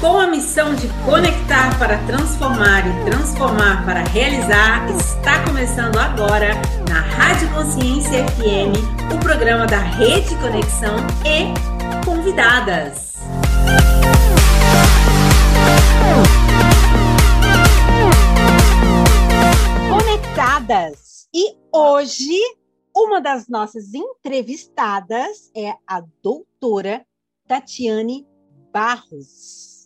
[0.00, 6.52] Com a missão de conectar para transformar e transformar para realizar, está começando agora
[6.88, 8.78] na Rádio Consciência FM
[9.12, 13.14] o programa da Rede Conexão e convidadas.
[19.90, 21.26] Conectadas.
[21.34, 22.38] E hoje
[22.94, 27.04] uma das nossas entrevistadas é a doutora
[27.48, 28.24] Tatiane
[28.72, 29.77] Barros.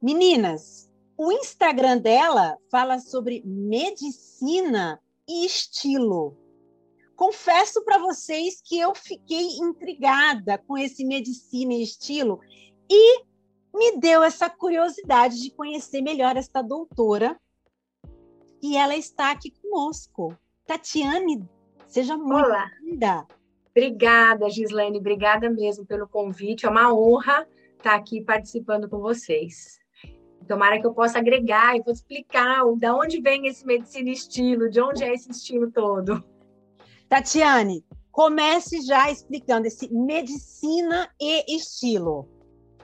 [0.00, 6.36] Meninas, o Instagram dela fala sobre medicina e estilo.
[7.16, 12.38] Confesso para vocês que eu fiquei intrigada com esse medicina e estilo
[12.88, 13.24] e
[13.74, 17.36] me deu essa curiosidade de conhecer melhor esta doutora.
[18.62, 20.32] E ela está aqui conosco.
[20.64, 21.44] Tatiane,
[21.88, 23.26] seja muito bem-vinda.
[23.70, 26.66] Obrigada, Gislaine, obrigada mesmo pelo convite.
[26.66, 29.80] É uma honra estar aqui participando com vocês.
[30.48, 34.80] Tomara que eu possa agregar e vou explicar de onde vem esse medicina estilo, de
[34.80, 36.24] onde é esse estilo todo.
[37.08, 42.28] Tatiane, comece já explicando esse medicina e estilo.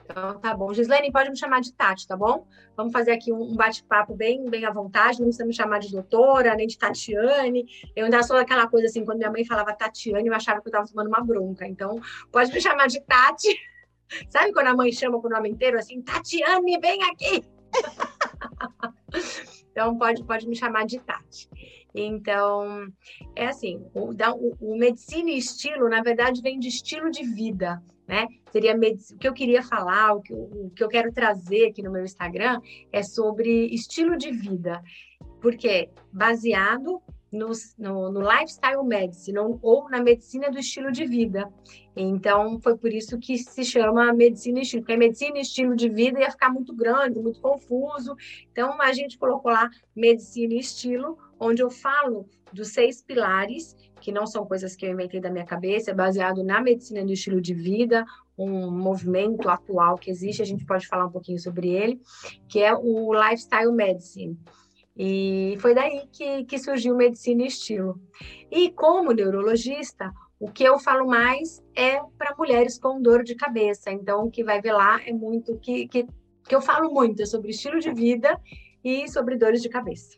[0.05, 0.71] Então, tá bom.
[0.73, 2.47] Gislaine, pode me chamar de Tati, tá bom?
[2.77, 6.55] Vamos fazer aqui um bate-papo bem, bem à vontade, não precisa me chamar de doutora,
[6.55, 7.65] nem de Tatiane.
[7.95, 10.69] Eu ainda sou aquela coisa assim, quando minha mãe falava Tatiane, eu achava que eu
[10.69, 11.67] estava tomando uma bronca.
[11.67, 11.99] Então,
[12.31, 13.57] pode me chamar de Tati.
[14.29, 17.54] Sabe quando a mãe chama com o nome inteiro, assim, Tatiane, vem aqui!
[19.71, 21.49] então, pode, pode me chamar de Tati.
[21.93, 22.87] Então,
[23.35, 27.81] é assim, o, o, o, medicina e estilo, na verdade, vem de estilo de vida,
[28.05, 28.27] né?
[28.51, 31.91] Seria o que eu queria falar, o que, o que eu quero trazer aqui no
[31.91, 32.59] meu Instagram
[32.91, 34.81] é sobre estilo de vida,
[35.41, 37.01] porque baseado
[37.31, 41.51] no, no, no lifestyle medicine ou na medicina do estilo de vida.
[41.95, 45.87] Então, foi por isso que se chama medicina e estilo, porque medicina e estilo de
[45.87, 48.15] vida ia ficar muito grande, muito confuso.
[48.51, 54.11] Então, a gente colocou lá medicina e estilo, onde eu falo dos seis pilares, que
[54.11, 57.41] não são coisas que eu inventei da minha cabeça, é baseado na medicina do estilo
[57.41, 58.05] de vida,
[58.37, 62.01] um movimento atual que existe, a gente pode falar um pouquinho sobre ele,
[62.47, 64.37] que é o lifestyle medicine.
[64.97, 67.99] E foi daí que, que surgiu medicina e estilo.
[68.49, 73.91] E como neurologista, o que eu falo mais é para mulheres com dor de cabeça.
[73.91, 76.07] Então, o que vai ver lá é muito que, que,
[76.47, 78.39] que eu falo muito é sobre estilo de vida
[78.83, 80.17] e sobre dores de cabeça.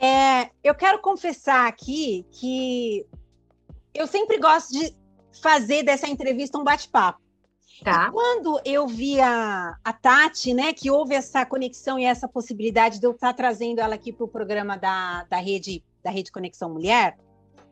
[0.00, 3.06] É, eu quero confessar aqui que
[3.94, 4.94] eu sempre gosto de
[5.40, 7.20] fazer dessa entrevista um bate-papo.
[7.84, 8.10] Tá.
[8.10, 13.06] Quando eu vi a, a Tati, né, que houve essa conexão e essa possibilidade de
[13.06, 17.18] eu estar trazendo ela aqui para o programa da, da rede da Rede Conexão Mulher,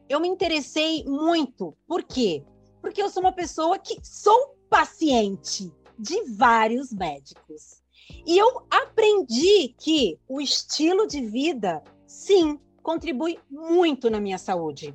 [0.08, 1.76] eu me interessei muito.
[1.86, 2.44] Por quê?
[2.80, 7.82] Porque eu sou uma pessoa que sou paciente de vários médicos.
[8.26, 14.94] E eu aprendi que o estilo de vida, sim, contribui muito na minha saúde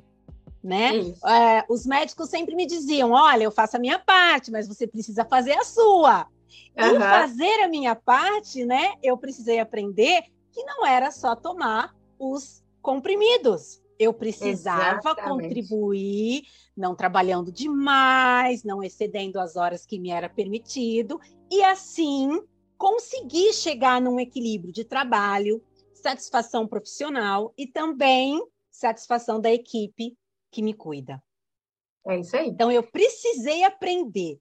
[0.62, 0.90] né?
[1.26, 5.24] É, os médicos sempre me diziam: olha, eu faço a minha parte, mas você precisa
[5.24, 6.26] fazer a sua.
[6.78, 6.96] Uhum.
[6.96, 8.94] E fazer a minha parte, né?
[9.02, 10.22] Eu precisei aprender
[10.52, 13.79] que não era só tomar os comprimidos.
[14.00, 15.42] Eu precisava Exatamente.
[15.42, 16.44] contribuir,
[16.74, 22.42] não trabalhando demais, não excedendo as horas que me era permitido, e assim
[22.78, 25.62] conseguir chegar num equilíbrio de trabalho,
[25.92, 30.16] satisfação profissional e também satisfação da equipe
[30.50, 31.22] que me cuida.
[32.06, 32.48] É isso aí.
[32.48, 34.40] Então eu precisei aprender.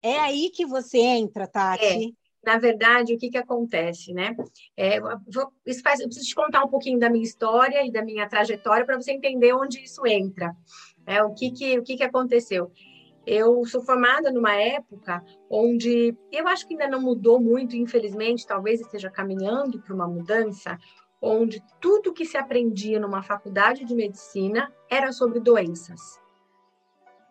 [0.00, 2.16] É aí que você entra, Tati.
[2.46, 4.36] Na verdade, o que, que acontece, né?
[4.76, 8.04] É, vou, isso faz, eu preciso te contar um pouquinho da minha história e da
[8.04, 10.54] minha trajetória para você entender onde isso entra.
[11.04, 12.70] É, o que, que, o que, que aconteceu?
[13.26, 18.80] Eu sou formada numa época onde eu acho que ainda não mudou muito, infelizmente, talvez
[18.80, 20.78] esteja caminhando para uma mudança,
[21.20, 26.00] onde tudo que se aprendia numa faculdade de medicina era sobre doenças.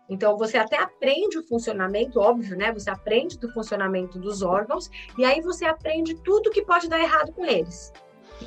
[0.10, 2.72] Então, você até aprende o funcionamento, óbvio, né?
[2.72, 7.32] Você aprende do funcionamento dos órgãos, e aí você aprende tudo que pode dar errado
[7.34, 7.92] com eles.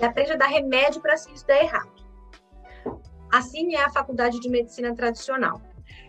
[0.01, 1.99] E aprende a dar remédio para se isso der errado.
[3.33, 5.61] Assim é a faculdade de medicina tradicional.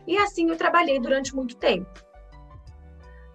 [0.08, 1.90] E assim eu trabalhei durante muito tempo.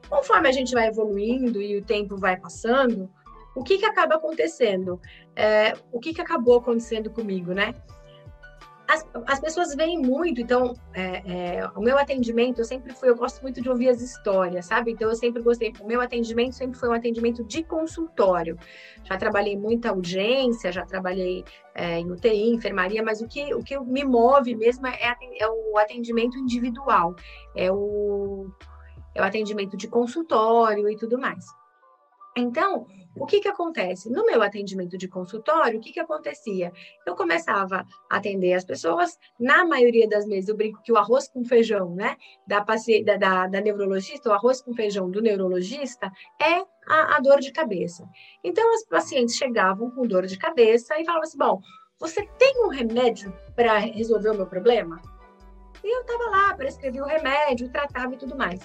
[0.09, 3.11] Conforme a gente vai evoluindo e o tempo vai passando,
[3.55, 5.01] o que, que acaba acontecendo?
[5.35, 7.75] É, o que, que acabou acontecendo comigo, né?
[8.87, 13.17] As, as pessoas veem muito, então, é, é, o meu atendimento, eu sempre fui, eu
[13.17, 14.93] gosto muito de ouvir as histórias, sabe?
[14.93, 18.59] Então, eu sempre gostei, o meu atendimento sempre foi um atendimento de consultório.
[19.05, 21.45] Já trabalhei muita audiência, já trabalhei
[21.75, 25.79] é, em UTI, enfermaria, mas o que, o que me move mesmo é, é o
[25.79, 27.17] atendimento individual,
[27.57, 28.51] é o,
[29.15, 31.47] é o atendimento de consultório e tudo mais.
[32.37, 34.11] Então, o que que acontece?
[34.11, 36.73] No meu atendimento de consultório, o que que acontecia?
[37.07, 41.29] Eu começava a atender as pessoas, na maioria das vezes eu brinco que o arroz
[41.29, 42.17] com feijão, né,
[42.47, 47.41] da, da, da, da neurologista, o arroz com feijão do neurologista é a, a dor
[47.41, 48.09] de cabeça.
[48.43, 51.61] Então, as pacientes chegavam com dor de cabeça e falavam assim, bom,
[51.99, 55.01] você tem um remédio para resolver o meu problema?
[55.83, 58.61] E eu estava lá, prescrevi o remédio, tratava e tudo mais.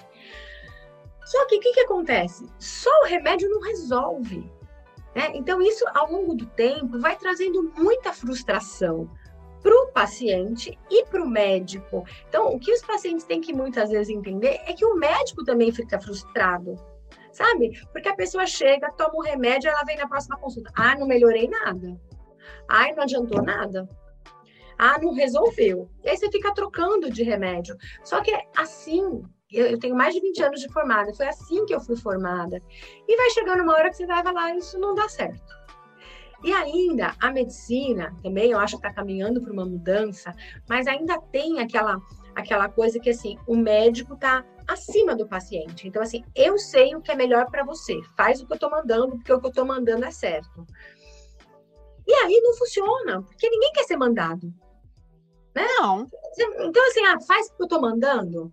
[1.30, 2.44] Só que o que, que acontece?
[2.58, 4.50] Só o remédio não resolve.
[5.14, 5.30] Né?
[5.34, 9.08] Então, isso ao longo do tempo vai trazendo muita frustração
[9.62, 12.04] para o paciente e para o médico.
[12.28, 15.70] Então, o que os pacientes têm que muitas vezes entender é que o médico também
[15.70, 16.74] fica frustrado,
[17.30, 17.80] sabe?
[17.92, 20.72] Porque a pessoa chega, toma o remédio, ela vem na próxima consulta.
[20.74, 21.96] Ah, não melhorei nada.
[22.68, 23.88] Ah, não adiantou nada.
[24.76, 25.88] Ah, não resolveu.
[26.02, 27.76] E aí você fica trocando de remédio.
[28.02, 31.74] Só que assim eu, eu, tenho mais de 20 anos de formada, foi assim que
[31.74, 32.62] eu fui formada.
[33.08, 35.60] E vai chegando uma hora que você vai falar, isso não dá certo.
[36.42, 40.34] E ainda, a medicina também, eu acho que está caminhando para uma mudança,
[40.68, 42.00] mas ainda tem aquela,
[42.34, 45.86] aquela coisa que, assim, o médico está acima do paciente.
[45.86, 48.70] Então, assim, eu sei o que é melhor para você, faz o que eu estou
[48.70, 50.66] mandando, porque o que eu estou mandando é certo.
[52.06, 54.46] E aí não funciona, porque ninguém quer ser mandado.
[55.54, 55.66] Né?
[55.78, 56.06] Não.
[56.60, 58.50] Então, assim, ah, faz o que eu estou mandando.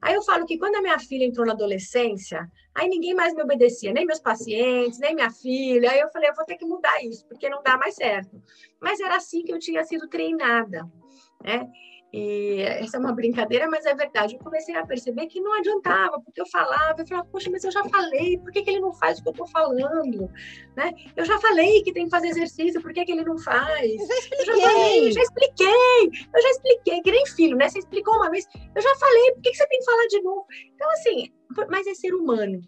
[0.00, 3.42] Aí eu falo que quando a minha filha entrou na adolescência, aí ninguém mais me
[3.42, 5.90] obedecia, nem meus pacientes, nem minha filha.
[5.90, 8.40] Aí eu falei, eu vou ter que mudar isso, porque não dá mais certo.
[8.80, 10.84] Mas era assim que eu tinha sido treinada,
[11.42, 11.68] né?
[12.12, 14.34] E essa é uma brincadeira, mas é verdade.
[14.34, 17.70] Eu comecei a perceber que não adiantava, porque eu falava, eu falava, poxa, mas eu
[17.70, 20.30] já falei, por que, que ele não faz o que eu estou falando?
[20.76, 20.92] Né?
[21.16, 23.92] Eu já falei que tem que fazer exercício, por que, que ele não faz?
[23.92, 24.38] Eu já expliquei.
[24.38, 27.68] Eu já, falei, já expliquei, eu já expliquei, que nem filho, né?
[27.68, 30.22] Você explicou uma vez, eu já falei, por que, que você tem que falar de
[30.22, 30.46] novo?
[30.74, 31.32] Então, assim,
[31.68, 32.60] mas é ser humano.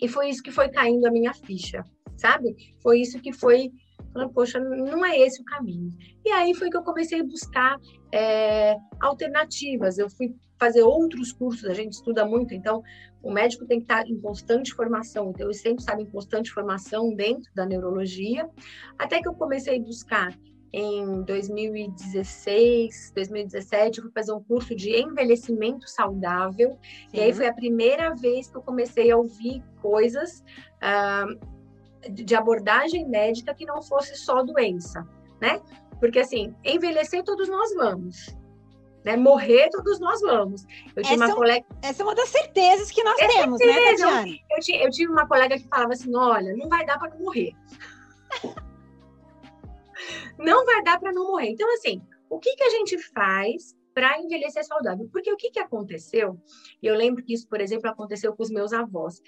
[0.00, 1.84] E foi isso que foi caindo a minha ficha,
[2.16, 2.56] sabe?
[2.82, 3.70] Foi isso que foi
[4.12, 5.90] falando, poxa, não é esse o caminho.
[6.24, 7.76] E aí foi que eu comecei a buscar
[8.12, 9.98] é, alternativas.
[9.98, 12.82] Eu fui fazer outros cursos, a gente estuda muito, então
[13.20, 17.12] o médico tem que estar em constante formação, então eu sempre estava em constante formação
[17.16, 18.48] dentro da neurologia,
[18.96, 20.38] até que eu comecei a buscar
[20.72, 26.78] em 2016, 2017, eu fui fazer um curso de envelhecimento saudável,
[27.10, 27.16] Sim.
[27.16, 30.42] e aí foi a primeira vez que eu comecei a ouvir coisas
[30.78, 31.51] uh,
[32.10, 35.06] de abordagem médica que não fosse só doença,
[35.40, 35.60] né?
[36.00, 38.36] Porque assim, envelhecer todos nós vamos.
[39.04, 39.16] Né?
[39.16, 40.64] Morrer, todos nós vamos.
[40.94, 41.66] Eu tinha essa, uma colega...
[41.82, 44.06] essa é uma das certezas que nós é temos, né, certeza.
[44.06, 44.44] né, Tatiane?
[44.50, 47.18] Eu, eu, eu tive uma colega que falava assim: olha, não vai dar para não
[47.18, 47.52] morrer.
[50.38, 51.50] não vai dar para não morrer.
[51.50, 55.08] Então, assim, o que, que a gente faz para envelhecer saudável?
[55.12, 56.40] Porque o que, que aconteceu?
[56.82, 59.20] Eu lembro que isso, por exemplo, aconteceu com os meus avós.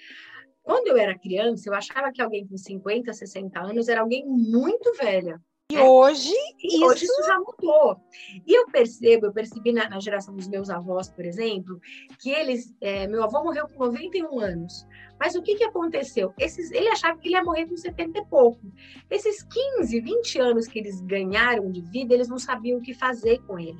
[0.65, 4.91] Quando eu era criança, eu achava que alguém com 50, 60 anos era alguém muito
[4.95, 5.39] velha.
[5.71, 5.83] E né?
[5.83, 6.85] hoje, e isso...
[6.85, 7.99] hoje isso já mudou.
[8.45, 11.79] E eu percebo, eu percebi na, na geração dos meus avós, por exemplo,
[12.19, 14.87] que eles, é, meu avô morreu com 91 anos.
[15.19, 16.33] Mas o que, que aconteceu?
[16.37, 18.61] Esses, ele achava que ele ia morrer com 70 e pouco.
[19.09, 23.39] Esses 15, 20 anos que eles ganharam de vida, eles não sabiam o que fazer
[23.43, 23.79] com ele.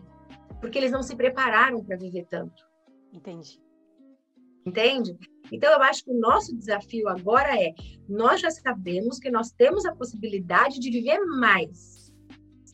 [0.62, 2.64] Porque eles não se prepararam para viver tanto.
[3.12, 3.60] Entendi.
[4.66, 5.18] Entende?
[5.52, 7.74] Então, eu acho que o nosso desafio agora é:
[8.08, 12.12] nós já sabemos que nós temos a possibilidade de viver mais.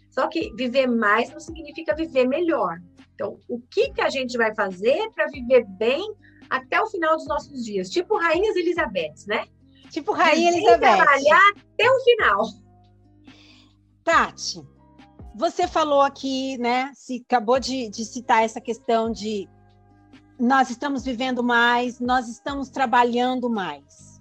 [0.09, 2.79] Só que viver mais não significa viver melhor.
[3.15, 6.13] Então, o que, que a gente vai fazer para viver bem
[6.49, 7.89] até o final dos nossos dias?
[7.89, 9.45] Tipo Rainhas Elizabeth, né?
[9.89, 10.79] Tipo Rainha Elizabeth.
[10.79, 12.45] trabalhar até o final.
[14.03, 14.61] Tati,
[15.35, 16.91] você falou aqui, né?
[16.93, 19.47] Se acabou de, de citar essa questão de
[20.41, 24.19] nós estamos vivendo mais, nós estamos trabalhando mais.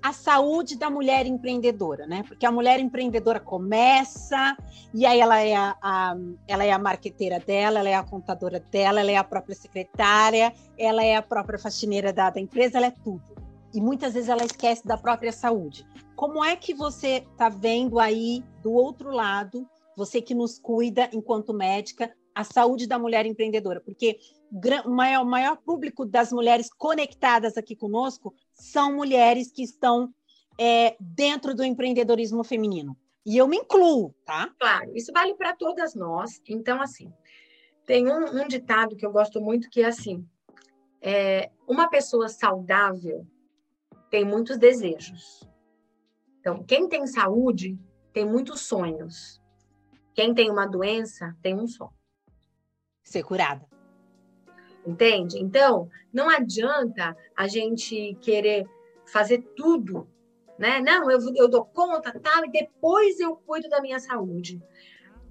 [0.00, 2.22] A saúde da mulher empreendedora, né?
[2.22, 4.56] Porque a mulher empreendedora começa
[4.94, 8.60] e aí ela é a, a, ela é a marqueteira dela, ela é a contadora
[8.60, 12.86] dela, ela é a própria secretária, ela é a própria faxineira da, da empresa, ela
[12.86, 13.24] é tudo.
[13.74, 15.84] E muitas vezes ela esquece da própria saúde.
[16.14, 21.52] Como é que você está vendo aí do outro lado, você que nos cuida enquanto
[21.52, 23.80] médica, a saúde da mulher empreendedora?
[23.80, 24.16] Porque
[24.84, 30.12] o maior, maior público das mulheres conectadas aqui conosco são mulheres que estão
[30.58, 32.96] é, dentro do empreendedorismo feminino.
[33.24, 34.48] E eu me incluo, tá?
[34.58, 36.40] Claro, isso vale para todas nós.
[36.48, 37.12] Então, assim,
[37.84, 40.24] tem um, um, ditado que eu gosto muito que é assim:
[41.00, 43.26] é, uma pessoa saudável
[44.10, 45.42] tem muitos desejos.
[46.38, 47.76] Então, quem tem saúde
[48.12, 49.42] tem muitos sonhos.
[50.14, 51.92] Quem tem uma doença tem um sonho.
[53.02, 53.66] Ser curada.
[54.86, 55.38] Entende?
[55.38, 58.66] Então, não adianta a gente querer
[59.04, 60.08] fazer tudo
[60.58, 60.80] né?
[60.80, 64.60] Não, eu, eu dou conta, tal, e depois eu cuido da minha saúde.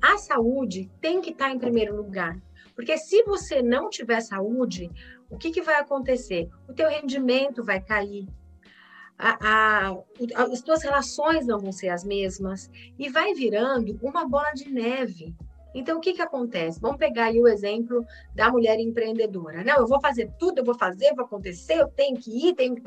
[0.01, 2.39] A saúde tem que estar em primeiro lugar.
[2.75, 4.91] Porque se você não tiver saúde,
[5.29, 6.49] o que, que vai acontecer?
[6.67, 8.27] O teu rendimento vai cair,
[9.17, 9.97] a, a,
[10.51, 12.69] as tuas relações não vão ser as mesmas
[12.99, 15.33] e vai virando uma bola de neve.
[15.75, 16.79] Então, o que, que acontece?
[16.79, 19.61] Vamos pegar aí o exemplo da mulher empreendedora.
[19.61, 22.75] Não, eu vou fazer tudo, eu vou fazer, vou acontecer, eu tenho que ir, tenho
[22.75, 22.81] que.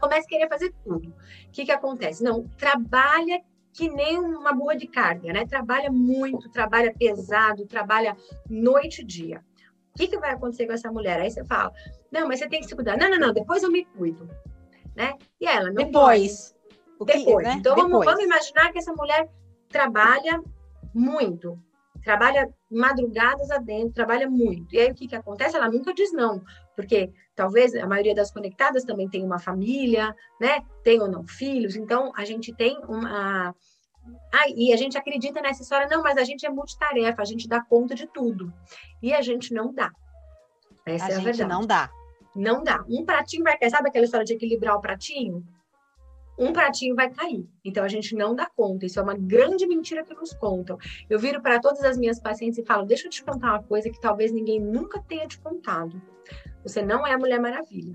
[0.00, 1.08] Começa a querer fazer tudo.
[1.08, 2.22] O que, que acontece?
[2.22, 5.44] Não, trabalha que nem uma boa de carga, né?
[5.44, 8.16] Trabalha muito, trabalha pesado, trabalha
[8.48, 9.44] noite e dia.
[9.92, 11.20] O que, que vai acontecer com essa mulher?
[11.20, 11.72] Aí você fala,
[12.12, 12.96] não, mas você tem que se cuidar.
[12.96, 14.30] Não, não, não, depois eu me cuido.
[14.94, 15.14] Né?
[15.40, 16.54] E ela não Depois.
[16.96, 17.12] Pode.
[17.12, 17.46] Depois.
[17.46, 17.54] né?
[17.58, 17.90] Então, Depois.
[17.90, 19.28] Vamos, vamos imaginar que essa mulher
[19.68, 20.40] trabalha
[20.94, 21.58] muito,
[22.02, 24.74] trabalha madrugadas adentro, trabalha muito.
[24.74, 25.56] E aí o que, que acontece?
[25.56, 26.42] Ela nunca diz não,
[26.74, 30.60] porque talvez a maioria das conectadas também tem uma família, né?
[30.82, 33.54] Tem ou não filhos, então a gente tem uma.
[34.32, 37.48] Ah, e a gente acredita nessa história, não, mas a gente é multitarefa, a gente
[37.48, 38.52] dá conta de tudo.
[39.02, 39.90] E a gente não dá.
[40.86, 41.50] Essa a é a gente verdade.
[41.50, 41.90] não dá.
[42.34, 42.84] Não dá.
[42.88, 43.56] Um pratinho vai.
[43.68, 45.44] Sabe aquela história de equilibrar o pratinho?
[46.40, 47.46] Um pratinho vai cair.
[47.62, 48.86] Então a gente não dá conta.
[48.86, 50.78] Isso é uma grande mentira que nos contam.
[51.08, 53.90] Eu viro para todas as minhas pacientes e falo: deixa eu te contar uma coisa
[53.90, 56.00] que talvez ninguém nunca tenha te contado.
[56.62, 57.94] Você não é a Mulher Maravilha.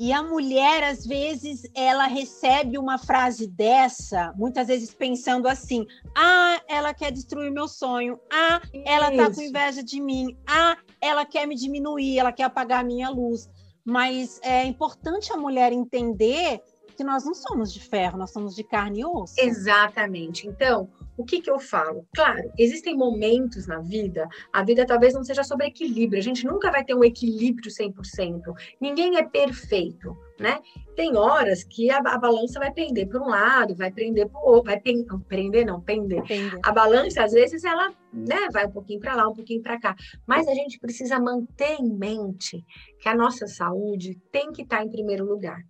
[0.00, 5.84] E a mulher, às vezes, ela recebe uma frase dessa, muitas vezes pensando assim:
[6.16, 11.26] ah, ela quer destruir meu sonho, ah, ela tá com inveja de mim, ah, ela
[11.26, 13.50] quer me diminuir, ela quer apagar a minha luz.
[13.88, 16.60] Mas é importante a mulher entender
[16.94, 19.32] que nós não somos de ferro, nós somos de carne e osso.
[19.38, 20.46] Exatamente.
[20.46, 22.06] Então, o que, que eu falo?
[22.14, 26.70] Claro, existem momentos na vida, a vida talvez não seja sobre equilíbrio, a gente nunca
[26.70, 28.40] vai ter um equilíbrio 100%,
[28.80, 30.60] ninguém é perfeito, né?
[30.94, 34.44] Tem horas que a, a balança vai pender para um lado, vai prender para o
[34.44, 36.22] outro, vai pen, prender, não, pender.
[36.22, 36.60] pender.
[36.62, 39.96] A balança, às vezes, ela né, vai um pouquinho para lá, um pouquinho para cá,
[40.26, 42.64] mas a gente precisa manter em mente
[43.00, 45.60] que a nossa saúde tem que estar em primeiro lugar.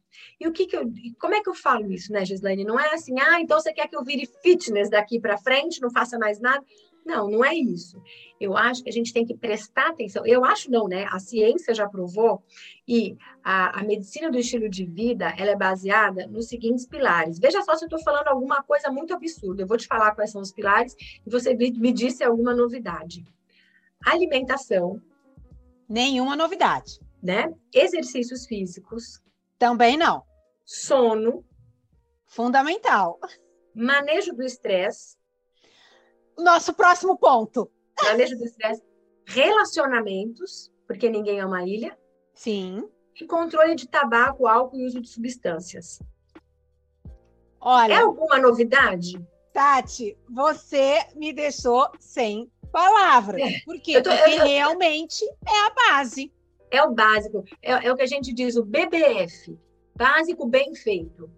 [0.41, 0.85] E o que que eu,
[1.21, 2.65] como é que eu falo isso, né, Gislaine?
[2.65, 5.91] Não é assim, ah, então você quer que eu vire fitness daqui para frente, não
[5.91, 6.65] faça mais nada?
[7.09, 8.03] Não, não é isso.
[8.39, 10.27] Eu acho que a gente tem que prestar atenção.
[10.27, 11.07] Eu acho não, né?
[11.11, 12.43] A ciência já provou
[12.87, 17.39] e a, a medicina do estilo de vida ela é baseada nos seguintes pilares.
[17.39, 19.63] Veja só se eu estou falando alguma coisa muito absurda.
[19.63, 20.95] Eu vou te falar quais são os pilares
[21.27, 23.25] e você me disse alguma novidade.
[24.05, 25.01] Alimentação.
[25.89, 27.01] Nenhuma novidade.
[27.23, 27.55] Né?
[27.73, 29.23] Exercícios físicos.
[29.59, 30.25] Também não.
[30.65, 31.45] Sono.
[32.27, 33.19] Fundamental.
[33.75, 35.17] Manejo do estresse.
[36.37, 37.71] Nosso próximo ponto.
[38.03, 38.83] Manejo do estresse.
[39.27, 41.99] Relacionamentos, porque ninguém é uma ilha.
[42.35, 42.89] Sim.
[43.21, 46.01] E controle de tabaco, álcool e uso de substâncias.
[47.61, 47.95] Olha.
[47.95, 49.21] É alguma novidade?
[49.53, 53.43] Tati, você me deixou sem palavras.
[53.43, 53.61] É.
[53.65, 54.01] Por quê?
[54.01, 56.33] Tô, Porque eu, realmente é a base.
[56.71, 57.45] É o básico.
[57.63, 59.59] É, é o que a gente diz, o BBF.
[59.95, 61.31] Básico bem feito.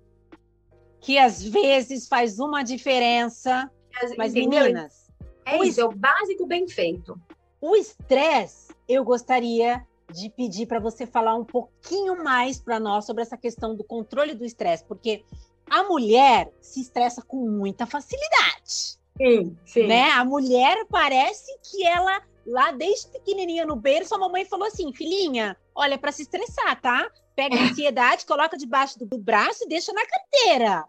[1.00, 3.70] Que às vezes faz uma diferença.
[4.02, 4.64] As, mas, entendeu?
[4.64, 5.10] meninas.
[5.44, 7.18] É o isso, é o básico bem feito.
[7.60, 13.22] O estresse, eu gostaria de pedir para você falar um pouquinho mais para nós sobre
[13.22, 15.24] essa questão do controle do estresse, porque
[15.68, 18.98] a mulher se estressa com muita facilidade.
[19.16, 19.86] Sim, sim.
[19.86, 20.10] Né?
[20.10, 25.56] A mulher parece que ela lá desde pequenininha no berço, a mamãe falou assim: filhinha,
[25.74, 27.10] olha, para se estressar, tá?
[27.34, 30.84] Pega a ansiedade, coloca debaixo do, do braço e deixa na carteira.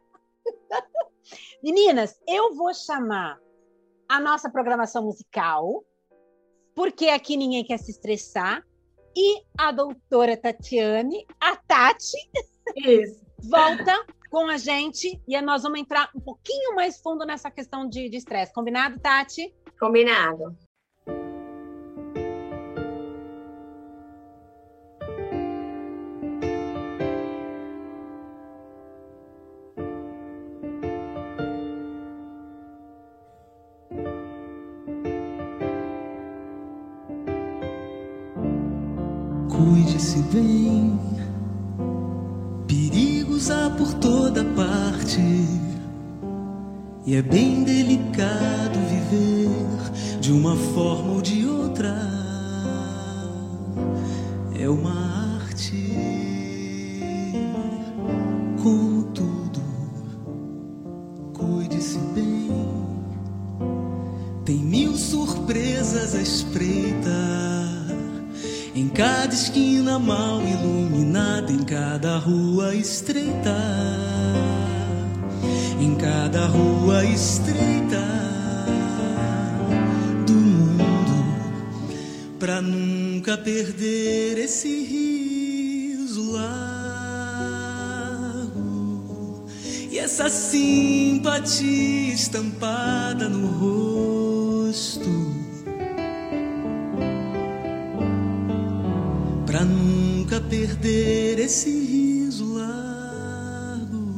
[1.63, 3.39] Meninas, eu vou chamar
[4.09, 5.83] a nossa programação musical,
[6.75, 8.65] porque aqui ninguém quer se estressar,
[9.15, 12.17] e a doutora Tatiane, a Tati,
[12.75, 13.25] Isso.
[13.49, 18.05] volta com a gente e nós vamos entrar um pouquinho mais fundo nessa questão de
[18.15, 18.53] estresse.
[18.53, 19.53] Combinado, Tati?
[19.79, 20.55] Combinado.
[40.01, 40.99] Cuide-se bem,
[42.67, 45.21] perigos há por toda parte,
[47.05, 51.95] e é bem delicado viver de uma forma ou de outra.
[54.59, 55.20] É uma
[68.93, 73.55] cada esquina mal iluminada, em cada rua estreita,
[75.79, 78.03] em cada rua estreita
[80.27, 81.23] do mundo,
[82.37, 86.51] pra nunca perder esse riso largo.
[89.89, 95.40] E essa simpatia estampada no rosto
[99.51, 104.15] pra nunca perder esse riso largo.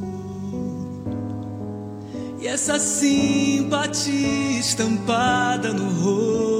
[2.40, 6.54] E essa simpatia estampada no rosto.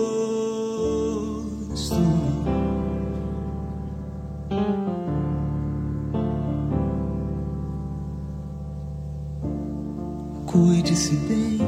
[10.47, 11.61] Cuide-se bem,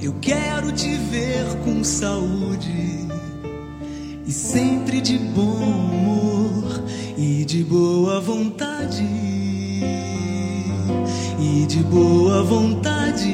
[0.00, 3.11] eu quero te ver com saúde
[4.26, 6.84] e sempre de bom humor
[7.16, 9.02] e de boa vontade.
[11.38, 13.32] E de boa vontade.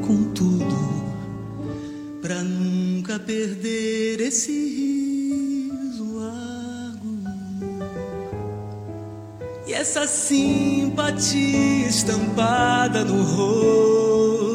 [0.00, 1.04] Com tudo
[2.22, 7.18] pra nunca perder esse riso largo
[9.66, 14.54] e essa simpatia estampada no rosto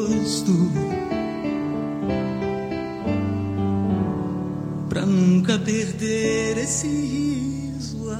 [5.50, 8.10] nunca perder esse riso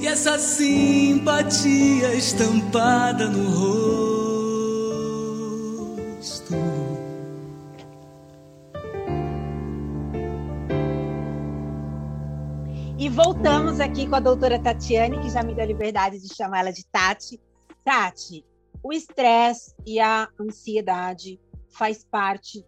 [0.00, 3.50] e essa simpatia estampada no
[6.18, 6.54] rosto.
[12.98, 16.60] E voltamos aqui com a doutora Tatiane, que já me deu a liberdade de chamar
[16.60, 17.40] ela de Tati.
[17.84, 18.44] Tati,
[18.82, 21.38] o estresse e a ansiedade
[21.68, 22.64] faz parte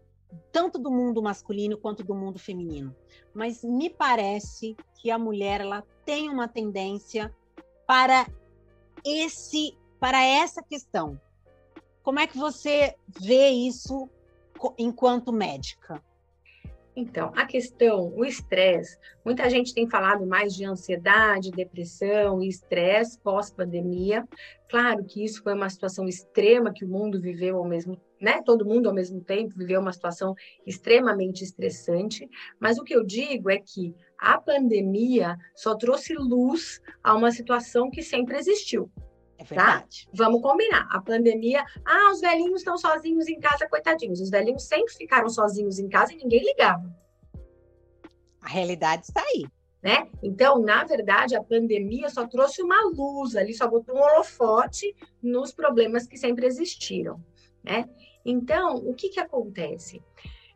[0.53, 2.95] tanto do mundo masculino quanto do mundo feminino.
[3.35, 7.35] Mas me parece que a mulher ela tem uma tendência
[7.87, 8.27] para
[9.05, 11.19] esse para essa questão.
[12.03, 14.09] Como é que você vê isso
[14.79, 16.03] enquanto médica?
[16.97, 23.19] Então, a questão, o estresse, muita gente tem falado mais de ansiedade, depressão e estresse
[23.19, 24.29] pós-pandemia.
[24.69, 28.43] Claro que isso foi uma situação extrema que o mundo viveu ao mesmo, né?
[28.43, 30.35] Todo mundo ao mesmo tempo viveu uma situação
[30.67, 37.15] extremamente estressante, mas o que eu digo é que a pandemia só trouxe luz a
[37.15, 38.91] uma situação que sempre existiu.
[39.37, 39.55] É tá?
[39.55, 40.07] verdade.
[40.07, 40.13] Tá?
[40.15, 40.89] Vamos combinar.
[40.91, 44.21] A pandemia, ah, os velhinhos estão sozinhos em casa, coitadinhos.
[44.21, 46.91] Os velhinhos sempre ficaram sozinhos em casa e ninguém ligava.
[48.41, 49.45] A realidade está aí.
[49.83, 50.09] Né?
[50.23, 55.53] Então, na verdade, a pandemia só trouxe uma luz ali, só botou um holofote nos
[55.53, 57.23] problemas que sempre existiram,
[57.63, 57.85] né?
[58.25, 60.03] Então, o que que acontece?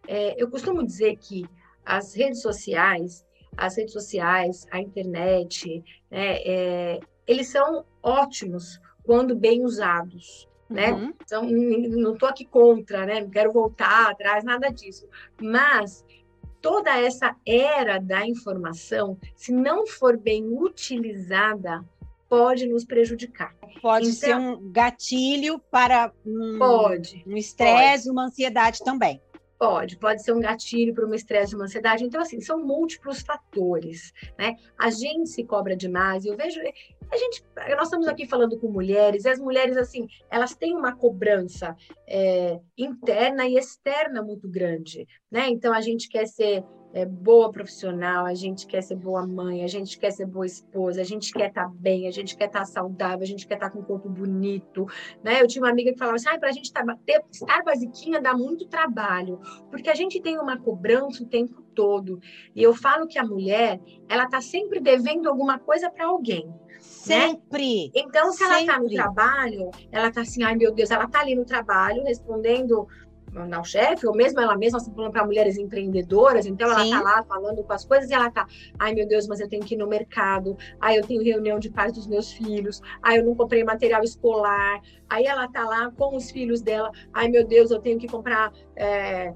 [0.06, 1.44] É, eu costumo dizer que
[1.84, 3.26] as redes sociais,
[3.56, 10.92] as redes sociais, a internet, né, é, eles são ótimos quando bem usados, né?
[10.92, 11.14] Uhum.
[11.22, 13.20] Então, não estou aqui contra, né?
[13.20, 15.08] Não quero voltar atrás, nada disso.
[15.40, 16.04] Mas
[16.60, 21.84] toda essa era da informação, se não for bem utilizada,
[22.28, 23.54] pode nos prejudicar.
[23.80, 29.20] Pode então, ser um gatilho para um, pode, um estresse, uma ansiedade também.
[29.58, 32.04] Pode, pode ser um gatilho para uma estresse, uma ansiedade.
[32.04, 34.54] Então, assim, são múltiplos fatores, né?
[34.78, 36.24] A gente se cobra demais.
[36.24, 36.60] Eu vejo,
[37.10, 37.42] a gente,
[37.76, 41.74] nós estamos aqui falando com mulheres, e as mulheres, assim, elas têm uma cobrança
[42.06, 45.48] é, interna e externa muito grande, né?
[45.48, 49.66] Então, a gente quer ser é, boa profissional, a gente quer ser boa mãe, a
[49.66, 52.60] gente quer ser boa esposa, a gente quer estar tá bem, a gente quer estar
[52.60, 54.86] tá saudável, a gente quer estar tá com um corpo bonito,
[55.22, 55.42] né?
[55.42, 56.72] Eu tinha uma amiga que falava assim, ah, para a gente
[57.04, 62.20] ter, estar basiquinha dá muito trabalho, porque a gente tem uma cobrança o tempo todo.
[62.54, 66.46] E eu falo que a mulher, ela está sempre devendo alguma coisa para alguém.
[66.46, 66.80] Né?
[66.80, 67.86] Sempre.
[67.86, 68.02] Né?
[68.02, 71.34] Então, se ela está no trabalho, ela está assim, ai meu Deus, ela está ali
[71.34, 72.86] no trabalho respondendo
[73.32, 77.00] mandar o chefe, ou mesmo ela mesma, nós falando para mulheres empreendedoras, então ela está
[77.00, 78.46] lá falando com as coisas e ela está,
[78.78, 81.70] ai meu Deus, mas eu tenho que ir no mercado, ai eu tenho reunião de
[81.70, 86.16] pais dos meus filhos, ai eu não comprei material escolar, aí ela está lá com
[86.16, 88.52] os filhos dela, ai meu Deus, eu tenho que comprar.
[88.76, 89.32] É,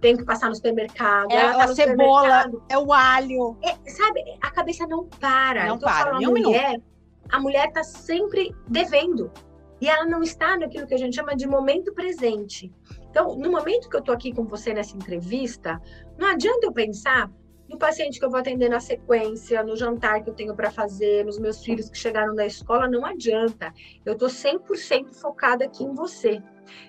[0.00, 1.32] tenho que passar no supermercado.
[1.32, 3.56] É tá a cebola, é o alho.
[3.62, 5.66] É, sabe, a cabeça não para.
[5.66, 6.84] Não então, para, nem um mulher, minuto.
[7.30, 9.32] A mulher está sempre devendo.
[9.80, 12.72] E ela não está naquilo que a gente chama de momento presente.
[13.16, 15.80] Então, no momento que eu estou aqui com você nessa entrevista,
[16.18, 17.30] não adianta eu pensar
[17.66, 21.24] no paciente que eu vou atender na sequência, no jantar que eu tenho para fazer,
[21.24, 23.72] nos meus filhos que chegaram da escola, não adianta.
[24.04, 26.42] Eu estou 100% focada aqui em você.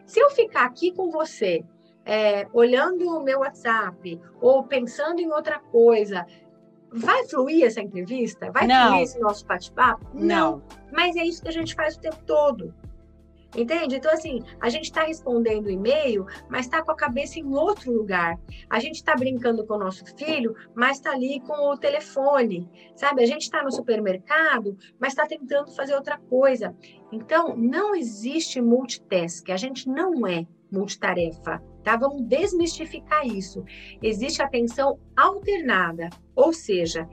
[0.05, 1.63] Se eu ficar aqui com você,
[2.03, 6.25] é, olhando o meu WhatsApp ou pensando em outra coisa,
[6.91, 8.51] vai fluir essa entrevista?
[8.51, 8.89] Vai Não.
[8.89, 10.05] fluir esse nosso bate-papo?
[10.13, 10.61] Não.
[10.91, 12.73] Mas é isso que a gente faz o tempo todo.
[13.57, 13.95] Entende?
[13.95, 18.39] Então, assim, a gente está respondendo e-mail, mas está com a cabeça em outro lugar.
[18.69, 23.23] A gente está brincando com o nosso filho, mas está ali com o telefone, sabe?
[23.23, 26.75] A gente está no supermercado, mas está tentando fazer outra coisa.
[27.11, 29.49] Então, não existe multitask.
[29.49, 31.97] A gente não é multitarefa, tá?
[31.97, 33.63] Vamos desmistificar isso.
[34.03, 37.09] Existe atenção alternada, ou seja,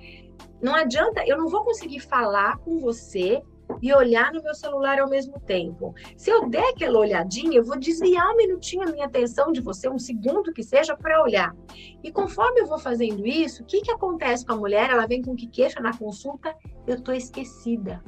[0.60, 3.42] não adianta, eu não vou conseguir falar com você
[3.82, 5.94] e olhar no meu celular ao mesmo tempo.
[6.16, 9.88] Se eu der aquela olhadinha, eu vou desviar um minutinho a minha atenção de você,
[9.88, 11.54] um segundo que seja, para olhar.
[12.02, 14.90] E conforme eu vou fazendo isso, o que, que acontece com a mulher?
[14.90, 16.54] Ela vem com que queixa na consulta?
[16.86, 18.02] Eu estou esquecida.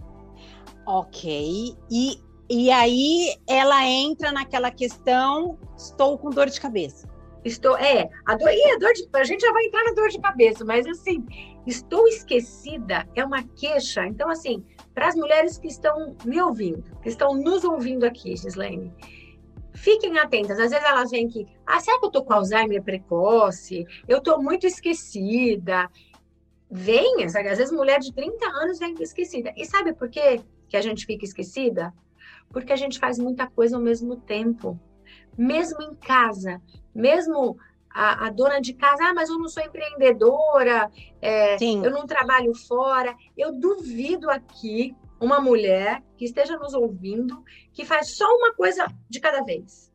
[0.87, 1.75] Ok.
[1.91, 7.09] E, e aí ela entra naquela questão: estou com dor de cabeça.
[7.45, 10.09] Estou, é, a dor, e a dor de, a gente já vai entrar na dor
[10.09, 11.25] de cabeça, mas assim,
[11.67, 14.07] estou esquecida é uma queixa.
[14.07, 18.93] Então, assim, para as mulheres que estão me ouvindo, que estão nos ouvindo aqui, Gislaine,
[19.75, 20.59] fiquem atentas.
[20.59, 23.85] Às vezes elas vêm que, ah, será que eu tô com Alzheimer precoce?
[24.09, 25.91] Eu tô muito esquecida.
[26.71, 27.49] Venha, sabe?
[27.49, 29.53] Às vezes mulher de 30 anos vem esquecida.
[29.57, 31.93] E sabe por quê que a gente fica esquecida?
[32.51, 34.79] Porque a gente faz muita coisa ao mesmo tempo.
[35.37, 36.61] Mesmo em casa,
[36.95, 37.59] mesmo
[37.97, 42.55] a, a, dona de casa, ah, mas eu não sou empreendedora, é, eu não trabalho
[42.55, 43.17] fora.
[43.35, 49.19] Eu duvido aqui uma mulher que esteja nos ouvindo que faz só uma coisa de
[49.19, 49.91] cada vez.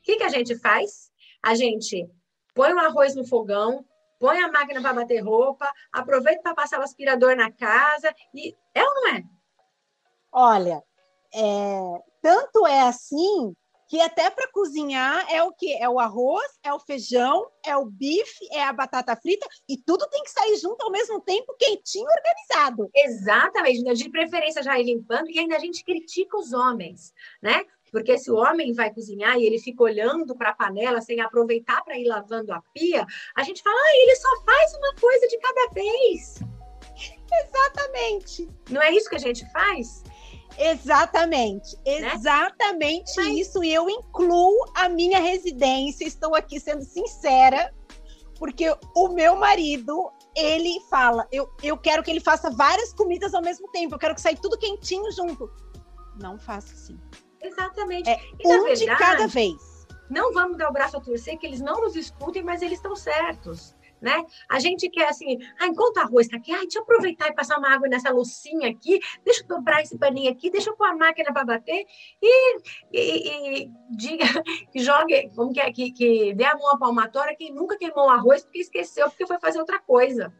[0.00, 1.12] O que, que a gente faz?
[1.40, 2.10] A gente
[2.52, 3.84] põe o arroz no fogão,
[4.18, 8.82] põe a máquina para bater roupa, aproveita para passar o aspirador na casa e é
[8.82, 9.22] ou não é?
[10.32, 10.82] Olha,
[11.32, 13.54] é, tanto é assim
[13.88, 15.74] que até para cozinhar é o que?
[15.74, 20.06] É o arroz, é o feijão, é o bife, é a batata frita e tudo
[20.08, 22.90] tem que sair junto ao mesmo tempo, quentinho, organizado.
[22.94, 27.64] Exatamente, de preferência já ir limpando e ainda a gente critica os homens, né?
[27.90, 31.82] Porque se o homem vai cozinhar e ele fica olhando para a panela sem aproveitar
[31.82, 35.38] para ir lavando a pia, a gente fala, ah, ele só faz uma coisa de
[35.38, 36.38] cada vez.
[37.44, 38.48] Exatamente.
[38.70, 40.02] Não é isso que a gente faz?
[40.58, 42.14] Exatamente, né?
[42.14, 43.38] exatamente Mas...
[43.38, 43.62] isso.
[43.62, 46.04] E eu incluo a minha residência.
[46.04, 47.72] Estou aqui sendo sincera,
[48.38, 53.42] porque o meu marido ele fala: eu, eu quero que ele faça várias comidas ao
[53.42, 53.94] mesmo tempo.
[53.94, 55.50] Eu quero que saia tudo quentinho junto.
[56.20, 56.98] Não faça assim.
[57.40, 58.10] Exatamente.
[58.10, 59.86] É e, um verdade, de cada vez.
[60.10, 62.96] Não vamos dar o braço a torcer que eles não nos escutem, mas eles estão
[62.96, 64.24] certos né?
[64.48, 67.34] A gente quer assim, ah, enquanto o arroz está aqui, ah, deixa eu aproveitar e
[67.34, 70.86] passar uma água nessa loucinha aqui, deixa eu dobrar esse paninho aqui, deixa eu pôr
[70.86, 71.84] a máquina para bater
[72.22, 72.58] e,
[72.92, 74.24] e, e, diga,
[74.72, 78.06] que jogue, como que é, que, que dê a mão à palmatória quem nunca queimou
[78.06, 80.32] o arroz porque esqueceu, porque foi fazer outra coisa.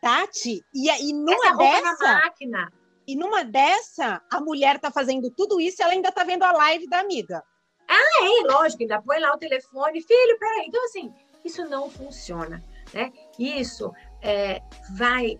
[0.00, 2.14] Tati, e, e numa Essa dessa...
[2.14, 2.72] máquina.
[3.06, 6.52] E numa dessa, a mulher está fazendo tudo isso e ela ainda está vendo a
[6.52, 7.42] live da amiga.
[7.88, 10.66] Ah, é, lógico, ainda põe lá o telefone, filho, peraí.
[10.68, 11.12] Então, assim,
[11.44, 13.12] isso não funciona né?
[13.38, 14.60] Isso é,
[14.96, 15.38] vai,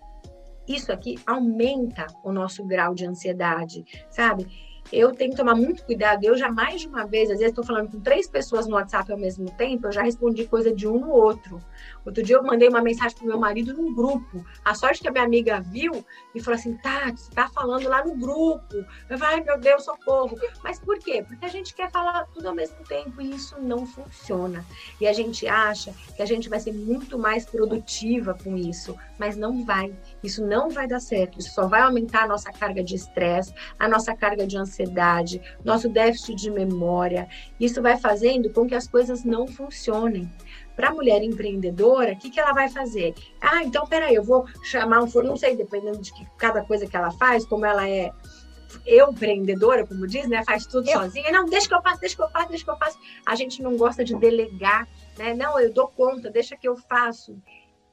[0.66, 4.69] isso aqui aumenta o nosso grau de ansiedade, sabe?
[4.92, 6.24] Eu tenho que tomar muito cuidado.
[6.24, 9.10] Eu já mais de uma vez, às vezes estou falando com três pessoas no WhatsApp
[9.12, 11.60] ao mesmo tempo, eu já respondi coisa de um no outro.
[12.04, 14.44] Outro dia eu mandei uma mensagem pro meu marido num grupo.
[14.64, 18.04] A sorte que a minha amiga viu e falou assim: Tati, você tá falando lá
[18.04, 18.84] no grupo.
[19.08, 20.36] Eu falei, ai meu Deus, socorro.
[20.62, 21.24] Mas por quê?
[21.26, 24.64] Porque a gente quer falar tudo ao mesmo tempo e isso não funciona.
[25.00, 29.36] E a gente acha que a gente vai ser muito mais produtiva com isso, mas
[29.36, 29.94] não vai.
[30.22, 31.38] Isso não vai dar certo.
[31.38, 34.79] Isso só vai aumentar a nossa carga de estresse, a nossa carga de ansiedade,
[35.64, 37.28] nosso déficit de memória.
[37.58, 40.30] Isso vai fazendo com que as coisas não funcionem.
[40.76, 43.14] Para a mulher empreendedora, o que, que ela vai fazer?
[43.40, 46.86] Ah, então peraí, eu vou chamar um forno, não sei, dependendo de que, cada coisa
[46.86, 48.10] que ela faz, como ela é
[48.86, 50.44] eu empreendedora, como diz, né?
[50.44, 50.98] Faz tudo eu...
[50.98, 51.30] sozinha.
[51.32, 52.98] Não, deixa que eu faço, deixa que eu faço, deixa que eu faço.
[53.26, 54.88] A gente não gosta de delegar,
[55.18, 55.34] né?
[55.34, 57.36] Não, eu dou conta, deixa que eu faço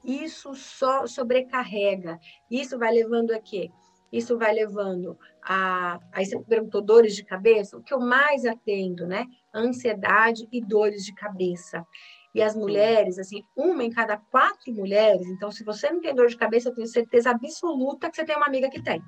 [0.04, 2.18] isso só sobrecarrega.
[2.50, 3.70] Isso vai levando a quê?
[4.12, 5.98] Isso vai levando a.
[6.12, 7.76] Aí você perguntou dores de cabeça.
[7.76, 9.26] O que eu mais atendo, né?
[9.54, 11.86] Ansiedade e dores de cabeça.
[12.34, 15.26] E as mulheres, assim, uma em cada quatro mulheres.
[15.26, 18.36] Então, se você não tem dor de cabeça, eu tenho certeza absoluta que você tem
[18.36, 19.02] uma amiga que tem.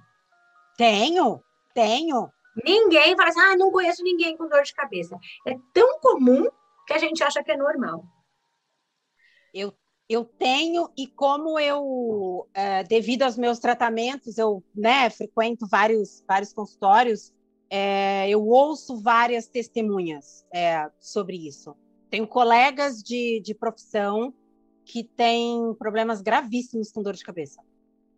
[0.76, 1.42] Tenho,
[1.74, 2.30] tenho.
[2.64, 5.16] Ninguém fala assim, ah, não conheço ninguém com dor de cabeça.
[5.46, 6.48] É tão comum
[6.86, 8.04] que a gente acha que é normal.
[9.54, 9.72] Eu
[10.10, 16.52] eu tenho e como eu, é, devido aos meus tratamentos, eu né, frequento vários, vários
[16.52, 17.32] consultórios,
[17.70, 21.76] é, eu ouço várias testemunhas é, sobre isso.
[22.10, 24.34] Tenho colegas de, de profissão
[24.84, 27.62] que têm problemas gravíssimos com dor de cabeça.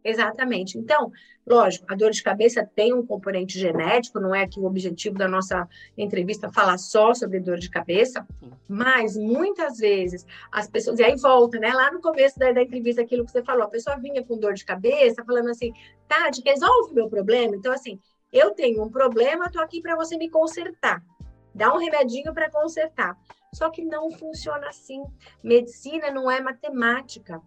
[0.05, 0.77] Exatamente.
[0.77, 1.12] Então,
[1.47, 5.29] lógico, a dor de cabeça tem um componente genético, não é que o objetivo da
[5.29, 8.27] nossa entrevista falar só sobre dor de cabeça,
[8.69, 11.73] mas muitas vezes as pessoas, e aí volta, né?
[11.73, 14.55] Lá no começo da, da entrevista, aquilo que você falou, a pessoa vinha com dor
[14.55, 15.73] de cabeça, falando assim,
[16.09, 17.55] Tati, resolve o meu problema.
[17.55, 17.99] Então, assim,
[18.33, 21.03] eu tenho um problema, estou aqui para você me consertar.
[21.55, 23.17] Dá um remedinho para consertar.
[23.55, 25.05] Só que não funciona assim.
[25.43, 27.43] Medicina não é matemática.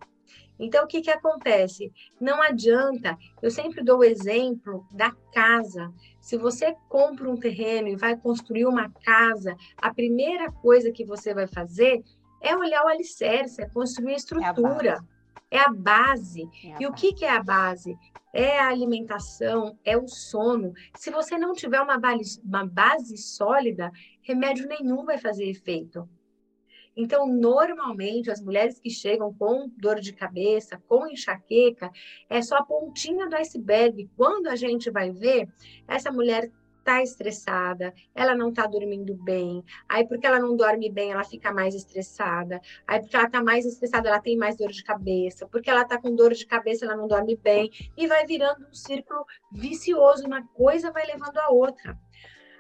[0.59, 1.91] Então, o que, que acontece?
[2.19, 5.93] Não adianta, eu sempre dou o exemplo da casa.
[6.21, 11.33] Se você compra um terreno e vai construir uma casa, a primeira coisa que você
[11.33, 12.03] vai fazer
[12.41, 15.03] é olhar o alicerce, é construir a estrutura.
[15.51, 16.49] É a base.
[16.63, 16.85] É a e base.
[16.87, 17.97] o que, que é a base?
[18.33, 20.73] É a alimentação, é o sono.
[20.95, 23.91] Se você não tiver uma base, uma base sólida,
[24.21, 26.09] remédio nenhum vai fazer efeito.
[26.95, 31.91] Então, normalmente, as mulheres que chegam com dor de cabeça, com enxaqueca,
[32.29, 34.09] é só a pontinha do iceberg.
[34.15, 35.47] Quando a gente vai ver,
[35.87, 36.51] essa mulher
[36.85, 39.63] está estressada, ela não está dormindo bem.
[39.89, 42.61] Aí, porque ela não dorme bem, ela fica mais estressada.
[42.87, 45.47] Aí, porque ela está mais estressada, ela tem mais dor de cabeça.
[45.47, 47.71] Porque ela está com dor de cabeça, ela não dorme bem.
[47.97, 51.97] E vai virando um círculo vicioso, uma coisa vai levando a outra.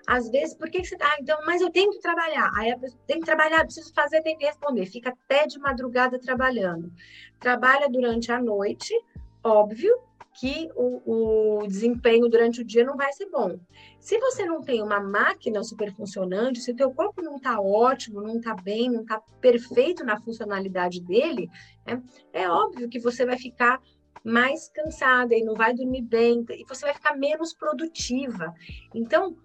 [0.07, 0.97] Às vezes, por que, que você.
[1.01, 2.51] Ah, então, mas eu tenho que trabalhar.
[2.55, 4.85] Aí a pessoa tem que trabalhar, preciso fazer, tem que responder.
[4.85, 6.91] Fica até de madrugada trabalhando.
[7.39, 8.93] Trabalha durante a noite,
[9.43, 9.97] óbvio
[10.39, 13.57] que o, o desempenho durante o dia não vai ser bom.
[13.99, 18.21] Se você não tem uma máquina super funcionante, se o teu corpo não está ótimo,
[18.21, 21.49] não está bem, não está perfeito na funcionalidade dele,
[21.87, 23.81] é, é óbvio que você vai ficar
[24.23, 28.53] mais cansada e não vai dormir bem, e você vai ficar menos produtiva.
[28.93, 29.37] Então,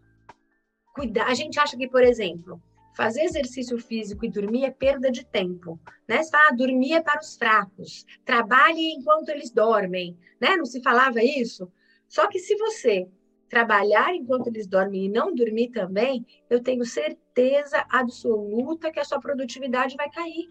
[0.95, 1.27] cuidar.
[1.27, 2.61] A gente acha que, por exemplo,
[2.97, 6.23] fazer exercício físico e dormir é perda de tempo, né?
[6.23, 10.57] Você fala, ah, dormir é para os fracos, trabalhe enquanto eles dormem, né?
[10.57, 11.71] Não se falava isso?
[12.09, 13.09] Só que se você
[13.49, 19.21] trabalhar enquanto eles dormem e não dormir também, eu tenho certeza absoluta que a sua
[19.21, 20.49] produtividade vai cair.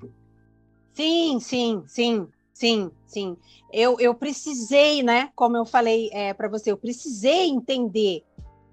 [0.94, 3.38] Sim, sim, sim, sim, sim.
[3.72, 5.32] Eu, eu precisei, né?
[5.34, 8.24] Como eu falei é, para você, eu precisei entender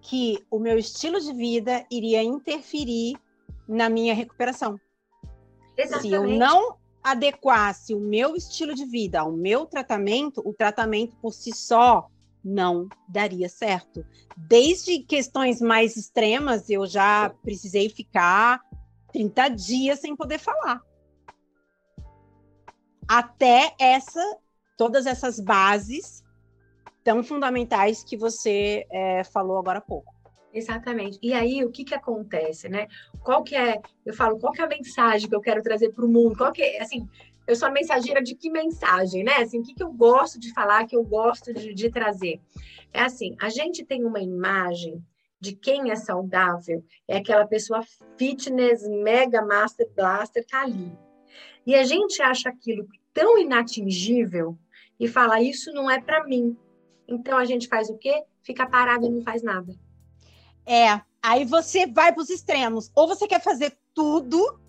[0.09, 3.17] que o meu estilo de vida iria interferir
[3.69, 4.79] na minha recuperação.
[5.77, 6.09] Exatamente.
[6.09, 11.33] Se eu não adequasse o meu estilo de vida ao meu tratamento, o tratamento por
[11.33, 12.09] si só
[12.43, 14.07] não daria certo.
[14.37, 18.61] Desde questões mais extremas, eu já precisei ficar
[19.13, 20.81] 30 dias sem poder falar.
[23.09, 24.39] Até essa,
[24.77, 26.25] todas essas bases
[27.07, 30.13] tão fundamentais que você é, falou agora há pouco.
[30.53, 31.21] Exatamente.
[31.23, 32.89] E aí, o que que acontece, né?
[33.23, 36.05] Qual que é, eu falo, qual que é a mensagem que eu quero trazer para
[36.05, 36.37] o mundo?
[36.37, 37.09] Qual que é, assim,
[37.47, 39.35] eu sou a mensageira de que mensagem, né?
[39.35, 42.41] Assim, o que que eu gosto de falar, que eu gosto de, de trazer?
[42.93, 45.01] É assim, a gente tem uma imagem
[45.41, 47.83] de quem é saudável, é aquela pessoa
[48.19, 50.91] fitness, mega master blaster, tá ali.
[51.65, 54.59] E a gente acha aquilo tão inatingível
[54.99, 56.57] e fala, isso não é para mim,
[57.09, 58.25] então a gente faz o quê?
[58.43, 59.75] Fica parado e não faz nada.
[60.65, 62.91] É, aí você vai para os extremos.
[62.95, 64.61] Ou você quer fazer tudo,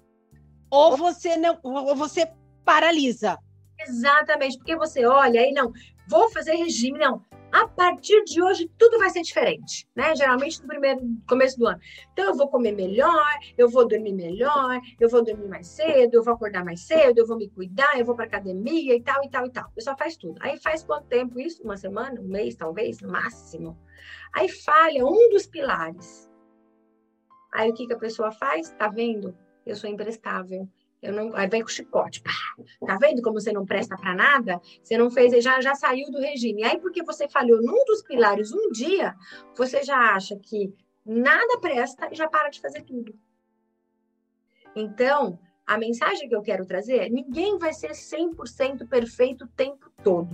[0.69, 2.32] ou você não, ou você
[2.63, 3.38] paralisa.
[3.80, 5.71] Exatamente, porque você olha aí, não,
[6.08, 10.15] vou fazer regime, não a partir de hoje tudo vai ser diferente, né?
[10.15, 11.79] Geralmente no primeiro começo do ano.
[12.12, 13.25] Então eu vou comer melhor,
[13.57, 17.27] eu vou dormir melhor, eu vou dormir mais cedo, eu vou acordar mais cedo, eu
[17.27, 19.67] vou me cuidar, eu vou para academia e tal e tal e tal.
[19.69, 20.38] O pessoal faz tudo.
[20.41, 21.63] Aí faz quanto tempo isso?
[21.63, 23.77] Uma semana, um mês, talvez, máximo.
[24.33, 26.29] Aí falha um dos pilares.
[27.53, 28.71] Aí o que que a pessoa faz?
[28.71, 29.36] Tá vendo?
[29.65, 30.67] Eu sou imprestável.
[31.01, 32.21] Eu não, aí vem com chicote.
[32.21, 32.31] Pá,
[32.86, 34.60] tá vendo como você não presta para nada?
[34.81, 36.63] Você não fez, já, já saiu do regime.
[36.63, 39.15] Aí, porque você falhou num dos pilares um dia,
[39.55, 40.73] você já acha que
[41.05, 43.13] nada presta e já para de fazer tudo.
[44.75, 49.91] Então, a mensagem que eu quero trazer é: ninguém vai ser 100% perfeito o tempo
[50.03, 50.29] todo.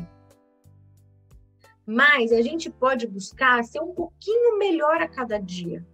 [1.85, 5.85] Mas a gente pode buscar ser um pouquinho melhor a cada dia.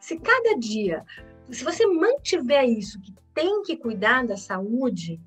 [0.00, 1.04] Se cada dia,
[1.50, 5.20] se você mantiver isso, que tem que cuidar da saúde,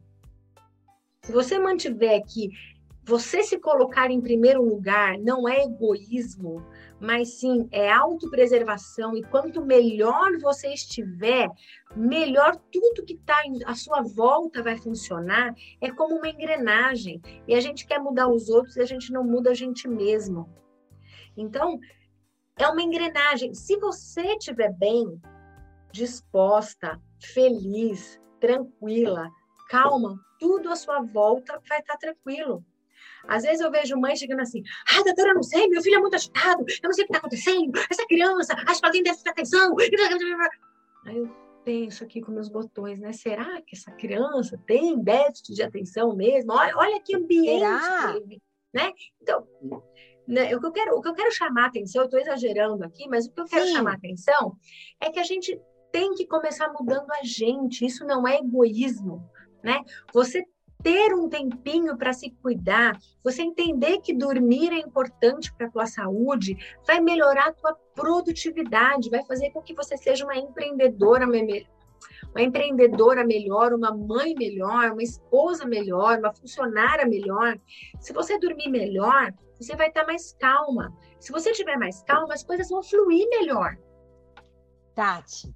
[1.22, 2.50] se você mantiver que
[3.04, 6.66] você se colocar em primeiro lugar não é egoísmo,
[7.00, 9.16] mas sim é autopreservação.
[9.16, 11.48] E quanto melhor você estiver,
[11.96, 15.54] melhor tudo que está à sua volta vai funcionar.
[15.80, 17.22] É como uma engrenagem.
[17.48, 20.50] E a gente quer mudar os outros e a gente não muda a gente mesmo.
[21.38, 21.80] Então,
[22.58, 23.54] é uma engrenagem.
[23.54, 25.20] Se você estiver bem,
[25.92, 29.30] disposta, feliz, tranquila,
[29.70, 32.64] calma, tudo à sua volta vai estar tranquilo.
[33.28, 36.00] Às vezes eu vejo mães chegando assim, ah, doutora, eu não sei, meu filho é
[36.00, 39.30] muito agitado, eu não sei o que está acontecendo, essa criança, que alguém deve ter
[39.30, 39.76] atenção.
[41.06, 41.30] Aí eu
[41.64, 43.12] penso aqui com meus botões, né?
[43.12, 46.54] Será que essa criança tem déficit de atenção mesmo?
[46.54, 47.64] Olha, olha que ambiente,
[48.14, 48.42] teve,
[48.74, 48.92] né?
[49.22, 49.48] Então,
[50.28, 52.84] né, o, que eu quero, o que eu quero chamar a atenção, eu estou exagerando
[52.84, 53.74] aqui, mas o que eu quero Sim.
[53.74, 54.56] chamar a atenção
[55.00, 55.60] é que a gente
[55.92, 59.30] tem que começar mudando a gente, isso não é egoísmo,
[59.64, 59.82] né?
[60.14, 60.46] Você
[60.82, 65.86] ter um tempinho para se cuidar, você entender que dormir é importante para a tua
[65.86, 71.28] saúde, vai melhorar a tua produtividade, vai fazer com que você seja uma empreendedora
[72.32, 77.60] uma empreendedora melhor, uma mãe melhor, uma esposa melhor, uma funcionária melhor.
[78.00, 80.96] Se você dormir melhor, você vai estar mais calma.
[81.20, 83.78] Se você estiver mais calma, as coisas vão fluir melhor.
[84.96, 85.54] Tati,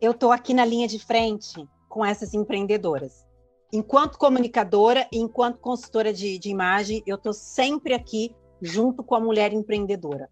[0.00, 3.26] eu estou aqui na linha de frente com essas empreendedoras.
[3.72, 9.20] Enquanto comunicadora e enquanto consultora de, de imagem, eu estou sempre aqui junto com a
[9.20, 10.30] mulher empreendedora.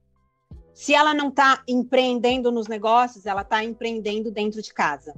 [0.72, 5.14] Se ela não está empreendendo nos negócios, ela está empreendendo dentro de casa.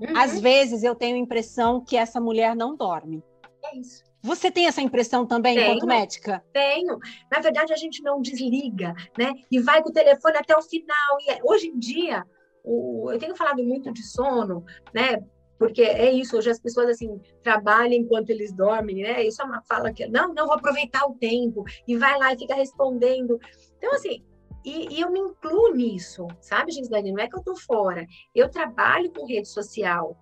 [0.00, 0.16] Uhum.
[0.16, 3.22] Às vezes eu tenho a impressão que essa mulher não dorme.
[3.64, 4.02] É isso.
[4.22, 6.44] Você tem essa impressão também, tenho, enquanto médica?
[6.52, 6.98] Tenho.
[7.30, 9.32] Na verdade, a gente não desliga, né?
[9.50, 11.16] E vai com o telefone até o final.
[11.20, 12.24] E é, hoje em dia,
[12.64, 15.22] o, eu tenho falado muito de sono, né?
[15.58, 19.22] Porque é isso, hoje as pessoas assim trabalham enquanto eles dormem, né?
[19.22, 22.38] Isso é uma fala que não, não vou aproveitar o tempo e vai lá e
[22.38, 23.38] fica respondendo.
[23.76, 24.24] Então assim,
[24.64, 26.90] e, e eu me incluo nisso, sabe, gente?
[26.90, 28.06] Não é que eu tô fora.
[28.34, 30.18] Eu trabalho com rede social.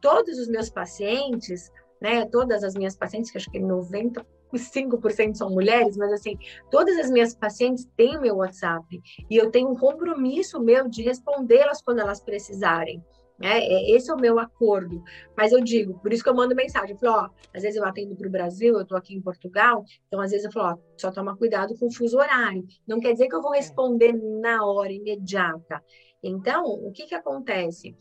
[0.00, 2.26] Todos os meus pacientes, né?
[2.26, 4.26] Todas as minhas pacientes, que acho que 90
[4.58, 6.36] 5% são mulheres, mas assim,
[6.70, 11.02] todas as minhas pacientes têm o meu WhatsApp e eu tenho um compromisso meu de
[11.02, 13.02] respondê-las quando elas precisarem.
[13.38, 13.58] Né?
[13.58, 15.02] É, esse é o meu acordo.
[15.36, 16.92] Mas eu digo, por isso que eu mando mensagem.
[16.92, 19.84] Eu falo, ó, às vezes eu atendo para o Brasil, eu estou aqui em Portugal,
[20.06, 22.64] então às vezes eu falo, ó, só toma cuidado com o fuso horário.
[22.86, 25.82] Não quer dizer que eu vou responder na hora, imediata.
[26.22, 27.96] Então, o que que acontece?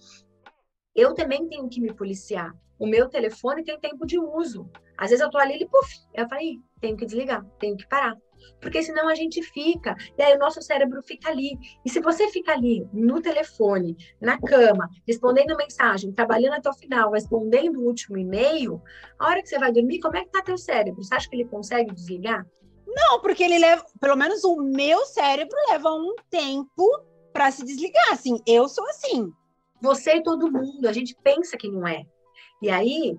[0.94, 2.54] Eu também tenho que me policiar.
[2.82, 4.68] O meu telefone tem tempo de uso.
[4.98, 8.18] Às vezes eu tô ali, ele, puf, eu falei, tenho que desligar, tenho que parar.
[8.60, 11.60] Porque senão a gente fica, e aí o nosso cérebro fica ali.
[11.86, 17.12] E se você fica ali no telefone, na cama, respondendo mensagem, trabalhando até o final,
[17.12, 18.82] respondendo o último e-mail,
[19.20, 21.04] a hora que você vai dormir, como é que tá teu cérebro?
[21.04, 22.44] Você acha que ele consegue desligar?
[22.88, 26.90] Não, porque ele leva, pelo menos o meu cérebro leva um tempo
[27.32, 28.12] para se desligar.
[28.12, 29.32] Assim, eu sou assim.
[29.84, 32.04] Você e todo mundo, a gente pensa que não é.
[32.62, 33.18] E aí,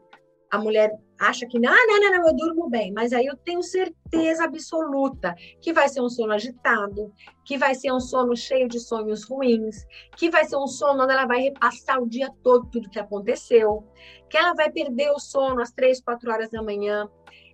[0.51, 3.63] a mulher acha que, ah, não, não, não, eu durmo bem, mas aí eu tenho
[3.63, 7.11] certeza absoluta que vai ser um sono agitado,
[7.47, 11.13] que vai ser um sono cheio de sonhos ruins, que vai ser um sono onde
[11.13, 13.87] ela vai repassar o dia todo tudo que aconteceu,
[14.29, 17.09] que ela vai perder o sono às três, quatro horas da manhã.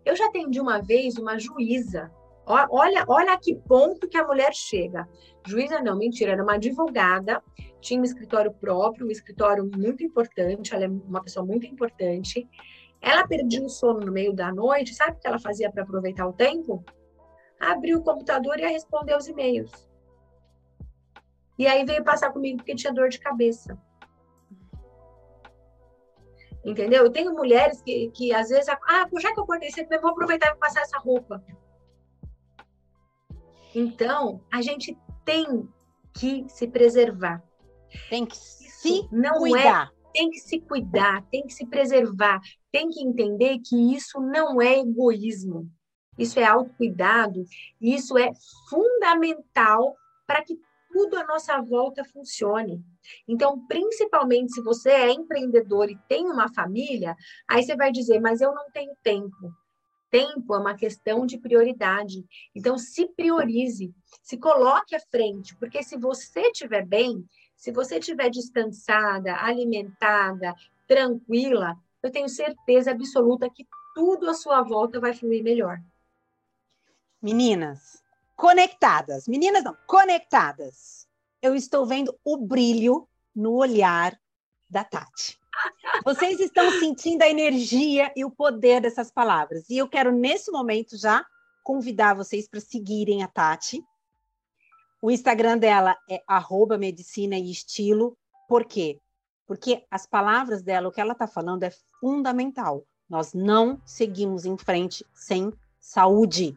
[0.05, 2.11] Eu já atendi uma vez uma juíza.
[2.46, 5.07] Olha, olha que ponto que a mulher chega.
[5.46, 7.42] Juíza não, mentira, era uma advogada,
[7.81, 12.49] tinha um escritório próprio, um escritório muito importante, ela é uma pessoa muito importante.
[13.01, 16.27] Ela perdia o sono no meio da noite, sabe o que ela fazia para aproveitar
[16.27, 16.85] o tempo?
[17.61, 19.88] Abriu o computador e ia responder os e-mails.
[21.59, 23.79] E aí veio passar comigo porque tinha dor de cabeça.
[26.64, 27.05] Entendeu?
[27.05, 30.11] Eu tenho mulheres que, que às vezes, ah, já que eu acordei cedo, eu vou
[30.11, 31.43] aproveitar e passar essa roupa.
[33.75, 35.69] Então, a gente tem
[36.12, 37.43] que se preservar.
[38.09, 39.92] Tem que se não é cuidar.
[39.92, 42.40] É, tem que se cuidar, tem que se preservar,
[42.72, 45.70] tem que entender que isso não é egoísmo.
[46.18, 47.44] Isso é autocuidado,
[47.81, 48.33] e isso é
[48.68, 49.94] fundamental
[50.27, 50.59] para que
[50.92, 52.83] tudo à nossa volta funcione.
[53.27, 57.14] Então, principalmente se você é empreendedor e tem uma família,
[57.48, 59.53] aí você vai dizer, mas eu não tenho tempo.
[60.11, 62.24] Tempo é uma questão de prioridade.
[62.55, 67.25] Então, se priorize, se coloque à frente, porque se você estiver bem,
[67.59, 70.54] se você estiver descansada, alimentada,
[70.87, 75.83] tranquila, eu tenho certeza absoluta que tudo à sua volta vai fluir melhor.
[77.21, 78.00] Meninas,
[78.37, 79.27] conectadas.
[79.27, 81.09] Meninas não, conectadas.
[81.42, 84.17] Eu estou vendo o brilho no olhar
[84.71, 85.37] da Tati.
[86.04, 89.69] Vocês estão sentindo a energia e o poder dessas palavras.
[89.69, 91.27] E eu quero, nesse momento, já
[91.65, 93.85] convidar vocês para seguirem a Tati
[95.01, 96.23] o Instagram dela é
[96.79, 98.17] medicina e estilo.
[98.49, 98.99] Por quê?
[99.46, 101.71] Porque as palavras dela, o que ela está falando é
[102.01, 102.85] fundamental.
[103.09, 106.57] Nós não seguimos em frente sem saúde.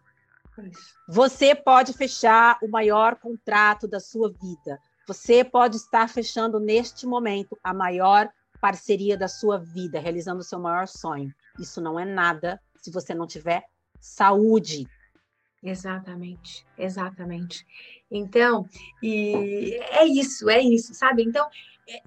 [1.08, 4.80] Você pode fechar o maior contrato da sua vida.
[5.08, 8.30] Você pode estar fechando neste momento a maior
[8.60, 11.34] parceria da sua vida, realizando o seu maior sonho.
[11.60, 13.64] Isso não é nada se você não tiver
[14.00, 14.88] saúde.
[15.64, 17.66] Exatamente, exatamente.
[18.12, 18.68] Então,
[19.02, 21.24] e é isso, é isso, sabe?
[21.24, 21.48] Então,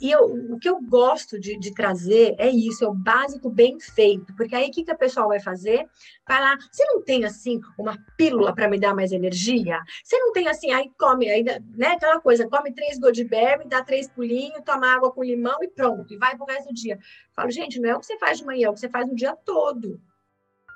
[0.01, 3.79] e eu, o que eu gosto de, de, trazer é isso, é o básico bem
[3.81, 5.87] feito, porque aí o que, que a pessoa vai fazer?
[6.27, 9.81] Vai lá, você não tem assim uma pílula para me dar mais energia?
[10.03, 14.09] Você não tem assim, aí come, aí, né, aquela coisa, come três Goldberry, dá três
[14.09, 16.99] pulinhos, toma água com limão e pronto, e vai pro resto do dia.
[17.35, 19.11] falo, gente, não é o que você faz de manhã, é o que você faz
[19.11, 20.01] o dia todo.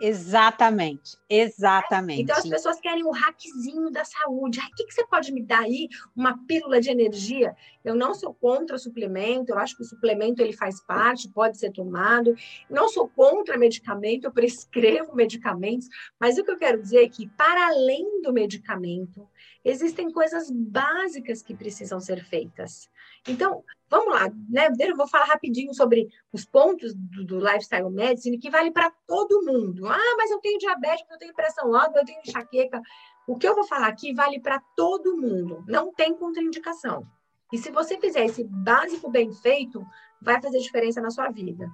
[0.01, 2.23] Exatamente, exatamente.
[2.23, 4.61] Então as pessoas querem o um hackzinho da saúde.
[4.61, 5.89] o que, que você pode me dar aí?
[6.15, 7.57] Uma pílula de energia?
[7.85, 11.73] Eu não sou contra suplemento, eu acho que o suplemento ele faz parte, pode ser
[11.73, 12.35] tomado.
[12.71, 15.89] Não sou contra medicamento, eu prescrevo medicamentos,
[16.19, 19.29] mas o que eu quero dizer é que, para além do medicamento,
[19.65, 22.89] existem coisas básicas que precisam ser feitas.
[23.27, 24.69] Então, vamos lá, né?
[24.79, 29.45] Eu vou falar rapidinho sobre os pontos do, do lifestyle medicine que vale para todo
[29.45, 29.87] mundo.
[29.87, 32.81] Ah, mas eu tenho diabetes, eu tenho pressão alta, eu tenho enxaqueca.
[33.27, 37.07] O que eu vou falar aqui vale para todo mundo, não tem contraindicação.
[37.53, 39.85] E se você fizer esse básico bem feito,
[40.21, 41.69] vai fazer diferença na sua vida.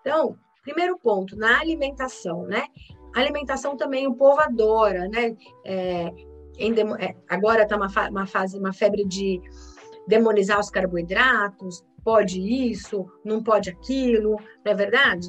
[0.00, 2.66] Então, primeiro ponto, na alimentação, né?
[3.14, 5.36] A alimentação também o povo adora, né?
[5.64, 6.10] É,
[6.98, 9.40] é, agora está uma, uma fase, uma febre de
[10.06, 15.28] demonizar os carboidratos, pode isso, não pode aquilo, não é verdade?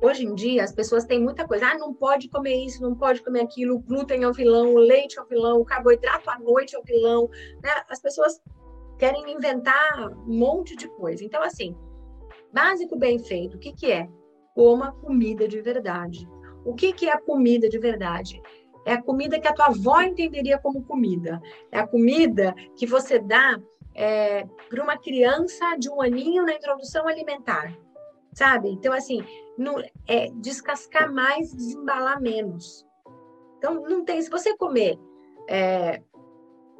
[0.00, 1.70] Hoje em dia, as pessoas têm muita coisa.
[1.70, 4.78] Ah, não pode comer isso, não pode comer aquilo, o glúten é o vilão, o
[4.78, 7.28] leite é o vilão, o carboidrato à noite é o vilão.
[7.62, 7.70] Né?
[7.88, 8.40] As pessoas
[8.96, 11.24] querem inventar um monte de coisa.
[11.24, 11.74] Então, assim,
[12.52, 14.08] básico bem feito, o que, que é?
[14.54, 16.28] Coma comida de verdade.
[16.64, 18.40] O que, que é a comida de verdade?
[18.88, 21.42] É a comida que a tua avó entenderia como comida.
[21.70, 23.60] É a comida que você dá
[23.94, 27.76] é, para uma criança de um aninho na introdução alimentar.
[28.32, 28.70] Sabe?
[28.70, 29.22] Então, assim,
[30.06, 32.86] é descascar mais, desembalar menos.
[33.58, 34.22] Então, não tem.
[34.22, 34.98] Se você comer
[35.50, 36.02] é,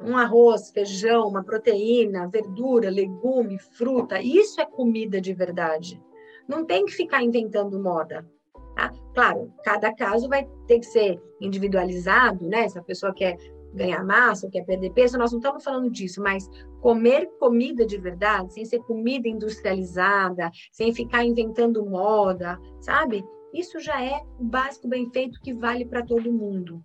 [0.01, 6.01] um arroz, feijão, uma proteína, verdura, legume, fruta, isso é comida de verdade.
[6.47, 8.27] Não tem que ficar inventando moda.
[8.79, 8.93] Tá?
[9.13, 12.69] Claro, cada caso vai ter que ser individualizado, né?
[12.69, 13.35] Se a pessoa quer
[13.73, 16.49] ganhar massa ou quer perder peso, nós não estamos falando disso, mas
[16.79, 23.23] comer comida de verdade, sem ser comida industrializada, sem ficar inventando moda, sabe?
[23.53, 26.81] Isso já é o básico bem feito que vale para todo mundo.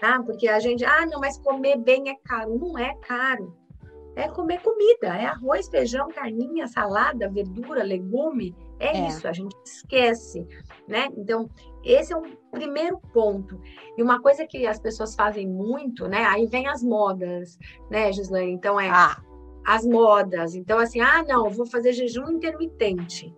[0.00, 0.22] Tá?
[0.22, 2.58] Porque a gente, ah, não, mas comer bem é caro.
[2.58, 3.54] Não é caro.
[4.16, 9.54] É comer comida, é arroz, feijão, carninha, salada, verdura, legume, é, é, isso, a gente
[9.64, 10.46] esquece,
[10.88, 11.08] né?
[11.16, 11.48] Então,
[11.84, 13.60] esse é um primeiro ponto.
[13.96, 16.24] E uma coisa que as pessoas fazem muito, né?
[16.24, 17.58] Aí vem as modas,
[17.90, 18.52] né, Gislaine?
[18.52, 19.22] Então, é ah.
[19.66, 20.54] as modas.
[20.54, 23.34] Então, assim, ah, não, vou fazer jejum intermitente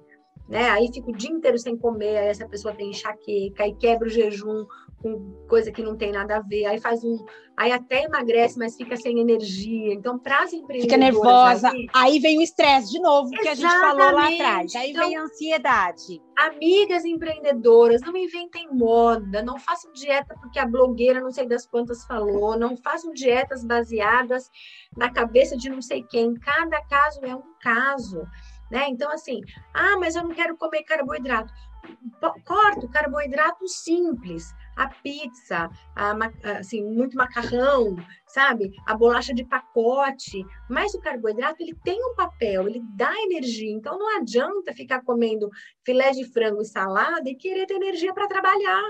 [0.49, 0.71] né?
[0.71, 4.11] Aí fica o dia inteiro sem comer, aí essa pessoa tem enxaqueca, aí quebra o
[4.11, 4.67] jejum
[5.03, 7.25] com coisa que não tem nada a ver, aí faz um,
[7.57, 9.93] aí até emagrece, mas fica sem energia.
[9.93, 13.55] Então, para as empresas fica nervosa, aí, aí vem o estresse de novo que a
[13.55, 14.75] gente falou lá atrás.
[14.75, 16.23] Aí então, vem a ansiedade.
[16.37, 22.05] Amigas empreendedoras, não inventem moda, não façam dieta porque a blogueira não sei das quantas
[22.05, 24.51] falou, não façam dietas baseadas
[24.97, 26.35] na cabeça de não sei quem.
[26.35, 28.23] Cada caso é um caso.
[28.71, 28.87] Né?
[28.89, 29.41] Então, assim,
[29.73, 31.53] ah, mas eu não quero comer carboidrato.
[32.45, 36.13] Corta o carboidrato simples, a pizza, a,
[36.59, 37.95] assim, muito macarrão,
[38.27, 38.73] sabe?
[38.85, 40.45] A bolacha de pacote.
[40.69, 43.71] Mas o carboidrato, ele tem um papel, ele dá energia.
[43.71, 45.49] Então, não adianta ficar comendo
[45.85, 48.83] filé de frango e salada e querer ter energia para trabalhar.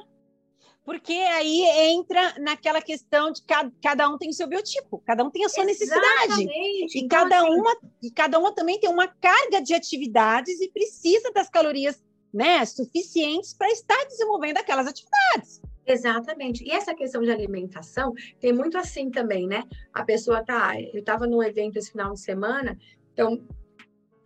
[0.85, 5.31] Porque aí entra naquela questão de cada, cada um tem o seu biotipo, cada um
[5.31, 6.45] tem a sua Exatamente.
[6.45, 6.97] necessidade.
[6.97, 7.51] E então, cada assim...
[7.51, 12.01] uma e cada uma também tem uma carga de atividades e precisa das calorias,
[12.33, 15.61] né, suficientes para estar desenvolvendo aquelas atividades.
[15.85, 16.65] Exatamente.
[16.65, 19.65] E essa questão de alimentação tem muito assim também, né?
[19.93, 22.79] A pessoa tá, eu estava num evento esse final de semana,
[23.13, 23.43] então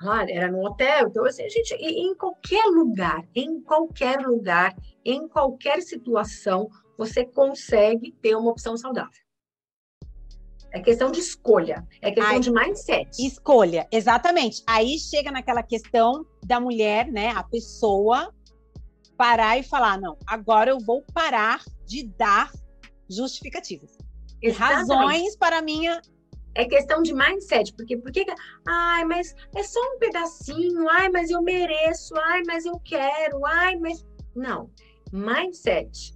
[0.01, 1.09] Claro, era no hotel.
[1.09, 4.75] Então, assim, a gente, em qualquer lugar, em qualquer lugar,
[5.05, 9.21] em qualquer situação, você consegue ter uma opção saudável.
[10.73, 13.11] É questão de escolha, é questão Ai, de mindset.
[13.27, 14.63] Escolha, exatamente.
[14.67, 18.33] Aí chega naquela questão da mulher, né, a pessoa
[19.19, 22.51] parar e falar: não, agora eu vou parar de dar
[23.11, 23.99] justificativas.
[24.41, 24.89] Exatamente.
[24.89, 26.01] Razões para a minha
[26.55, 28.27] é questão de mindset, porque porque
[28.67, 33.77] ai, mas é só um pedacinho, ai, mas eu mereço, ai, mas eu quero, ai,
[33.77, 34.71] mas não,
[35.13, 36.13] mindset,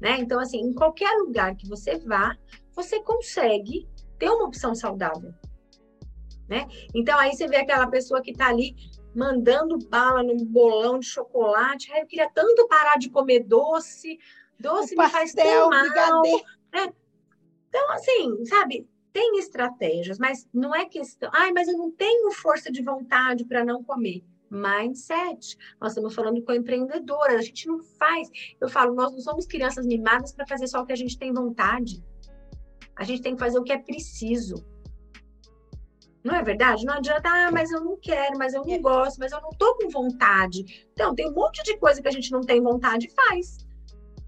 [0.00, 0.18] né?
[0.18, 2.36] Então assim, em qualquer lugar que você vá,
[2.74, 5.32] você consegue ter uma opção saudável.
[6.48, 6.66] né?
[6.94, 8.74] Então aí você vê aquela pessoa que está ali
[9.14, 11.90] mandando bala num bolão de chocolate.
[11.92, 14.18] Ai, eu queria tanto parar de comer doce.
[14.58, 16.22] Doce o me faz tão mal.
[16.72, 16.92] Né?
[17.68, 21.30] Então, assim, sabe, tem estratégias, mas não é questão.
[21.32, 24.24] Ai, mas eu não tenho força de vontade para não comer.
[24.50, 25.56] Mindset.
[25.80, 27.36] Nós estamos falando com empreendedoras.
[27.36, 28.28] A gente não faz.
[28.60, 31.32] Eu falo, nós não somos crianças mimadas para fazer só o que a gente tem
[31.32, 32.02] vontade.
[32.96, 34.64] A gente tem que fazer o que é preciso.
[36.24, 36.84] Não é verdade?
[36.84, 38.78] Não adianta, ah, mas eu não quero, mas eu não é.
[38.78, 40.88] gosto, mas eu não tô com vontade.
[40.92, 43.58] Então, tem um monte de coisa que a gente não tem vontade e faz,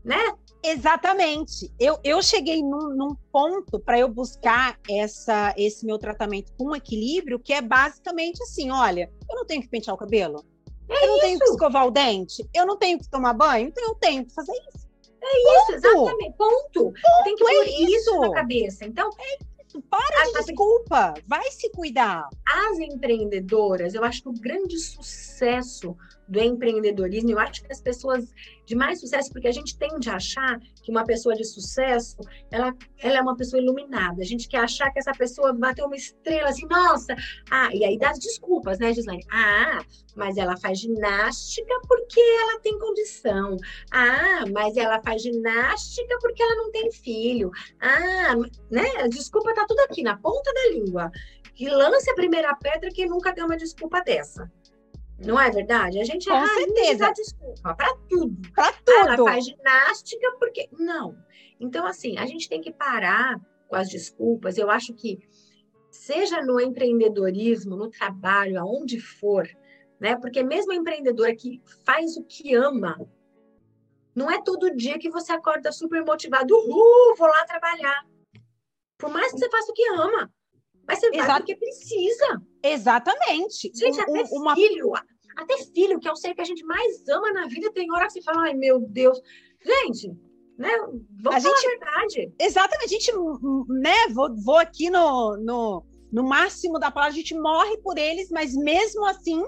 [0.05, 0.23] né?
[0.63, 1.73] Exatamente.
[1.79, 7.39] Eu, eu cheguei num, num ponto para eu buscar essa, esse meu tratamento com equilíbrio,
[7.39, 10.45] que é basicamente assim: olha, eu não tenho que pentear o cabelo,
[10.89, 11.27] é eu não isso.
[11.27, 14.35] tenho que escovar o dente, eu não tenho que tomar banho, então eu tenho que
[14.35, 14.91] fazer isso.
[15.23, 16.37] É isso, exatamente.
[16.37, 16.73] Ponto.
[16.73, 17.25] Ponto.
[17.25, 17.91] Tem que pôr é isso.
[17.91, 18.85] isso na cabeça.
[18.87, 19.51] Então, é
[19.89, 22.29] para de desculpa, vai se cuidar.
[22.45, 25.97] As empreendedoras, eu acho que o grande sucesso
[26.31, 27.33] do empreendedorismo.
[27.33, 28.33] Eu acho que as pessoas
[28.65, 32.17] de mais sucesso, porque a gente tende a achar que uma pessoa de sucesso,
[32.53, 34.23] ela, ela é uma pessoa iluminada.
[34.23, 37.17] A gente quer achar que essa pessoa bateu uma estrela assim, nossa.
[37.51, 39.27] Ah, e aí dá as desculpas, né, Gislaine?
[39.31, 39.83] Ah,
[40.15, 43.57] mas ela faz ginástica porque ela tem condição.
[43.91, 47.51] Ah, mas ela faz ginástica porque ela não tem filho.
[47.81, 48.37] Ah,
[48.71, 48.87] né?
[48.99, 51.11] A desculpa tá tudo aqui na ponta da língua.
[51.55, 54.51] Que lance a primeira pedra que nunca deu uma desculpa dessa.
[55.25, 56.01] Não é verdade?
[56.01, 57.13] A gente Com ah, certeza.
[57.13, 58.53] desculpa para tudo.
[58.55, 59.09] Para tudo.
[59.09, 61.17] Ah, ela faz ginástica porque não.
[61.59, 64.57] Então assim, a gente tem que parar com as desculpas.
[64.57, 65.19] Eu acho que
[65.91, 69.49] seja no empreendedorismo, no trabalho, aonde for,
[70.01, 70.17] né?
[70.17, 72.99] Porque mesmo a empreendedora que faz o que ama,
[74.15, 78.07] não é todo dia que você acorda super motivado, uhul, vou lá trabalhar.
[78.97, 80.33] Por mais que você faça o que ama,
[80.87, 81.27] mas você Exato.
[81.27, 82.43] vai porque precisa.
[82.63, 83.71] Exatamente.
[83.75, 84.55] Gente, até uma...
[84.55, 84.93] filho,
[85.37, 88.07] até filho, que é o ser que a gente mais ama na vida, tem hora
[88.07, 89.21] que você fala, ai meu Deus.
[89.65, 90.13] Gente,
[90.59, 90.77] né?
[91.23, 91.67] Vamos a falar gente...
[91.67, 92.35] a verdade.
[92.39, 93.13] Exatamente, a gente,
[93.69, 98.31] né, vou, vou aqui no, no, no máximo da palavra, a gente morre por eles,
[98.31, 99.43] mas mesmo assim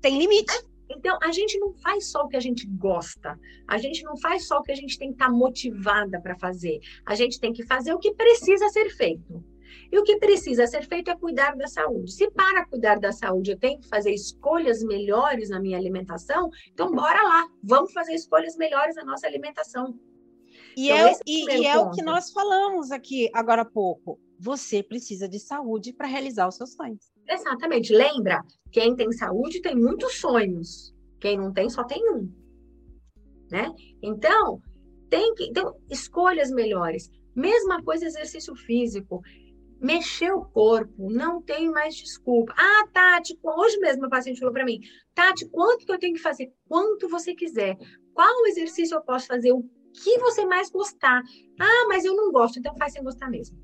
[0.00, 0.52] tem limite.
[0.90, 4.46] Então, a gente não faz só o que a gente gosta, a gente não faz
[4.46, 7.52] só o que a gente tem que estar tá motivada para fazer, a gente tem
[7.52, 9.42] que fazer o que precisa ser feito.
[9.92, 12.12] E o que precisa ser feito é cuidar da saúde.
[12.12, 16.90] Se para cuidar da saúde eu tenho que fazer escolhas melhores na minha alimentação, então
[16.90, 19.94] bora lá, vamos fazer escolhas melhores na nossa alimentação.
[20.74, 24.18] E então, é, e, é, e é o que nós falamos aqui agora há pouco.
[24.40, 27.12] Você precisa de saúde para realizar os seus sonhos.
[27.28, 27.92] Exatamente.
[27.92, 30.94] Lembra, quem tem saúde tem muitos sonhos.
[31.20, 32.28] Quem não tem, só tem um.
[33.50, 33.70] Né?
[34.02, 34.60] Então,
[35.10, 35.44] tem que.
[35.44, 37.10] Então, escolhas melhores.
[37.36, 39.22] Mesma coisa exercício físico
[39.82, 42.54] mexer o corpo, não tem mais desculpa.
[42.56, 44.80] Ah, Tati, hoje mesmo a paciente falou para mim,
[45.12, 46.52] Tati, quanto que eu tenho que fazer?
[46.68, 47.76] Quanto você quiser.
[48.14, 49.52] Qual exercício eu posso fazer?
[49.52, 51.20] O que você mais gostar?
[51.58, 53.58] Ah, mas eu não gosto, então faz sem gostar mesmo.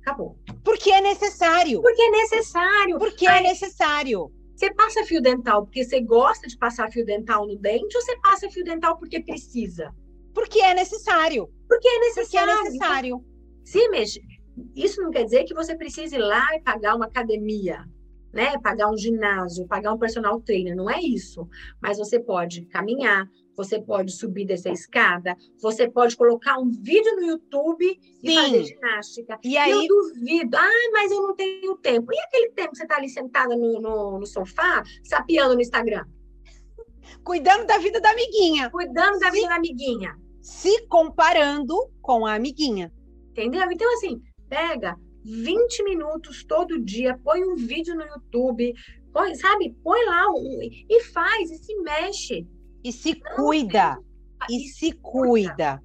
[0.00, 0.38] Acabou.
[0.64, 1.82] Porque é necessário.
[1.82, 2.98] Porque é necessário.
[2.98, 4.32] Porque é necessário.
[4.56, 8.16] Você passa fio dental porque você gosta de passar fio dental no dente ou você
[8.20, 9.92] passa fio dental porque precisa?
[10.32, 11.48] Porque é necessário.
[11.68, 12.54] Porque é necessário.
[12.54, 13.16] Porque é necessário.
[13.16, 13.34] Então,
[13.64, 14.20] se mexe,
[14.74, 17.84] isso não quer dizer que você precise ir lá e pagar uma academia,
[18.32, 18.58] né?
[18.58, 21.48] Pagar um ginásio, pagar um personal trainer, não é isso.
[21.80, 27.26] Mas você pode caminhar, você pode subir dessa escada, você pode colocar um vídeo no
[27.26, 28.34] YouTube e Sim.
[28.36, 29.38] fazer ginástica.
[29.44, 32.12] E aí eu duvido, ah, mas eu não tenho tempo.
[32.12, 36.04] E aquele tempo que você está ali sentada no, no, no sofá, sapiando no Instagram?
[37.22, 38.70] Cuidando da vida da amiguinha.
[38.70, 40.18] Cuidando da se, vida da amiguinha.
[40.40, 42.92] Se comparando com a amiguinha.
[43.30, 43.70] Entendeu?
[43.70, 44.20] Então, assim,
[44.54, 48.72] Pega 20 minutos todo dia, põe um vídeo no YouTube,
[49.12, 49.74] põe, sabe?
[49.82, 52.46] Põe lá um, e faz, e se mexe.
[52.84, 53.98] E se Não, cuida.
[54.48, 55.80] E, e se cuida.
[55.80, 55.82] cuida.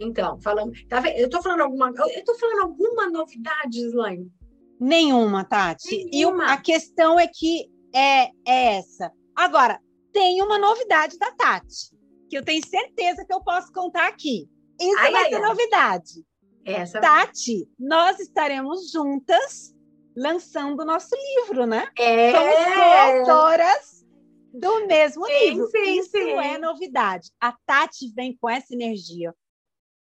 [0.00, 1.18] Então, falando, tá vendo?
[1.18, 4.32] Eu tô falando alguma, eu tô falando alguma novidade, Slaine?
[4.80, 6.06] Nenhuma, Tati.
[6.10, 6.44] Nenhuma.
[6.44, 9.12] E a questão é que é, é essa.
[9.36, 9.78] Agora,
[10.14, 11.94] tem uma novidade da Tati,
[12.30, 14.48] que eu tenho certeza que eu posso contar aqui.
[14.80, 15.42] Isso ai, vai ai, ser ai.
[15.42, 16.27] novidade.
[16.72, 17.00] Essa...
[17.00, 19.74] Tati, nós estaremos juntas
[20.16, 21.88] lançando o nosso livro, né?
[21.98, 22.32] É.
[22.32, 24.06] Somos coautoras
[24.52, 25.68] do mesmo sim, livro.
[25.70, 26.32] Sim, Isso sim.
[26.32, 27.30] é novidade.
[27.40, 29.34] A Tati vem com essa energia,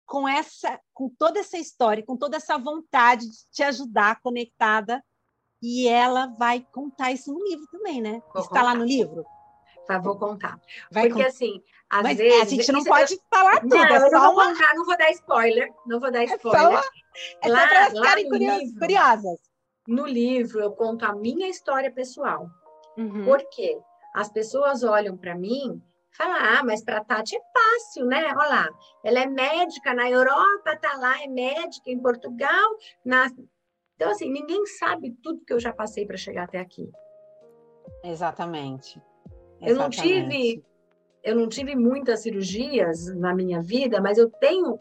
[0.05, 5.03] com essa, com toda essa história, com toda essa vontade de te ajudar conectada.
[5.63, 8.21] E ela vai contar isso no livro também, né?
[8.35, 9.23] Está lá no livro?
[9.99, 10.59] Vou contar.
[10.91, 11.27] Vai Porque, contar.
[11.27, 13.19] assim, às Mas vezes, a gente não pode eu...
[13.29, 13.75] falar tudo.
[13.75, 15.73] Não, é eu não vou contar, não vou dar spoiler.
[15.85, 16.61] Não vou dar spoiler.
[16.61, 16.89] É só,
[17.41, 19.39] é lá, só para elas ficarem curiosas, curiosas.
[19.87, 22.49] no livro eu conto a minha história pessoal.
[22.97, 23.25] Uhum.
[23.25, 23.77] Por quê?
[24.13, 25.81] As pessoas olham para mim
[26.11, 28.25] Fala, ah, mas para Tati é fácil, né?
[28.35, 28.69] Olha lá,
[29.03, 32.69] ela é médica na Europa, tá lá, é médica em Portugal.
[33.03, 33.27] Na...
[33.95, 36.91] Então, assim, ninguém sabe tudo que eu já passei para chegar até aqui.
[38.03, 39.01] Exatamente.
[39.61, 40.63] Eu não tive,
[41.23, 44.79] eu não tive muitas cirurgias na minha vida, mas eu tenho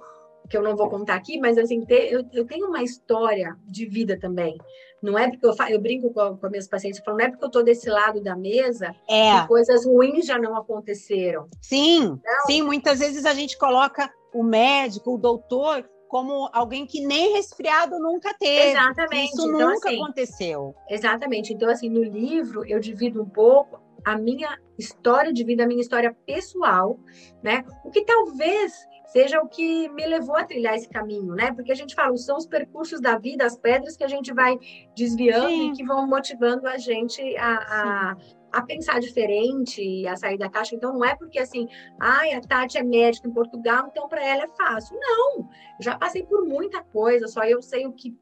[0.50, 4.18] que eu não vou contar aqui, mas assim, eu, eu tenho uma história de vida
[4.18, 4.58] também.
[5.00, 7.46] Não é porque eu, eu brinco com, com meus pacientes, falo, não é porque eu
[7.46, 9.40] estou desse lado da mesa é.
[9.40, 11.48] que coisas ruins já não aconteceram.
[11.62, 12.46] Sim, não.
[12.46, 17.98] sim, muitas vezes a gente coloca o médico, o doutor, como alguém que nem resfriado
[18.00, 18.72] nunca teve.
[18.72, 19.32] Exatamente.
[19.32, 20.74] Isso então, nunca assim, aconteceu.
[20.88, 21.52] Exatamente.
[21.54, 25.80] Então, assim, no livro eu divido um pouco a minha história de vida, a minha
[25.80, 26.98] história pessoal,
[27.42, 27.64] né?
[27.84, 28.72] O que talvez
[29.10, 31.52] seja o que me levou a trilhar esse caminho, né?
[31.52, 34.56] Porque a gente fala, são os percursos da vida, as pedras que a gente vai
[34.96, 35.70] desviando Sim.
[35.70, 38.16] e que vão motivando a gente a, a,
[38.52, 40.76] a, pensar diferente, a sair da caixa.
[40.76, 41.66] Então, não é porque assim,
[41.98, 44.96] ai, a Tati é médica em Portugal, então para ela é fácil.
[45.00, 45.48] Não,
[45.80, 48.16] já passei por muita coisa, só eu sei o que,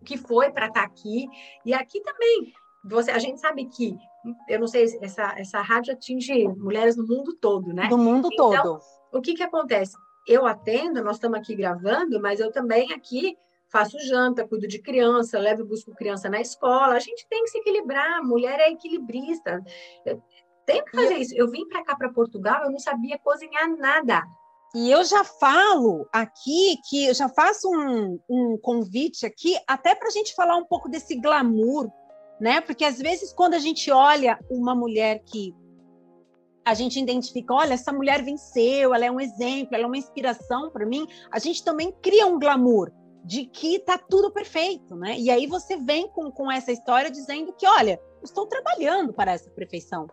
[0.00, 1.26] o que foi para estar tá aqui.
[1.64, 2.52] E aqui também,
[2.84, 3.96] você, a gente sabe que,
[4.48, 7.88] eu não sei, essa, essa rádio atinge mulheres no mundo todo, né?
[7.88, 8.80] Do mundo então, todo.
[9.12, 9.96] O que que acontece?
[10.26, 13.36] eu atendo, nós estamos aqui gravando, mas eu também aqui
[13.68, 16.94] faço janta, cuido de criança, levo e busco criança na escola.
[16.94, 19.62] A gente tem que se equilibrar, mulher é equilibrista.
[20.04, 20.22] Eu
[20.64, 21.34] tenho que fazer isso.
[21.36, 24.22] Eu vim para cá, para Portugal, eu não sabia cozinhar nada.
[24.74, 30.08] E eu já falo aqui que eu já faço um, um convite aqui, até para
[30.08, 31.88] a gente falar um pouco desse glamour,
[32.44, 32.60] né?
[32.60, 35.54] Porque às vezes, quando a gente olha uma mulher que
[36.62, 40.70] a gente identifica, olha, essa mulher venceu, ela é um exemplo, ela é uma inspiração
[40.70, 42.92] para mim, a gente também cria um glamour
[43.24, 45.18] de que tá tudo perfeito, né?
[45.18, 49.48] E aí você vem com, com essa história dizendo que, olha, estou trabalhando para essa
[49.50, 50.06] perfeição.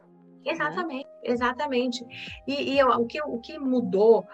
[0.46, 1.20] Exatamente, né?
[1.24, 2.06] exatamente.
[2.48, 4.26] E, e eu, o, que, o que mudou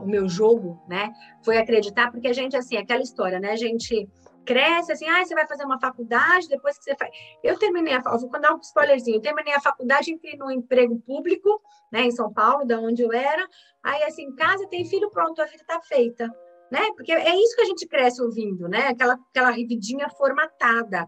[0.00, 1.12] o meu jogo, né,
[1.44, 4.08] foi acreditar, porque a gente, assim, aquela história, né, a gente
[4.48, 7.10] cresce assim, ah, você vai fazer uma faculdade, depois que você faz.
[7.44, 11.60] Eu terminei a vou dar um spoilerzinho, eu terminei a faculdade, entrei no emprego público,
[11.92, 13.46] né, em São Paulo, da onde eu era.
[13.82, 16.26] Aí, assim, em casa tem filho, pronto, a vida está feita,
[16.72, 16.80] né?
[16.96, 18.88] Porque é isso que a gente cresce ouvindo, né?
[18.88, 21.06] Aquela, aquela vidinha formatada.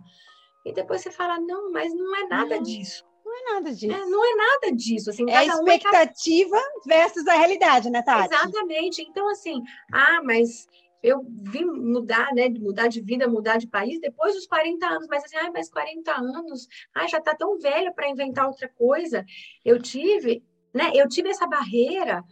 [0.67, 3.03] E depois você fala, não, mas não é nada não, disso.
[3.25, 3.95] Não é nada disso.
[3.95, 5.09] É, não é nada disso.
[5.09, 6.99] Assim, é a expectativa um é...
[6.99, 8.35] versus a realidade, né, Tati?
[8.35, 9.03] Exatamente.
[9.03, 9.63] Então, assim,
[9.93, 10.67] ah, mas
[11.03, 15.25] eu vim mudar, né, mudar de vida, mudar de país depois dos 40 anos, mas
[15.25, 19.25] assim, ah, mas 40 anos, ah, já está tão velha para inventar outra coisa.
[19.65, 20.43] Eu tive,
[20.75, 22.25] né, eu tive essa barreira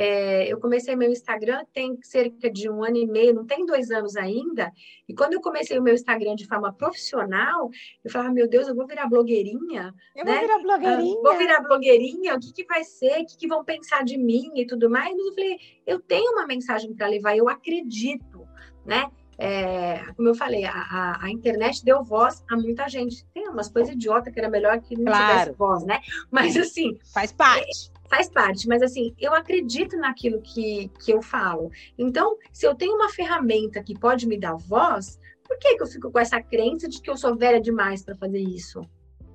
[0.00, 3.90] é, eu comecei meu Instagram tem cerca de um ano e meio, não tem dois
[3.90, 4.70] anos ainda.
[5.08, 7.68] E quando eu comecei o meu Instagram de forma profissional,
[8.04, 9.92] eu falava, meu Deus, eu vou virar blogueirinha.
[10.14, 10.34] Eu né?
[10.34, 11.18] vou virar blogueirinha.
[11.18, 13.22] Uh, vou virar blogueirinha, o que, que vai ser?
[13.22, 15.12] O que, que vão pensar de mim e tudo mais?
[15.12, 18.46] Mas eu falei, eu tenho uma mensagem para levar, eu acredito,
[18.86, 19.10] né?
[19.36, 23.24] É, como eu falei, a, a, a, internet deu voz a muita gente.
[23.34, 25.26] Tem umas coisas idiotas que era melhor que não claro.
[25.26, 26.00] tivesse voz, né?
[26.30, 26.96] Mas assim.
[27.12, 31.70] Faz parte faz parte, mas assim, eu acredito naquilo que, que eu falo.
[31.96, 35.86] Então, se eu tenho uma ferramenta que pode me dar voz, por que, que eu
[35.86, 38.80] fico com essa crença de que eu sou velha demais para fazer isso?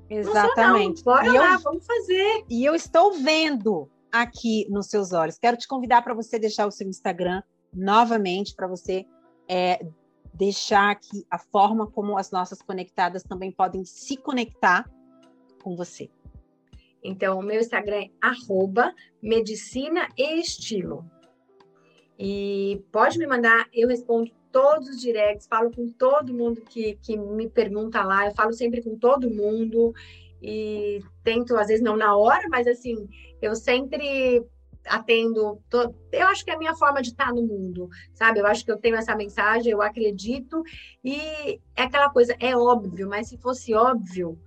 [0.09, 1.03] Exatamente.
[1.05, 2.45] Não, Bora e lá, eu, vamos fazer.
[2.49, 5.39] E eu estou vendo aqui nos seus olhos.
[5.39, 7.41] Quero te convidar para você deixar o seu Instagram
[7.73, 9.05] novamente, para você
[9.49, 9.83] é,
[10.33, 14.89] deixar aqui a forma como as nossas conectadas também podem se conectar
[15.63, 16.09] com você.
[17.03, 21.05] Então, o meu Instagram é arroba medicina e estilo.
[22.17, 27.17] E pode me mandar, eu respondo todos os directs, falo com todo mundo que, que
[27.17, 29.93] me pergunta lá, eu falo sempre com todo mundo
[30.41, 33.09] e tento, às vezes não na hora, mas assim,
[33.41, 34.45] eu sempre
[34.85, 35.61] atendo.
[35.69, 35.95] To...
[36.11, 38.39] Eu acho que é a minha forma de estar no mundo, sabe?
[38.39, 40.61] Eu acho que eu tenho essa mensagem, eu acredito,
[41.03, 44.37] e é aquela coisa, é óbvio, mas se fosse óbvio,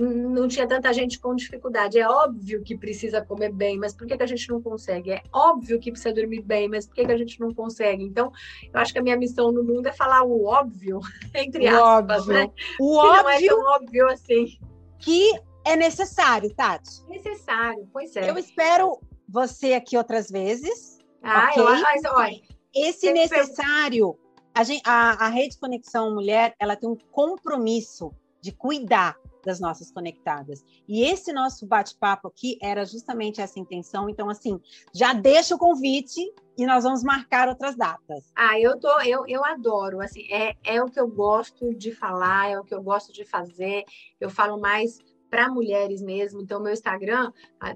[0.00, 1.98] não tinha tanta gente com dificuldade.
[1.98, 5.12] É óbvio que precisa comer bem, mas por que, que a gente não consegue?
[5.12, 8.02] É óbvio que precisa dormir bem, mas por que, que a gente não consegue?
[8.02, 8.32] Então,
[8.72, 11.00] eu acho que a minha missão no mundo é falar o óbvio,
[11.34, 12.34] entre o aspas, óbvio.
[12.34, 12.50] né?
[12.80, 13.22] O óbvio.
[13.22, 14.58] Não é tão óbvio assim.
[14.98, 15.32] Que
[15.64, 17.04] é necessário, Tati.
[17.08, 18.30] Necessário, pois é.
[18.30, 18.98] Eu espero
[19.28, 20.98] você aqui outras vezes.
[21.22, 21.62] Ah, okay?
[21.62, 22.40] eu, mas, olha,
[22.74, 24.18] Esse necessário,
[24.54, 29.90] a, gente, a, a Rede Conexão Mulher, ela tem um compromisso de cuidar das nossas
[29.90, 30.64] conectadas.
[30.88, 34.08] E esse nosso bate-papo aqui era justamente essa intenção.
[34.08, 34.60] Então, assim,
[34.94, 36.20] já deixa o convite
[36.56, 38.30] e nós vamos marcar outras datas.
[38.36, 40.00] Ah, eu tô, eu, eu adoro.
[40.00, 43.24] Assim, é, é o que eu gosto de falar, é o que eu gosto de
[43.24, 43.84] fazer.
[44.20, 44.98] Eu falo mais
[45.30, 46.42] para mulheres mesmo.
[46.42, 47.32] Então, meu Instagram,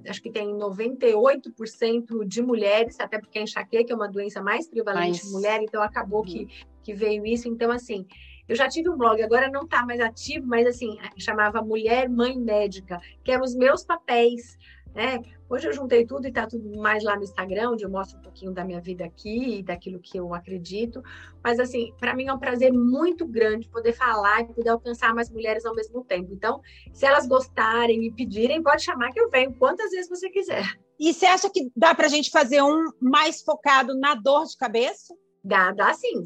[0.08, 5.20] acho que tem 98% de mulheres, até porque a enxaqueca é uma doença mais prevalente
[5.22, 5.24] Mas...
[5.24, 6.48] em mulher, então acabou que,
[6.82, 7.48] que veio isso.
[7.48, 8.06] Então, assim,
[8.48, 12.38] eu já tive um blog, agora não está mais ativo, mas assim, chamava Mulher Mãe
[12.38, 14.56] Médica, que eram os meus papéis
[14.94, 15.20] né?
[15.50, 18.22] Hoje eu juntei tudo e está tudo mais lá no Instagram, onde eu mostro um
[18.22, 21.02] pouquinho da minha vida aqui e daquilo que eu acredito.
[21.42, 25.28] Mas, assim, para mim é um prazer muito grande poder falar e poder alcançar mais
[25.28, 26.32] mulheres ao mesmo tempo.
[26.32, 26.60] Então,
[26.92, 30.64] se elas gostarem, me pedirem, pode chamar que eu venho quantas vezes você quiser.
[30.98, 34.56] E você acha que dá para a gente fazer um mais focado na dor de
[34.56, 35.12] cabeça?
[35.42, 36.22] Dá, dá sim.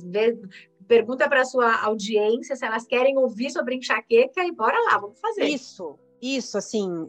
[0.88, 5.44] Pergunta para sua audiência se elas querem ouvir sobre enxaqueca e bora lá, vamos fazer.
[5.44, 7.08] Isso, isso, assim,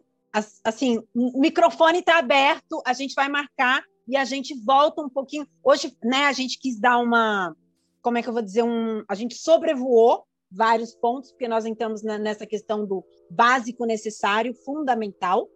[0.63, 5.47] assim, o microfone está aberto, a gente vai marcar e a gente volta um pouquinho.
[5.63, 7.55] Hoje, né, a gente quis dar uma,
[8.01, 12.03] como é que eu vou dizer, um, a gente sobrevoou vários pontos, porque nós entramos
[12.03, 15.47] nessa questão do básico necessário, fundamental,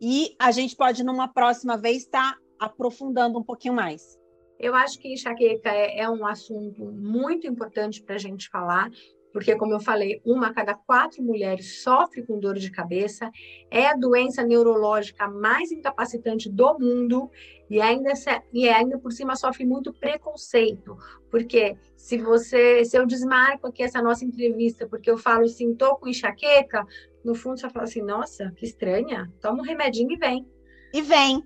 [0.00, 4.18] e a gente pode, numa próxima vez, estar tá aprofundando um pouquinho mais.
[4.64, 8.90] Eu acho que enxaqueca é, é um assunto muito importante para a gente falar,
[9.30, 13.30] porque, como eu falei, uma a cada quatro mulheres sofre com dor de cabeça,
[13.70, 17.30] é a doença neurológica mais incapacitante do mundo
[17.68, 18.14] e ainda,
[18.54, 20.96] e ainda por cima sofre muito preconceito,
[21.30, 25.94] porque se você, se eu desmarco aqui essa nossa entrevista, porque eu falo assim, tô
[25.96, 26.86] com enxaqueca,
[27.22, 30.48] no fundo você fala assim, nossa, que estranha, toma um remedinho e vem.
[30.94, 31.44] E vem.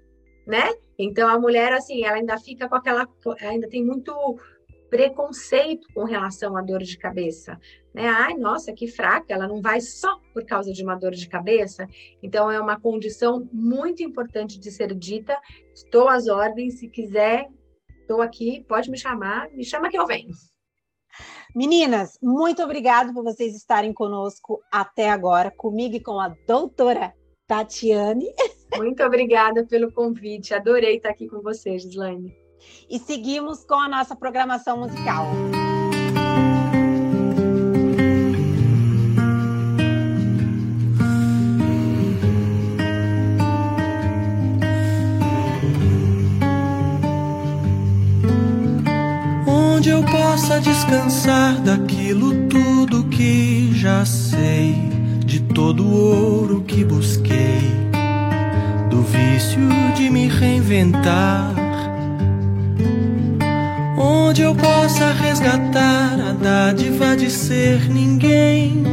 [0.49, 0.72] Né?
[0.99, 3.07] Então a mulher, assim, ela ainda fica com aquela,
[3.42, 4.14] ainda tem muito
[4.88, 7.61] preconceito com relação à dor de cabeça.
[7.92, 8.09] Né?
[8.09, 11.86] Ai, nossa, que fraca, ela não vai só por causa de uma dor de cabeça.
[12.22, 15.36] Então, é uma condição muito importante de ser dita.
[15.74, 17.46] Estou às ordens, se quiser,
[18.01, 20.30] estou aqui, pode me chamar, me chama que eu venho.
[21.55, 27.12] Meninas, muito obrigado por vocês estarem conosco até agora, comigo e com a doutora
[27.46, 28.32] Tatiane.
[28.76, 32.34] Muito obrigada pelo convite, adorei estar aqui com vocês, Gislaine.
[32.88, 35.26] E seguimos com a nossa programação musical.
[49.46, 54.74] Onde eu possa descansar daquilo tudo que já sei,
[55.24, 57.77] de todo o ouro que busquei,
[58.91, 59.61] do vício
[59.95, 61.68] de me reinventar
[63.99, 68.84] onde eu possa resgatar a dádiva de ser ninguém,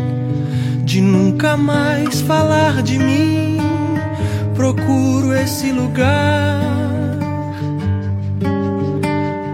[0.83, 3.57] de nunca mais falar de mim.
[4.55, 6.61] Procuro esse lugar.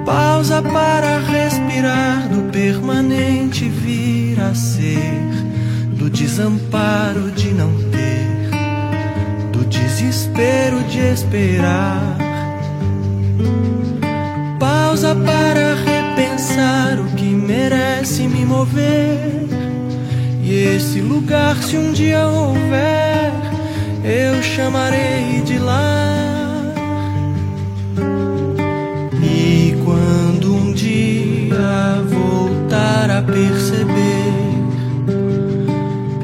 [0.05, 5.27] Pausa para respirar do permanente vir a ser,
[5.97, 7.90] do desamparo de não
[10.01, 12.17] desespero de esperar
[14.59, 19.47] pausa para repensar o que merece me mover.
[20.43, 23.31] E esse lugar, se um dia houver,
[24.03, 26.73] eu chamarei de lá.
[29.23, 34.33] E quando um dia voltar a perceber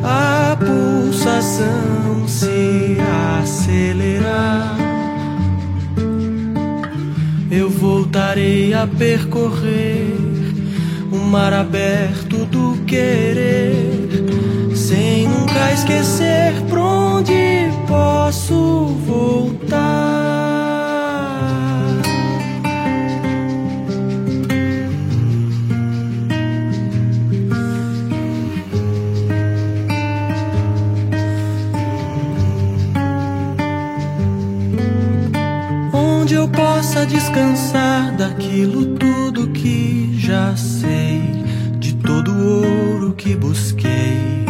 [0.04, 1.97] a pulsação
[2.28, 2.98] se
[3.42, 4.78] acelerar
[7.50, 10.16] eu voltarei a percorrer
[11.12, 20.47] o mar aberto do querer, sem nunca esquecer pra onde posso voltar.
[37.08, 41.22] Descansar daquilo tudo que já sei,
[41.80, 44.46] de todo o ouro que busquei,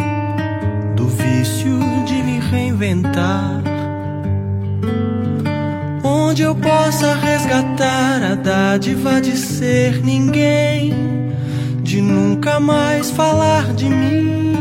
[0.94, 3.62] do vício de me reinventar.
[6.02, 10.92] Onde eu possa resgatar a dádiva de ser ninguém,
[11.82, 14.54] de nunca mais falar de mim.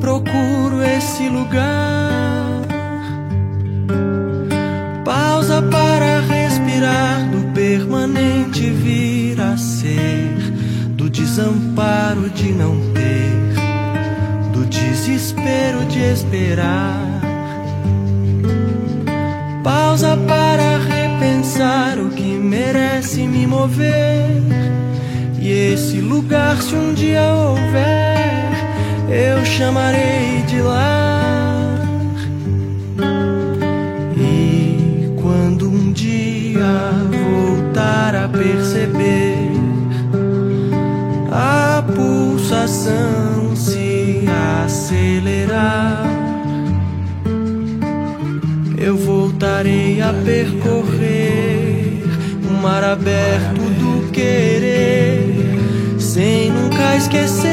[0.00, 2.19] Procuro esse lugar.
[6.80, 10.34] Respirar do permanente vir a ser,
[10.96, 16.98] do desamparo de não ter, do desespero de esperar.
[19.62, 24.40] Pausa para repensar o que merece me mover.
[25.38, 28.52] E esse lugar, se um dia houver,
[29.10, 31.09] eu chamarei de lar.
[37.70, 39.52] Voltar a perceber
[41.30, 44.24] a pulsação se
[44.64, 46.04] acelerar,
[48.76, 52.02] eu voltarei a percorrer
[52.48, 55.56] o mar aberto do querer,
[55.98, 57.49] sem nunca esquecer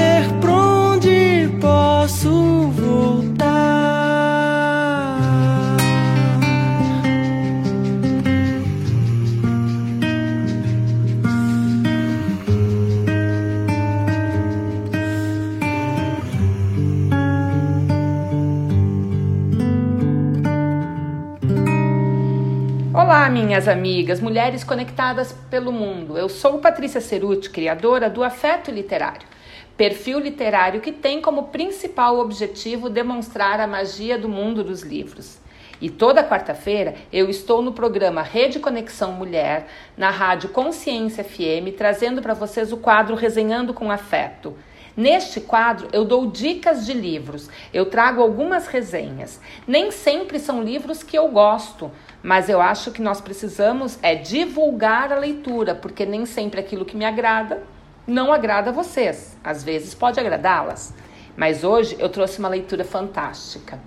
[23.57, 26.15] minhas amigas, mulheres conectadas pelo mundo.
[26.15, 29.27] Eu sou Patrícia Ceruti, criadora do Afeto Literário,
[29.75, 35.39] perfil literário que tem como principal objetivo demonstrar a magia do mundo dos livros.
[35.81, 39.65] E toda quarta-feira eu estou no programa Rede Conexão Mulher,
[39.97, 44.55] na rádio Consciência FM, trazendo para vocês o quadro Resenhando com Afeto.
[44.97, 49.39] Neste quadro, eu dou dicas de livros, eu trago algumas resenhas.
[49.67, 51.91] Nem sempre são livros que eu gosto,
[52.23, 56.97] mas eu acho que nós precisamos é divulgar a leitura, porque nem sempre aquilo que
[56.97, 57.63] me agrada
[58.07, 59.37] não agrada a vocês.
[59.43, 60.93] Às vezes pode agradá-las.
[61.35, 63.79] Mas hoje eu trouxe uma leitura fantástica.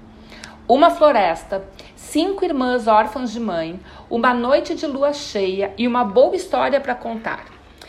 [0.68, 1.64] Uma floresta,
[1.96, 6.94] cinco irmãs órfãs de mãe, uma noite de lua cheia e uma boa história para
[6.94, 7.46] contar.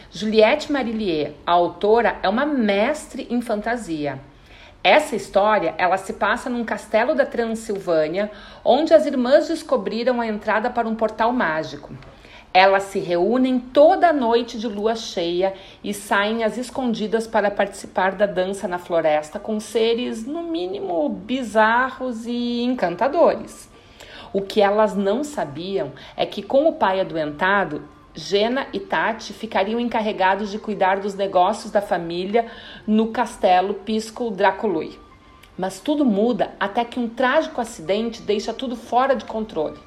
[0.10, 4.20] Juliette Marillier, a autora, é uma mestre em fantasia.
[4.84, 8.32] Essa história, ela se passa num castelo da Transilvânia,
[8.66, 11.94] onde as irmãs descobriram a entrada para um portal mágico.
[12.52, 15.54] Elas se reúnem toda noite de lua cheia
[15.84, 22.26] e saem às escondidas para participar da dança na floresta com seres, no mínimo, bizarros
[22.26, 23.70] e encantadores.
[24.34, 27.84] O que elas não sabiam é que, com o pai adoentado,
[28.14, 32.48] Gena e Tati ficariam encarregados de cuidar dos negócios da família
[32.86, 35.00] no castelo Pisco Dracului.
[35.58, 39.80] Mas tudo muda até que um trágico acidente deixa tudo fora de controle.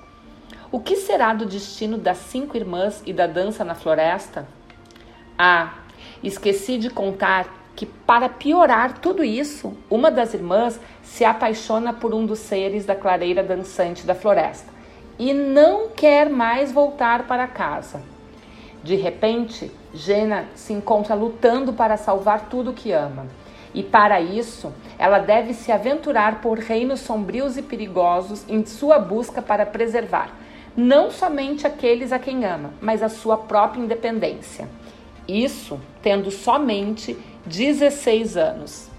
[0.73, 4.49] O que será do destino das cinco irmãs e da dança na floresta?
[5.39, 5.75] Ah,
[6.23, 7.47] esqueci de contar
[7.77, 12.95] que, para piorar tudo isso, uma das irmãs se apaixona por um dos seres da
[12.95, 14.73] clareira dançante da floresta
[15.19, 18.14] e não quer mais voltar para casa.
[18.85, 23.27] De repente, Jena se encontra lutando para salvar tudo que ama.
[23.75, 29.43] E para isso, ela deve se aventurar por reinos sombrios e perigosos em sua busca
[29.43, 30.45] para preservar
[30.77, 34.69] não somente aqueles a quem ama, mas a sua própria independência.
[35.27, 37.17] Isso tendo somente
[37.47, 38.91] 16 anos.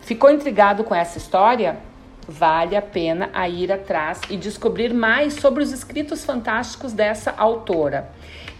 [0.00, 1.78] Ficou intrigado com essa história?
[2.26, 8.10] Vale a pena a ir atrás e descobrir mais sobre os escritos fantásticos dessa autora.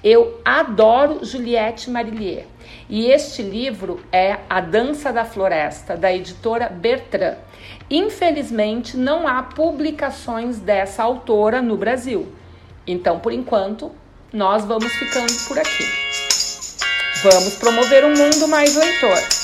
[0.02, 2.46] Eu adoro Juliette Marillier.
[2.88, 7.36] E este livro é A Dança da Floresta, da editora Bertrand.
[7.90, 12.32] Infelizmente, não há publicações dessa autora no Brasil.
[12.86, 13.92] Então, por enquanto,
[14.32, 15.84] nós vamos ficando por aqui.
[17.22, 19.39] Vamos promover um mundo mais leitor.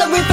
[0.00, 0.29] the river.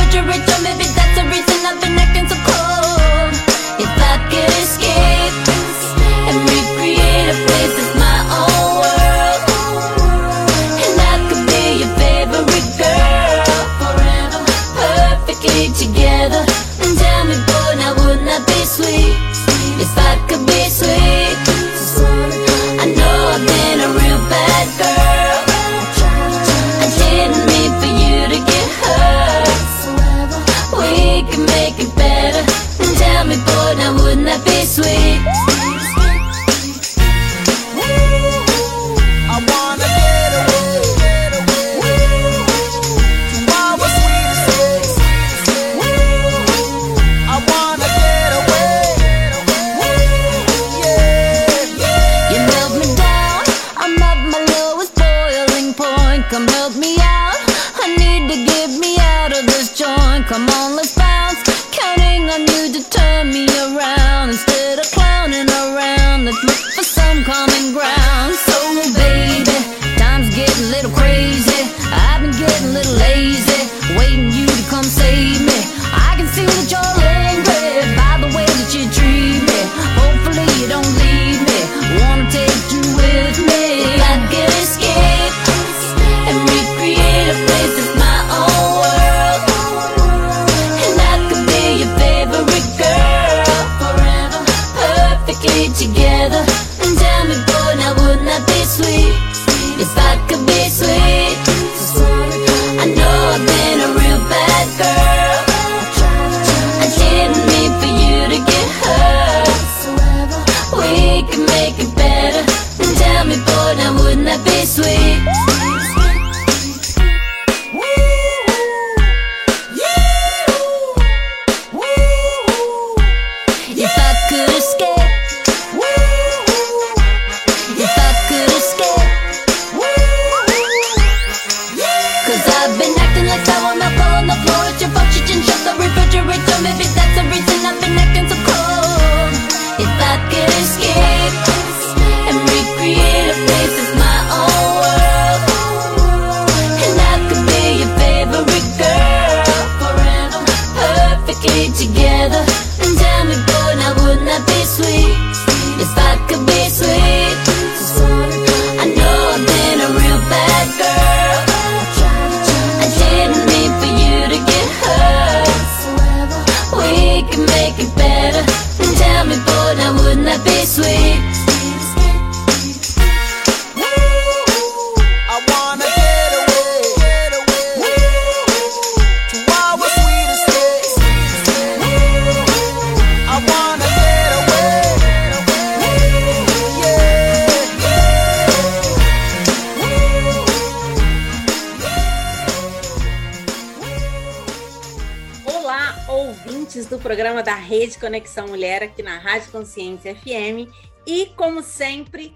[199.58, 200.72] Consciência FM.
[201.06, 202.36] E, como sempre,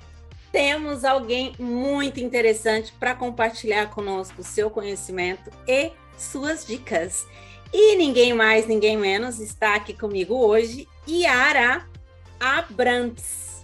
[0.51, 7.25] temos alguém muito interessante para compartilhar conosco seu conhecimento e suas dicas.
[7.71, 11.87] E ninguém mais, ninguém menos está aqui comigo hoje, Yara
[12.39, 13.63] Abrantes.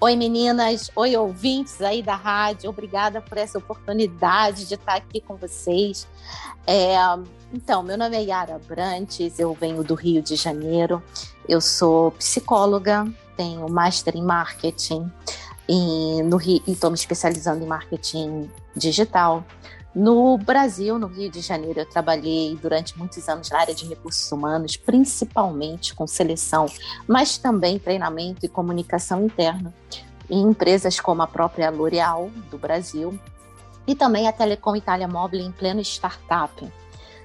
[0.00, 0.90] Oi, meninas.
[0.96, 2.70] Oi, ouvintes aí da rádio.
[2.70, 6.08] Obrigada por essa oportunidade de estar aqui com vocês.
[6.66, 6.96] É,
[7.52, 11.02] então, meu nome é Yara Brantes, eu venho do Rio de Janeiro.
[11.48, 15.10] Eu sou psicóloga, tenho Master em Marketing
[15.68, 16.20] e
[16.66, 19.44] estou me especializando em marketing digital.
[19.94, 24.32] No Brasil, no Rio de Janeiro, eu trabalhei durante muitos anos na área de recursos
[24.32, 26.66] humanos, principalmente com seleção,
[27.06, 29.72] mas também treinamento e comunicação interna
[30.30, 33.18] em empresas como a própria L'Oréal do Brasil
[33.86, 36.72] e também a Telecom Itália Mobile em pleno startup.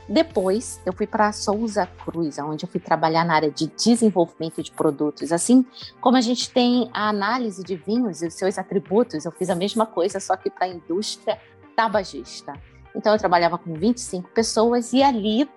[0.10, 4.72] Depois, eu fui para Souza Cruz, onde eu fui trabalhar na área de desenvolvimento de
[4.72, 5.34] produtos.
[5.34, 5.66] Assim
[6.00, 9.56] como a gente tem a análise de vinhos e os seus atributos, eu fiz a
[9.56, 11.38] mesma coisa, só que para a indústria
[11.76, 12.54] tabagista.
[12.96, 15.48] Então, eu trabalhava com 25 pessoas e ali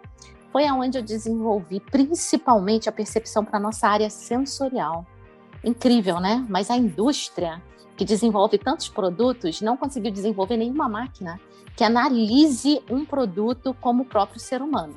[0.53, 5.07] foi aonde eu desenvolvi principalmente a percepção para a nossa área sensorial.
[5.63, 6.45] Incrível, né?
[6.49, 7.63] Mas a indústria
[7.97, 11.39] que desenvolve tantos produtos não conseguiu desenvolver nenhuma máquina
[11.77, 14.95] que analise um produto como o próprio ser humano.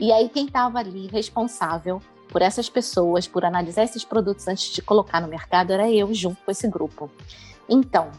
[0.00, 4.82] E aí, quem estava ali responsável por essas pessoas, por analisar esses produtos antes de
[4.82, 7.10] colocar no mercado, era eu, junto com esse grupo.
[7.68, 8.10] Então,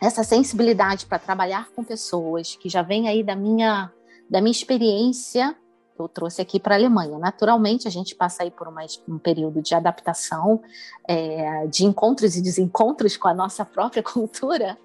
[0.00, 3.92] essa sensibilidade para trabalhar com pessoas que já vem aí da minha,
[4.30, 5.54] da minha experiência
[6.02, 7.18] eu trouxe aqui para a Alemanha.
[7.18, 10.62] Naturalmente, a gente passa aí por uma, um período de adaptação,
[11.06, 14.78] é, de encontros e desencontros com a nossa própria cultura,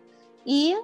[0.46, 0.76] e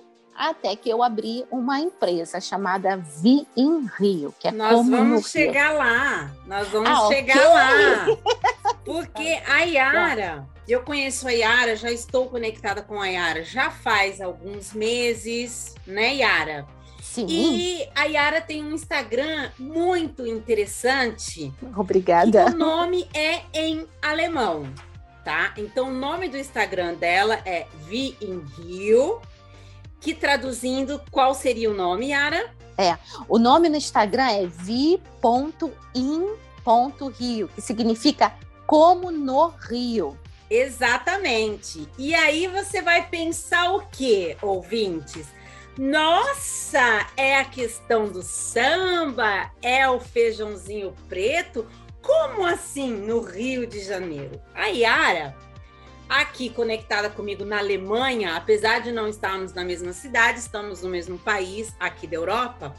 [0.49, 5.29] até que eu abri uma empresa chamada Vi em Rio, que é Nós como vamos
[5.29, 5.77] chegar Rio.
[5.77, 7.45] lá, nós vamos Ah, chegar ok.
[7.53, 8.05] lá.
[8.83, 14.19] Porque a Yara, eu conheço a Yara, já estou conectada com a Yara já faz
[14.19, 16.65] alguns meses, né, Yara?
[17.01, 21.51] Sim, E a Yara tem um Instagram muito interessante.
[21.75, 22.45] obrigada.
[22.45, 24.65] O nome é em alemão,
[25.23, 25.53] tá?
[25.57, 29.19] Então o nome do Instagram dela é Vi in Rio,
[30.01, 32.51] que traduzindo, qual seria o nome, Yara?
[33.29, 34.99] O nome no Instagram é vi.in.rio,
[37.49, 38.33] que significa
[38.65, 40.17] como no Rio.
[40.49, 41.87] Exatamente.
[41.97, 45.27] E aí você vai pensar o quê, ouvintes?
[45.77, 51.67] Nossa, é a questão do samba, é o feijãozinho preto.
[52.01, 54.41] Como assim no Rio de Janeiro?
[54.55, 55.35] A Yara,
[56.11, 61.17] aqui conectada comigo na Alemanha, apesar de não estarmos na mesma cidade, estamos no mesmo
[61.17, 62.75] país aqui da Europa.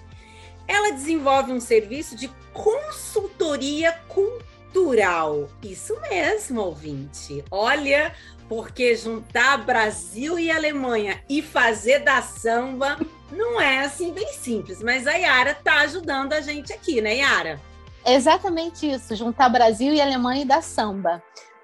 [0.69, 5.49] Ela desenvolve um serviço de consultoria cultural.
[5.63, 7.43] Isso mesmo, ouvinte.
[7.51, 8.15] Olha,
[8.51, 12.99] porque juntar Brasil e Alemanha e fazer da samba
[13.31, 17.59] não é assim bem simples, mas a Yara está ajudando a gente aqui, né, Yara?
[18.05, 21.23] Exatamente isso, juntar Brasil e Alemanha e dar samba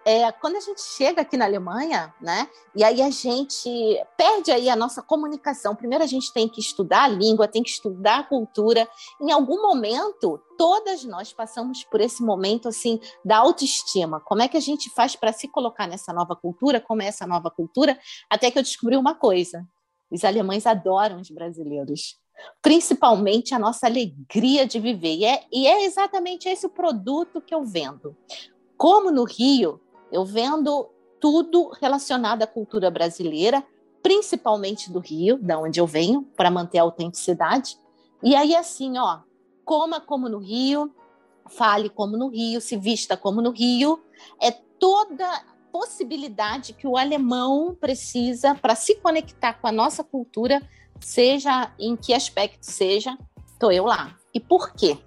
[0.08, 3.68] é, quando a gente chega aqui na Alemanha, né, e aí a gente
[4.16, 5.76] perde aí a nossa comunicação.
[5.76, 8.88] Primeiro a gente tem que estudar a língua, tem que estudar a cultura.
[9.20, 14.18] Em algum momento, todas nós passamos por esse momento assim da autoestima.
[14.18, 16.80] Como é que a gente faz para se colocar nessa nova cultura?
[16.80, 17.98] Como é essa nova cultura?
[18.30, 19.62] Até que eu descobri uma coisa:
[20.10, 22.16] os alemães adoram os brasileiros
[22.62, 25.16] principalmente a nossa alegria de viver.
[25.16, 28.16] E é, e é, exatamente esse o produto que eu vendo.
[28.76, 29.80] Como no Rio,
[30.10, 30.88] eu vendo
[31.20, 33.64] tudo relacionado à cultura brasileira,
[34.02, 37.76] principalmente do Rio, da onde eu venho, para manter a autenticidade.
[38.22, 39.20] E aí, assim, ó,
[39.64, 40.94] coma como no Rio,
[41.48, 44.02] fale como no Rio, se vista como no Rio.
[44.40, 50.62] É toda possibilidade que o alemão precisa para se conectar com a nossa cultura,
[51.00, 54.16] seja em que aspecto seja, estou eu lá.
[54.32, 54.98] E por quê?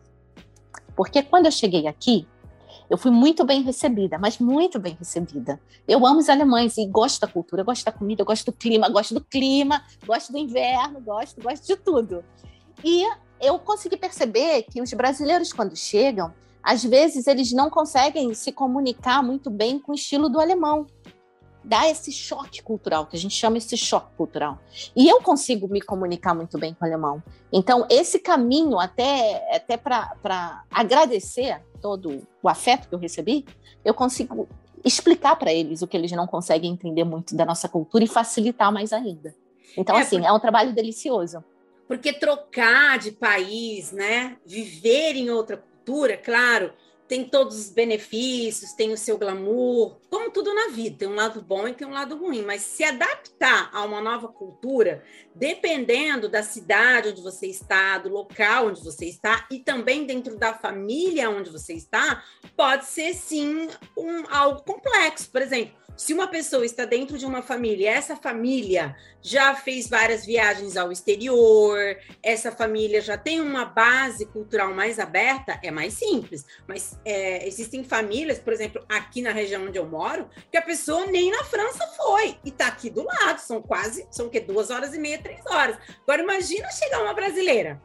[0.95, 2.27] Porque quando eu cheguei aqui,
[2.91, 5.57] eu fui muito bem recebida, mas muito bem recebida.
[5.87, 9.13] Eu amo os alemães e gosto da cultura, gosto da comida, gosto do clima, gosto
[9.13, 12.21] do clima, gosto do inverno, gosto, gosto de tudo.
[12.83, 13.05] E
[13.39, 19.23] eu consegui perceber que os brasileiros, quando chegam, às vezes eles não conseguem se comunicar
[19.23, 20.85] muito bem com o estilo do alemão.
[21.63, 24.59] Dá esse choque cultural, que a gente chama esse choque cultural.
[24.95, 27.21] E eu consigo me comunicar muito bem com o alemão.
[27.51, 33.45] Então, esse caminho, até, até para agradecer todo o afeto que eu recebi,
[33.85, 34.47] eu consigo
[34.83, 38.71] explicar para eles o que eles não conseguem entender muito da nossa cultura e facilitar
[38.71, 39.35] mais ainda.
[39.77, 40.27] Então, é, assim, porque...
[40.27, 41.43] é um trabalho delicioso.
[41.87, 44.37] Porque trocar de país, né?
[44.45, 46.73] Viver em outra cultura, claro,
[47.11, 51.41] tem todos os benefícios, tem o seu glamour, como tudo na vida, tem um lado
[51.41, 55.03] bom e tem um lado ruim, mas se adaptar a uma nova cultura,
[55.35, 60.53] dependendo da cidade onde você está, do local onde você está e também dentro da
[60.53, 62.23] família onde você está,
[62.55, 65.29] pode ser sim um, algo complexo.
[65.29, 70.25] Por exemplo, se uma pessoa está dentro de uma família, essa família já fez várias
[70.25, 71.77] viagens ao exterior,
[72.23, 76.45] essa família já tem uma base cultural mais aberta, é mais simples.
[76.67, 81.05] Mas é, existem famílias, por exemplo, aqui na região onde eu moro, que a pessoa
[81.05, 83.39] nem na França foi e está aqui do lado.
[83.39, 84.39] São quase, são o quê?
[84.39, 85.77] Duas horas e meia, três horas.
[86.03, 87.81] Agora imagina chegar uma brasileira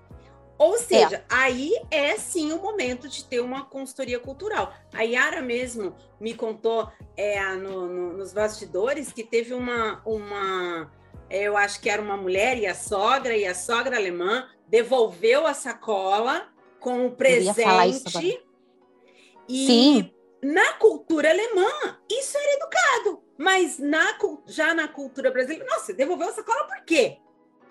[0.58, 1.24] ou seja, é.
[1.28, 4.72] aí é sim o momento de ter uma consultoria cultural.
[4.92, 10.90] A Yara mesmo me contou é, no, no, nos bastidores que teve uma, uma,
[11.28, 15.46] é, eu acho que era uma mulher e a sogra, e a sogra alemã devolveu
[15.46, 16.48] a sacola
[16.80, 18.42] com o presente.
[19.48, 20.14] E sim.
[20.42, 23.22] na cultura alemã, isso era educado.
[23.38, 24.16] Mas na,
[24.46, 27.18] já na cultura brasileira, nossa, devolveu a sacola por quê?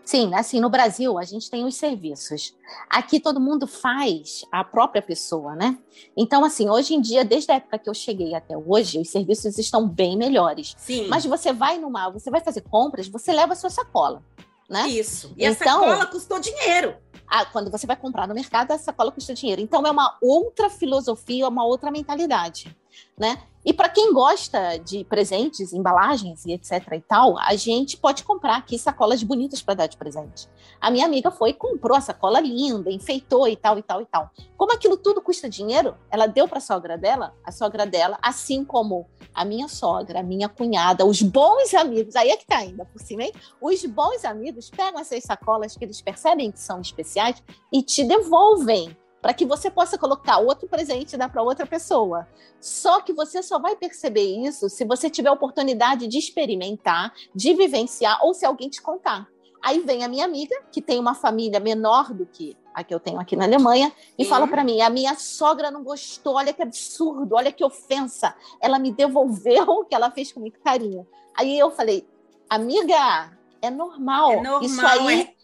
[0.06, 2.56] Sim, assim, no Brasil a gente tem os serviços.
[2.88, 5.80] Aqui todo mundo faz a própria pessoa, né?
[6.15, 9.57] Então, assim, hoje em dia, desde a época que eu cheguei até hoje, os serviços
[9.57, 10.76] estão bem melhores.
[10.77, 11.07] Sim.
[11.07, 14.23] Mas você vai numa, você vai fazer compras, você leva a sua sacola,
[14.69, 14.88] né?
[14.88, 15.34] Isso.
[15.36, 16.95] E então, a sacola custou dinheiro.
[17.27, 19.60] Ah, quando você vai comprar no mercado, a sacola custa dinheiro.
[19.60, 22.76] Então é uma outra filosofia, uma outra mentalidade,
[23.18, 23.41] né?
[23.66, 28.58] E para quem gosta de presentes, embalagens e etc e tal, a gente pode comprar
[28.58, 30.48] aqui sacolas bonitas para dar de presente.
[30.80, 34.30] A minha amiga foi comprou a sacola linda, enfeitou e tal e tal e tal.
[34.56, 38.64] Como aquilo tudo custa dinheiro, ela deu para a sogra dela, a sogra dela, assim
[38.64, 42.86] como a minha sogra, a minha cunhada, os bons amigos, aí é que tá ainda
[42.86, 43.34] por cima, hein?
[43.60, 47.42] Os bons amigos pegam essas sacolas que eles percebem que são especiais
[47.74, 52.27] e te devolvem para que você possa colocar outro presente e dar para outra pessoa.
[52.61, 57.52] Só que você só vai perceber isso se você tiver a oportunidade de experimentar, de
[57.56, 59.27] vivenciar ou se alguém te contar.
[59.64, 62.99] Aí vem a minha amiga, que tem uma família menor do que a que eu
[62.99, 64.30] tenho aqui na Alemanha, e uhum.
[64.30, 68.35] fala para mim: a minha sogra não gostou, olha que absurdo, olha que ofensa.
[68.61, 71.07] Ela me devolveu o que ela fez com muito carinho.
[71.35, 72.07] Aí eu falei:
[72.47, 74.34] amiga, é normal.
[74.34, 75.35] É normal Isso aí.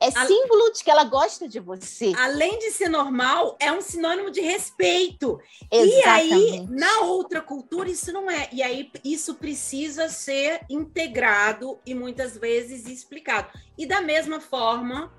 [0.00, 2.12] É É símbolo de que ela gosta de você.
[2.16, 5.40] Além de ser normal, é um sinônimo de respeito.
[5.70, 5.98] Exatamente.
[5.98, 8.48] E aí, na outra cultura, isso não é.
[8.52, 13.48] E aí, isso precisa ser integrado e muitas vezes explicado.
[13.78, 15.12] E da mesma forma,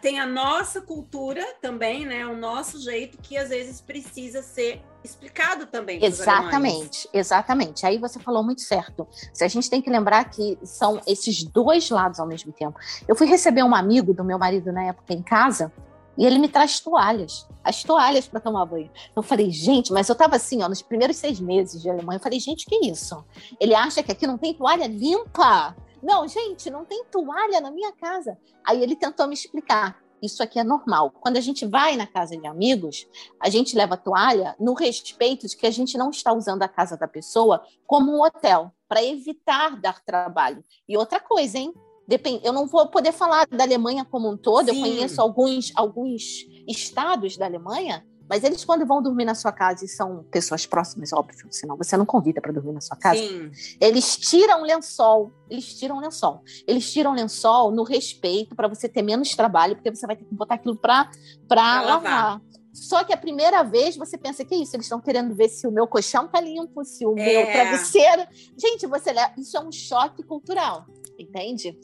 [0.00, 2.26] tem a nossa cultura também, né?
[2.26, 6.02] O nosso jeito que às vezes precisa ser explicado também.
[6.02, 7.84] Exatamente, exatamente.
[7.84, 9.06] Aí você falou muito certo.
[9.32, 12.78] Se a gente tem que lembrar que são esses dois lados ao mesmo tempo.
[13.06, 15.70] Eu fui receber um amigo do meu marido na época em casa
[16.16, 18.90] e ele me traz toalhas, as toalhas para tomar banho.
[19.14, 22.18] Eu falei, gente, mas eu estava assim, ó, nos primeiros seis meses de Alemanha.
[22.18, 23.24] Eu falei, gente, que isso?
[23.60, 25.76] Ele acha que aqui não tem toalha limpa.
[26.04, 28.36] Não, gente, não tem toalha na minha casa.
[28.62, 29.98] Aí ele tentou me explicar.
[30.22, 31.10] Isso aqui é normal.
[31.10, 33.06] Quando a gente vai na casa de amigos,
[33.40, 36.96] a gente leva toalha no respeito de que a gente não está usando a casa
[36.96, 40.62] da pessoa como um hotel, para evitar dar trabalho.
[40.86, 41.72] E outra coisa, hein?
[42.06, 44.76] Depende, eu não vou poder falar da Alemanha como um todo, Sim.
[44.76, 49.84] eu conheço alguns, alguns estados da Alemanha mas eles, quando vão dormir na sua casa,
[49.84, 53.20] e são pessoas próximas, óbvio, senão você não convida para dormir na sua casa.
[53.20, 53.50] Sim.
[53.80, 55.30] Eles tiram lençol.
[55.48, 56.42] Eles tiram lençol.
[56.66, 60.34] Eles tiram lençol no respeito para você ter menos trabalho, porque você vai ter que
[60.34, 61.10] botar aquilo para
[61.48, 61.86] lavar.
[61.86, 62.40] lavar.
[62.72, 65.64] Só que a primeira vez você pensa que é isso, eles estão querendo ver se
[65.64, 67.44] o meu colchão tá limpo, se o é.
[67.44, 68.26] meu travesseiro.
[68.58, 69.32] Gente, você leva...
[69.38, 70.84] isso é um choque cultural,
[71.16, 71.78] entende?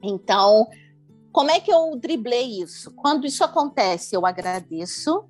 [0.00, 0.68] Então,
[1.32, 2.92] como é que eu driblei isso?
[2.94, 5.28] Quando isso acontece, eu agradeço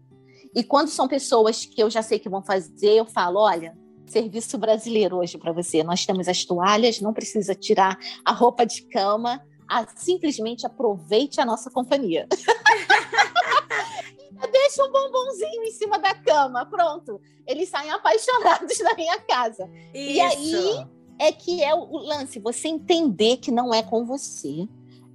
[0.55, 3.77] e quando são pessoas que eu já sei que vão fazer, eu falo: olha,
[4.07, 5.83] serviço brasileiro hoje para você.
[5.83, 11.47] Nós temos as toalhas, não precisa tirar a roupa de cama, a, simplesmente aproveite a
[11.47, 12.27] nossa companhia.
[14.53, 17.21] Deixa um bombonzinho em cima da cama, pronto.
[17.47, 19.69] Eles saem apaixonados da minha casa.
[19.93, 20.13] Isso.
[20.13, 20.87] E aí
[21.19, 24.69] é que é o lance, você entender que não é com você,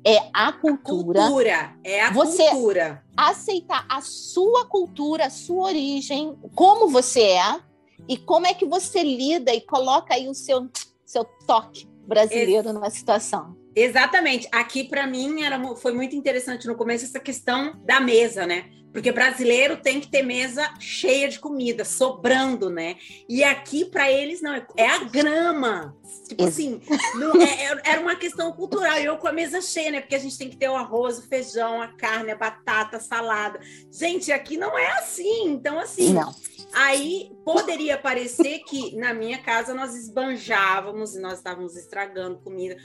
[0.06, 1.22] é a cultura.
[1.22, 3.04] Cultura, é a você cultura.
[3.16, 7.60] Aceitar a sua cultura, a sua origem, como você é
[8.08, 10.70] e como é que você lida e coloca aí o seu,
[11.06, 13.56] seu toque brasileiro Ex numa situação.
[13.76, 14.48] Exatamente.
[14.52, 18.66] Aqui, para mim, era, foi muito interessante no começo essa questão da mesa, né?
[18.94, 22.96] Porque brasileiro tem que ter mesa cheia de comida, sobrando, né?
[23.28, 25.98] E aqui, para eles, não, é a grama.
[26.28, 26.80] Tipo assim,
[27.16, 29.00] não, é, é, era uma questão cultural.
[29.00, 30.00] E eu com a mesa cheia, né?
[30.00, 33.00] Porque a gente tem que ter o arroz, o feijão, a carne, a batata, a
[33.00, 33.60] salada.
[33.92, 35.46] Gente, aqui não é assim.
[35.46, 36.14] Então, assim.
[36.14, 36.32] Não.
[36.72, 42.78] Aí poderia parecer que na minha casa nós esbanjávamos e nós estávamos estragando comida.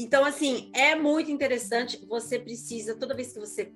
[0.00, 2.06] Então, assim, é muito interessante.
[2.06, 3.72] Você precisa, toda vez que você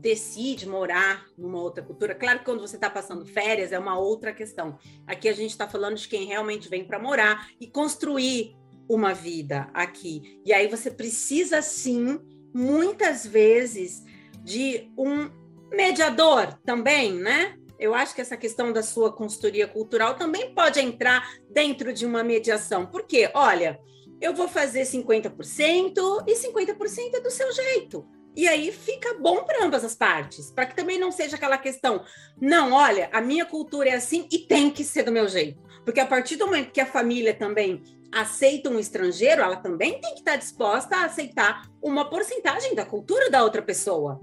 [0.00, 4.32] decide morar numa outra cultura, claro que quando você está passando férias é uma outra
[4.32, 4.76] questão.
[5.06, 8.56] Aqui a gente está falando de quem realmente vem para morar e construir
[8.88, 10.40] uma vida aqui.
[10.44, 12.18] E aí você precisa, sim,
[12.52, 14.02] muitas vezes,
[14.42, 15.30] de um
[15.70, 17.56] mediador também, né?
[17.78, 22.24] Eu acho que essa questão da sua consultoria cultural também pode entrar dentro de uma
[22.24, 22.86] mediação.
[22.86, 23.78] Porque, olha,
[24.20, 28.06] eu vou fazer 50% e 50% é do seu jeito.
[28.36, 32.04] E aí fica bom para ambas as partes, para que também não seja aquela questão,
[32.40, 35.60] não, olha, a minha cultura é assim e tem que ser do meu jeito.
[35.84, 37.82] Porque a partir do momento que a família também
[38.12, 43.30] aceita um estrangeiro, ela também tem que estar disposta a aceitar uma porcentagem da cultura
[43.30, 44.20] da outra pessoa.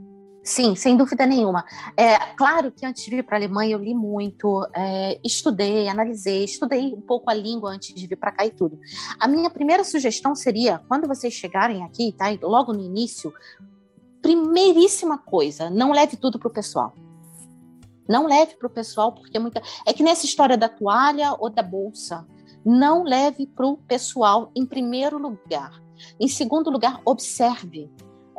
[0.48, 1.66] Sim, sem dúvida nenhuma.
[1.98, 6.46] É claro que antes de vir para a Alemanha eu li muito, é, estudei, analisei,
[6.46, 8.80] estudei um pouco a língua antes de vir para cá e tudo.
[9.20, 12.28] A minha primeira sugestão seria, quando vocês chegarem aqui, tá?
[12.42, 13.34] Logo no início,
[14.22, 16.94] primeiríssima coisa, não leve tudo para o pessoal.
[18.08, 19.62] Não leve para o pessoal, porque muita.
[19.86, 22.26] É que nessa história da toalha ou da bolsa,
[22.66, 25.84] não leve para o pessoal em primeiro lugar.
[26.18, 27.92] Em segundo lugar, observe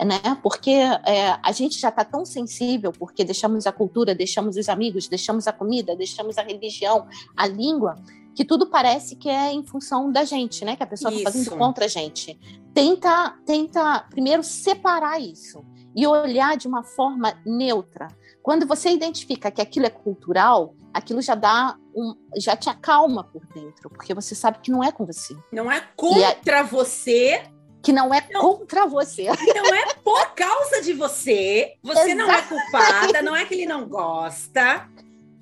[0.05, 0.21] né?
[0.43, 5.09] Porque é, a gente já está tão sensível, porque deixamos a cultura, deixamos os amigos,
[5.09, 7.07] deixamos a comida, deixamos a religião,
[7.37, 7.97] a língua,
[8.35, 10.77] que tudo parece que é em função da gente, né?
[10.77, 12.39] Que a pessoa está fazendo contra a gente.
[12.73, 15.65] Tenta, tenta primeiro separar isso
[15.97, 18.07] e olhar de uma forma neutra.
[18.41, 23.45] Quando você identifica que aquilo é cultural, aquilo já dá um, já te acalma por
[23.47, 25.37] dentro, porque você sabe que não é com você.
[25.53, 27.43] Não é contra você,
[27.83, 29.29] que não é não, contra você.
[29.55, 31.75] Não é por causa de você.
[31.83, 34.89] Você não é culpada, não é que ele não gosta.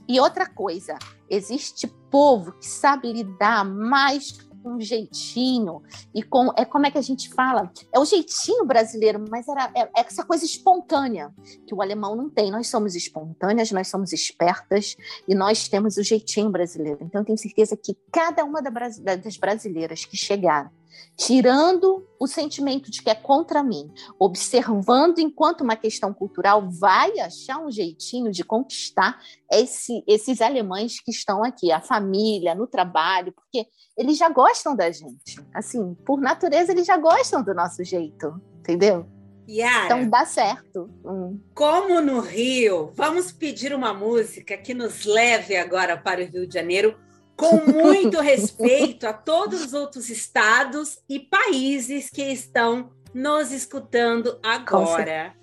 [0.09, 0.99] E outra coisa,
[1.29, 4.33] existe povo que sabe lidar mais
[4.63, 5.81] com jeitinho
[6.13, 9.71] e com é como é que a gente fala é o jeitinho brasileiro mas era
[9.73, 11.33] é, é, essa coisa espontânea
[11.65, 14.97] que o alemão não tem nós somos espontâneas nós somos espertas
[15.29, 20.05] e nós temos o jeitinho brasileiro então eu tenho certeza que cada uma das brasileiras
[20.05, 20.69] que chegaram
[21.17, 27.59] tirando o sentimento de que é contra mim, observando enquanto uma questão cultural, vai achar
[27.59, 29.19] um jeitinho de conquistar
[29.51, 33.67] esse, esses alemães que estão aqui, a família, no trabalho, porque
[33.97, 35.41] eles já gostam da gente.
[35.55, 39.07] Assim, por natureza, eles já gostam do nosso jeito, entendeu?
[39.49, 40.91] Yara, então dá certo.
[41.05, 41.41] Hum.
[41.55, 46.55] Como no Rio, vamos pedir uma música que nos leve agora para o Rio de
[46.55, 46.99] Janeiro,
[47.37, 55.35] com muito respeito a todos os outros estados e países que estão nos escutando agora.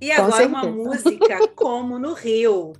[0.00, 2.72] E agora uma música como no Rio.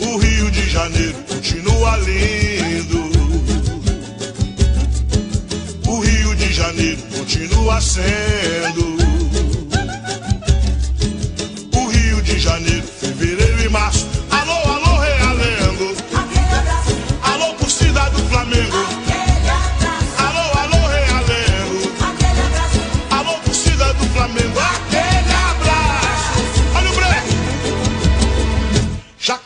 [0.00, 2.98] O Rio de Janeiro continua lindo.
[5.86, 9.01] O Rio de Janeiro continua sendo.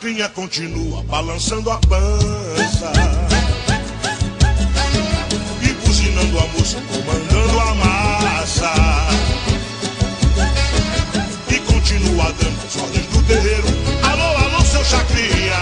[0.07, 2.93] Chacrinha continua balançando a pança
[5.61, 8.71] e buzinando a moça, comandando a massa.
[11.49, 13.67] E continua dando as ordens do terreiro.
[14.03, 15.57] Alô, alô, seu Chacrinha.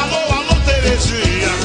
[0.00, 1.63] Alô, alô, Terezinha.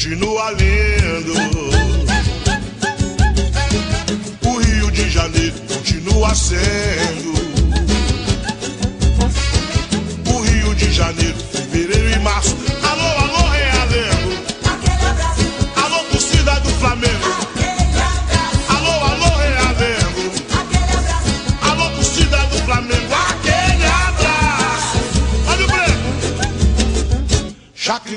[0.00, 0.99] Continua lindo.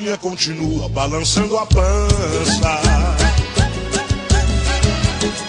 [0.04, 2.82] Chacrinha continua balançando a pança.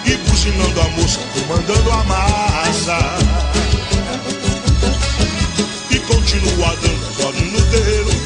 [0.06, 2.98] E buzinando a moça, comandando a massa.
[5.90, 8.23] E continua dando ordens no terreiro.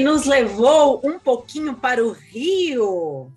[0.00, 3.32] Nos levou um pouquinho para o Rio.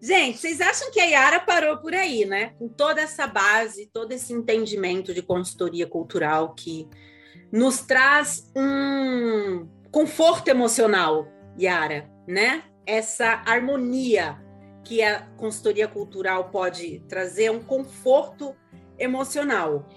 [0.00, 2.52] Gente, vocês acham que a Yara parou por aí, né?
[2.58, 6.86] Com toda essa base, todo esse entendimento de consultoria cultural que
[7.50, 11.26] nos traz um conforto emocional,
[11.58, 12.64] Yara, né?
[12.86, 14.38] Essa harmonia
[14.84, 18.54] que a consultoria cultural pode trazer, um conforto
[18.98, 19.88] emocional.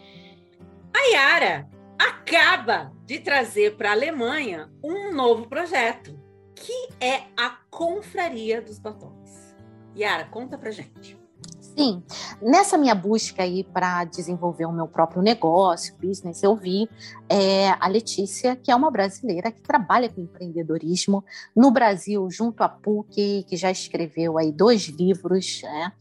[0.95, 1.67] A Yara
[1.97, 6.19] acaba de trazer para a Alemanha um novo projeto,
[6.55, 9.55] que é a Confraria dos Batons.
[9.95, 11.17] Yara, conta pra gente.
[11.59, 12.03] Sim,
[12.41, 16.89] nessa minha busca aí para desenvolver o meu próprio negócio, business, eu vi
[17.29, 21.23] é, a Letícia, que é uma brasileira que trabalha com empreendedorismo
[21.55, 25.93] no Brasil, junto à PUC, que já escreveu aí dois livros, né?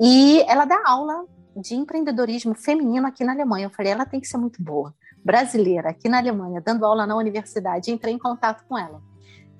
[0.00, 1.24] E ela dá aula
[1.56, 3.66] de empreendedorismo feminino aqui na Alemanha.
[3.66, 4.92] Eu falei, ela tem que ser muito boa.
[5.24, 9.02] Brasileira, aqui na Alemanha, dando aula na universidade, entrei em contato com ela.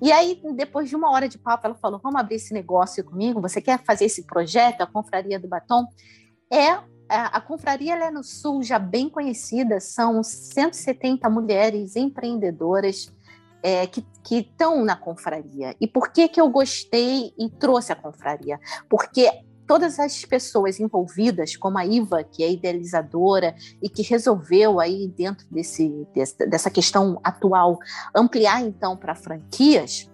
[0.01, 3.39] E aí, depois de uma hora de papo, ela falou: Vamos abrir esse negócio comigo?
[3.41, 5.87] Você quer fazer esse projeto, a Confraria do Batom?
[6.51, 13.13] É, a, confraria é no Sul, já bem conhecida, são 170 mulheres empreendedoras
[13.61, 15.75] é, que estão na confraria.
[15.79, 18.59] E por que, que eu gostei e trouxe a confraria?
[18.89, 19.29] Porque
[19.71, 25.47] todas as pessoas envolvidas, como a Iva, que é idealizadora e que resolveu aí dentro
[25.49, 26.05] desse,
[26.45, 27.79] dessa questão atual
[28.13, 30.11] ampliar então para franquias,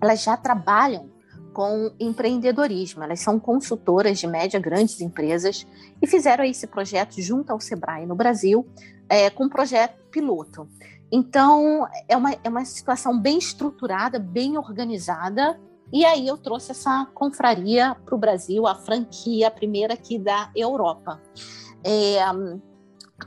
[0.00, 1.10] elas já trabalham
[1.52, 3.04] com empreendedorismo.
[3.04, 5.66] Elas são consultoras de média, grandes empresas
[6.00, 8.66] e fizeram esse projeto junto ao Sebrae no Brasil,
[9.10, 10.66] é, com um projeto piloto.
[11.12, 15.60] Então, é uma, é uma situação bem estruturada, bem organizada
[15.92, 20.50] e aí eu trouxe essa confraria para o Brasil, a franquia, a primeira aqui da
[20.54, 21.20] Europa.
[21.84, 22.34] É, a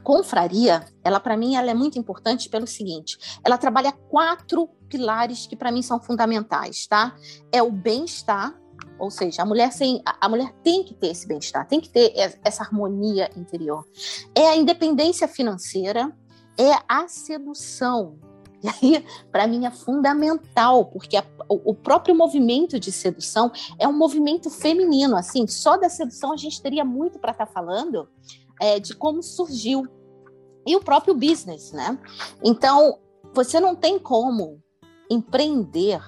[0.04, 5.56] confraria, ela para mim ela é muito importante pelo seguinte, ela trabalha quatro pilares que
[5.56, 7.16] para mim são fundamentais, tá?
[7.52, 8.54] É o bem-estar,
[9.00, 12.14] ou seja, a mulher sem, a mulher tem que ter esse bem-estar, tem que ter
[12.44, 13.86] essa harmonia interior.
[14.36, 16.16] É a independência financeira,
[16.58, 18.20] é a sedução,
[18.64, 23.88] e aí, para mim, é fundamental, porque a, o, o, próprio movimento de sedução é
[23.88, 25.16] um movimento feminino.
[25.16, 28.10] Assim, só da sedução a gente teria muito para estar tá falando
[28.60, 29.88] é, de como surgiu.
[30.66, 31.98] E o próprio business, né?
[32.44, 33.00] Então,
[33.34, 34.62] você não tem como
[35.10, 36.02] empreender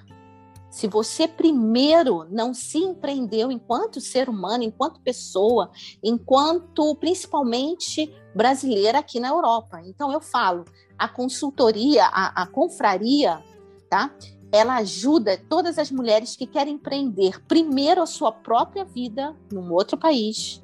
[0.72, 5.69] se você primeiro não se empreendeu enquanto ser humano, enquanto pessoa,
[6.02, 9.82] enquanto principalmente brasileira aqui na Europa.
[9.86, 10.66] Então eu falo,
[10.98, 13.44] a consultoria, a, a confraria,
[13.90, 14.14] tá?
[14.52, 19.98] Ela ajuda todas as mulheres que querem empreender primeiro a sua própria vida num outro
[19.98, 20.62] país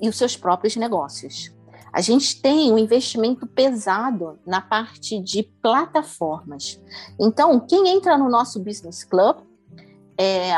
[0.00, 1.52] e os seus próprios negócios.
[1.92, 6.82] A gente tem um investimento pesado na parte de plataformas.
[7.20, 9.36] Então, quem entra no nosso Business Club
[10.18, 10.52] é,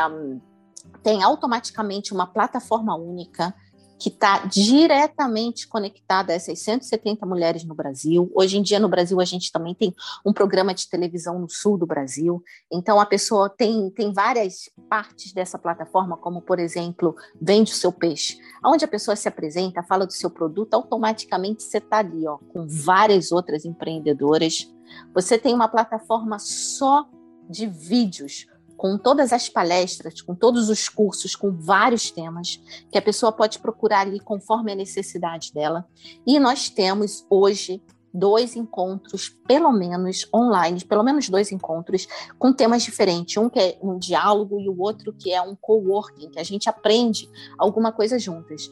[1.03, 3.53] tem automaticamente uma plataforma única
[3.99, 8.31] que está diretamente conectada a essas 170 mulheres no Brasil.
[8.35, 9.93] Hoje em dia, no Brasil, a gente também tem
[10.25, 12.43] um programa de televisão no sul do Brasil.
[12.71, 17.91] Então, a pessoa tem, tem várias partes dessa plataforma, como, por exemplo, Vende o Seu
[17.91, 22.37] Peixe, onde a pessoa se apresenta, fala do seu produto, automaticamente você está ali, ó,
[22.37, 24.71] com várias outras empreendedoras.
[25.13, 27.07] Você tem uma plataforma só
[27.49, 28.45] de vídeos,
[28.77, 33.57] com todas as palestras, com todos os cursos, com vários temas, que a pessoa pode
[33.57, 35.85] procurar ali conforme a necessidade dela.
[36.25, 37.81] E nós temos hoje
[38.13, 43.35] dois encontros, pelo menos online, pelo menos dois encontros com temas diferentes.
[43.37, 46.69] Um que é um diálogo e o outro que é um coworking, que a gente
[46.69, 48.71] aprende alguma coisa juntas.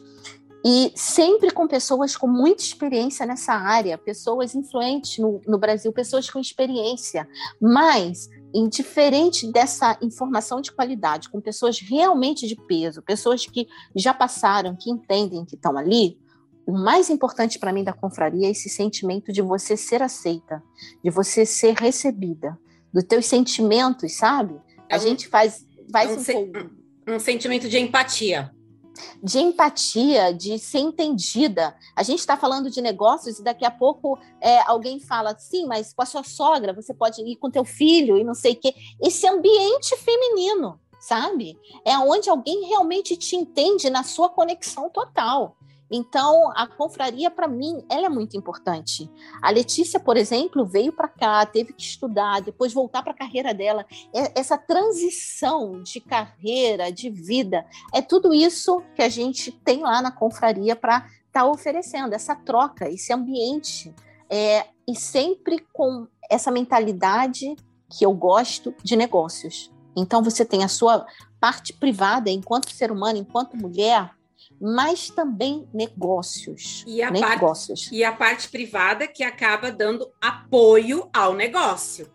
[0.64, 6.28] E sempre com pessoas com muita experiência nessa área, pessoas influentes no, no Brasil, pessoas
[6.28, 7.28] com experiência,
[7.60, 8.28] mas
[8.58, 14.90] indiferente dessa informação de qualidade, com pessoas realmente de peso, pessoas que já passaram, que
[14.90, 16.18] entendem que estão ali,
[16.66, 20.62] o mais importante para mim da confraria é esse sentimento de você ser aceita,
[21.04, 22.58] de você ser recebida,
[22.92, 24.54] dos teus sentimentos, sabe?
[24.90, 28.55] A é um, gente faz, vai um, se um, um sentimento de empatia
[29.22, 31.76] de empatia, de ser entendida.
[31.94, 35.92] A gente está falando de negócios e daqui a pouco é, alguém fala, sim, mas
[35.92, 38.74] com a sua sogra você pode ir com teu filho e não sei o quê.
[39.00, 41.58] Esse ambiente feminino, sabe?
[41.84, 45.56] É onde alguém realmente te entende na sua conexão total.
[45.90, 49.10] Então, a confraria, para mim, ela é muito importante.
[49.40, 53.54] A Letícia, por exemplo, veio para cá, teve que estudar, depois voltar para a carreira
[53.54, 53.86] dela.
[54.34, 57.64] Essa transição de carreira, de vida,
[57.94, 62.34] é tudo isso que a gente tem lá na confraria para estar tá oferecendo, essa
[62.34, 63.94] troca, esse ambiente
[64.28, 67.54] é, e sempre com essa mentalidade
[67.88, 69.70] que eu gosto de negócios.
[69.96, 71.06] Então você tem a sua
[71.40, 74.10] parte privada enquanto ser humano, enquanto mulher,
[74.60, 76.84] mas também negócios.
[76.86, 77.84] E a, negócios.
[77.84, 82.10] Parte, e a parte privada que acaba dando apoio ao negócio.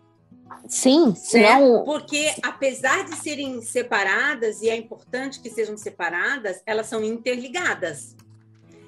[0.68, 1.78] Sim, senão...
[1.78, 1.82] Né?
[1.84, 8.16] Porque apesar de serem separadas, e é importante que sejam separadas, elas são interligadas.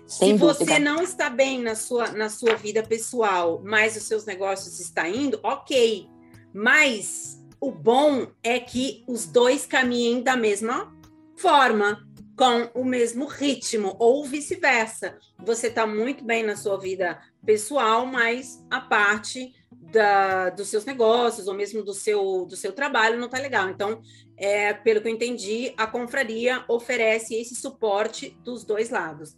[0.07, 0.65] Sem Se dúvida.
[0.65, 5.07] você não está bem na sua, na sua vida pessoal, mas os seus negócios estão
[5.07, 6.09] indo, ok.
[6.53, 10.95] Mas o bom é que os dois caminhem da mesma
[11.37, 12.07] forma,
[12.37, 15.17] com o mesmo ritmo, ou vice-versa.
[15.39, 21.47] Você está muito bem na sua vida pessoal, mas a parte da, dos seus negócios,
[21.47, 23.69] ou mesmo do seu, do seu trabalho, não está legal.
[23.69, 24.03] Então,
[24.37, 29.37] é, pelo que eu entendi, a confraria oferece esse suporte dos dois lados.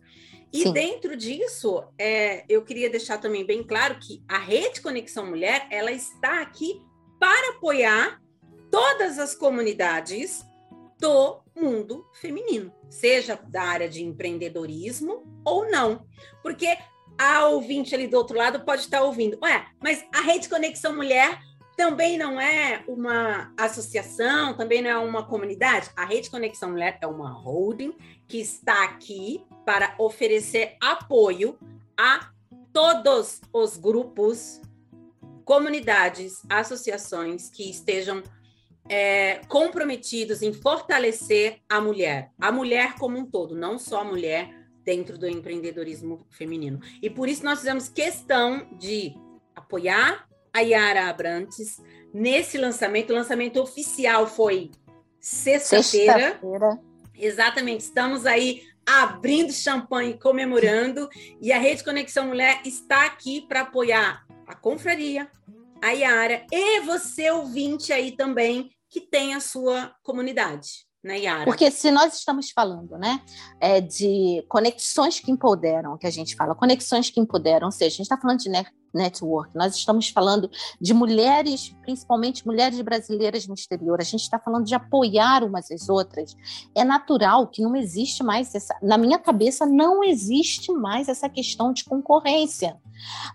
[0.52, 0.72] E Sim.
[0.72, 5.92] dentro disso, é, eu queria deixar também bem claro que a Rede Conexão Mulher, ela
[5.92, 6.80] está aqui
[7.18, 8.22] para apoiar
[8.70, 10.46] todas as comunidades
[10.98, 16.06] do mundo feminino, seja da área de empreendedorismo ou não.
[16.42, 16.76] Porque
[17.18, 21.40] a ouvinte ali do outro lado pode estar ouvindo, ué, mas a Rede Conexão Mulher
[21.76, 25.90] também não é uma associação, também não é uma comunidade.
[25.94, 27.94] A Rede Conexão Mulher é uma holding
[28.26, 31.58] que está aqui para oferecer apoio
[31.98, 32.30] a
[32.72, 34.60] todos os grupos,
[35.44, 38.22] comunidades, associações que estejam
[38.88, 44.54] é, comprometidos em fortalecer a mulher, a mulher como um todo, não só a mulher
[44.84, 46.80] dentro do empreendedorismo feminino.
[47.02, 49.14] E por isso nós fizemos questão de
[49.54, 51.82] apoiar a Yara Abrantes
[52.14, 53.10] nesse lançamento.
[53.10, 54.70] O lançamento oficial foi
[55.18, 56.12] sexta-feira.
[56.12, 56.80] Sexta-feira.
[57.18, 61.08] Exatamente, estamos aí abrindo champanhe, comemorando,
[61.40, 65.28] e a Rede Conexão Mulher está aqui para apoiar a confraria,
[65.82, 71.44] a Yara e você ouvinte aí também que tem a sua comunidade, né, Yara?
[71.44, 73.20] Porque se nós estamos falando, né,
[73.60, 77.90] é de conexões que empoderam, que a gente fala, conexões que empoderam, ou seja, a
[77.90, 80.50] gente está falando de net network, nós estamos falando
[80.80, 85.90] de mulheres, principalmente mulheres brasileiras no exterior, a gente está falando de apoiar umas às
[85.90, 86.34] outras.
[86.74, 91.74] É natural que não existe mais essa, na minha cabeça não existe mais essa questão
[91.74, 92.78] de concorrência.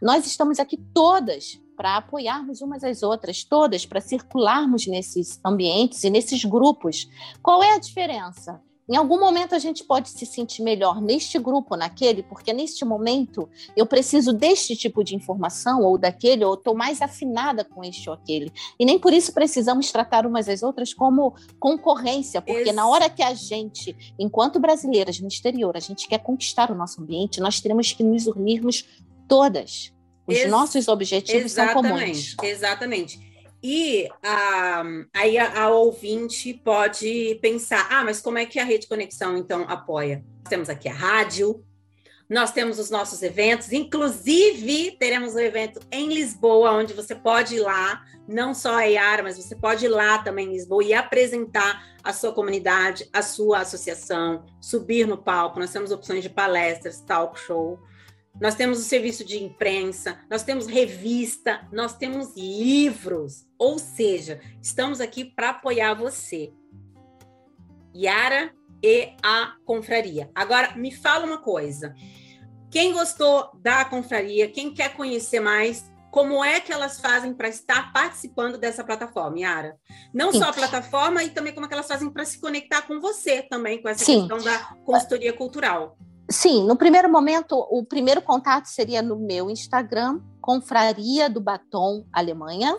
[0.01, 6.11] Nós estamos aqui todas para apoiarmos umas às outras, todas para circularmos nesses ambientes e
[6.11, 7.09] nesses grupos.
[7.41, 8.61] Qual é a diferença?
[8.87, 13.49] Em algum momento a gente pode se sentir melhor neste grupo, naquele, porque neste momento
[13.75, 18.13] eu preciso deste tipo de informação ou daquele, ou estou mais afinada com este ou
[18.13, 18.53] aquele.
[18.79, 23.23] E nem por isso precisamos tratar umas às outras como concorrência, porque na hora que
[23.23, 27.91] a gente, enquanto brasileiras no exterior, a gente quer conquistar o nosso ambiente, nós teremos
[27.91, 28.85] que nos unirmos
[29.27, 29.91] todas.
[30.31, 32.35] Os Ex nossos objetivos são comuns.
[32.43, 33.31] Exatamente.
[33.63, 34.83] E ah,
[35.13, 39.65] aí a, a, ouvinte pode pensar: ah, mas como é que a Rede Conexão então
[39.67, 40.23] apoia?
[40.39, 41.63] Nós temos aqui a rádio,
[42.27, 47.59] nós temos os nossos eventos, inclusive teremos um evento em Lisboa, onde você pode ir
[47.59, 51.85] lá, não só a Yara, mas você pode ir lá também em Lisboa e apresentar
[52.03, 55.59] a sua comunidade, a sua associação, subir no palco.
[55.59, 57.77] Nós temos opções de palestras, talk show.
[58.39, 63.45] Nós temos o serviço de imprensa, nós temos revista, nós temos livros.
[63.57, 66.51] Ou seja, estamos aqui para apoiar você.
[67.95, 68.51] Yara
[68.83, 70.31] e a confraria.
[70.33, 71.93] Agora, me fala uma coisa.
[72.69, 77.91] Quem gostou da confraria, quem quer conhecer mais, como é que elas fazem para estar
[77.93, 79.77] participando dessa plataforma, Yara?
[80.13, 80.39] Não Sim.
[80.39, 83.41] só a plataforma, e também como é que elas fazem para se conectar com você
[83.43, 84.27] também, com essa Sim.
[84.27, 85.97] questão da consultoria cultural.
[86.31, 92.77] Sim, no primeiro momento, o primeiro contato seria no meu Instagram, Confraria do Batom Alemanha.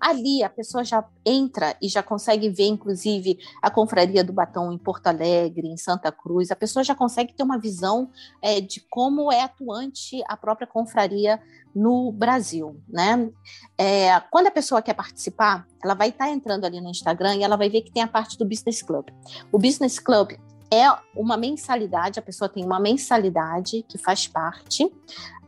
[0.00, 4.78] Ali a pessoa já entra e já consegue ver, inclusive, a Confraria do Batom em
[4.78, 6.52] Porto Alegre, em Santa Cruz.
[6.52, 8.08] A pessoa já consegue ter uma visão
[8.40, 11.42] é, de como é atuante a própria confraria
[11.74, 13.28] no Brasil, né?
[13.76, 17.56] É, quando a pessoa quer participar, ela vai estar entrando ali no Instagram e ela
[17.56, 19.08] vai ver que tem a parte do Business Club.
[19.50, 20.38] O Business Club
[20.70, 20.86] é
[21.16, 24.90] uma mensalidade, a pessoa tem uma mensalidade que faz parte.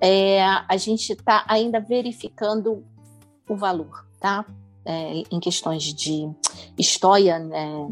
[0.00, 2.84] É, a gente está ainda verificando
[3.48, 4.44] o valor, tá?
[4.84, 6.28] É, em questões de
[6.78, 7.86] história, né?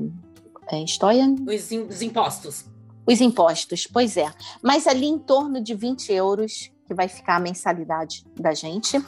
[0.70, 1.24] É, história?
[1.26, 2.64] Os, os, impostos.
[3.06, 4.32] Os impostos, pois é.
[4.62, 9.02] Mas ali em torno de 20 euros que vai ficar a mensalidade da gente.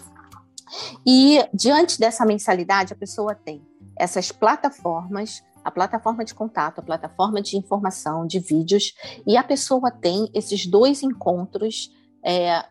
[1.06, 3.62] E diante dessa mensalidade, a pessoa tem
[3.96, 8.94] essas plataformas a plataforma de contato, a plataforma de informação, de vídeos,
[9.26, 11.90] e a pessoa tem esses dois encontros
[12.24, 12.64] é,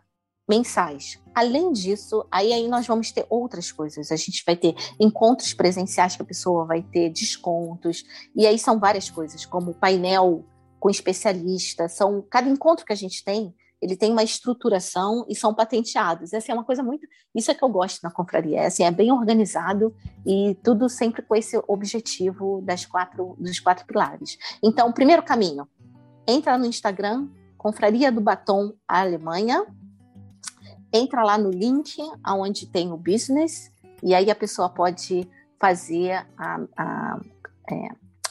[0.48, 1.20] mensais.
[1.34, 4.12] Além disso, aí, aí nós vamos ter outras coisas.
[4.12, 8.04] A gente vai ter encontros presenciais que a pessoa vai ter descontos,
[8.36, 10.44] e aí são várias coisas, como painel
[10.80, 15.54] com especialista, são cada encontro que a gente tem ele tem uma estruturação e são
[15.54, 16.34] patenteados.
[16.34, 17.08] Essa é uma coisa muito.
[17.34, 18.62] Isso é que eu gosto na confraria.
[18.62, 19.96] É, assim, é bem organizado
[20.26, 24.38] e tudo sempre com esse objetivo das quatro, dos quatro pilares.
[24.62, 25.68] Então, primeiro caminho:
[26.28, 27.28] entra no Instagram,
[27.58, 29.66] Confraria do Batom Alemanha,
[30.94, 33.72] entra lá no link aonde tem o business,
[34.04, 35.30] e aí a pessoa pode
[35.60, 37.20] fazer a, a
[37.72, 37.90] é,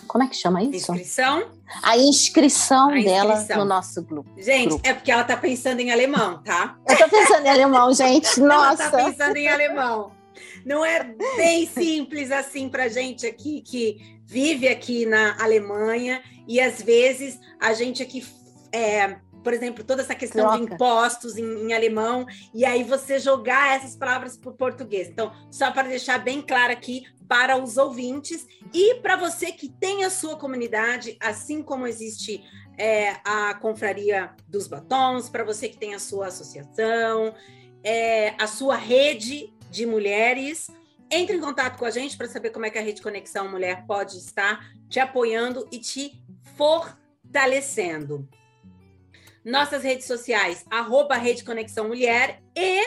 [0.09, 0.93] como é que chama isso?
[0.93, 1.47] Inscrição?
[1.82, 4.28] A inscrição, a dela no nosso grupo.
[4.39, 4.89] Gente, grupo.
[4.89, 6.76] é porque ela está pensando em alemão, tá?
[6.89, 8.40] Eu estou pensando em alemão, gente.
[8.40, 8.85] Nossa.
[8.85, 10.12] ela está pensando em alemão.
[10.64, 11.05] Não é
[11.36, 17.72] bem simples assim para gente aqui que vive aqui na Alemanha e às vezes a
[17.72, 18.26] gente aqui
[18.72, 20.59] é, por exemplo, toda essa questão Troca.
[20.59, 25.09] de impostos em, em, alemão, e aí você jogar essas palavras para o português.
[25.09, 30.05] Então, só para deixar bem claro aqui para os ouvintes e para você que tem
[30.05, 32.43] a sua comunidade, assim como existe
[32.77, 37.35] é, a Confraria dos Batons, para você que tem a sua associação,
[37.85, 40.69] é, a sua rede de mulheres.
[41.10, 43.86] Entre em contato com a gente para saber como é que a Rede Conexão Mulher
[43.86, 46.23] pode estar te apoiando e te
[46.55, 48.28] fortalecendo
[49.48, 52.84] nossas redes sociais, arroba Rede Conexão Mulher e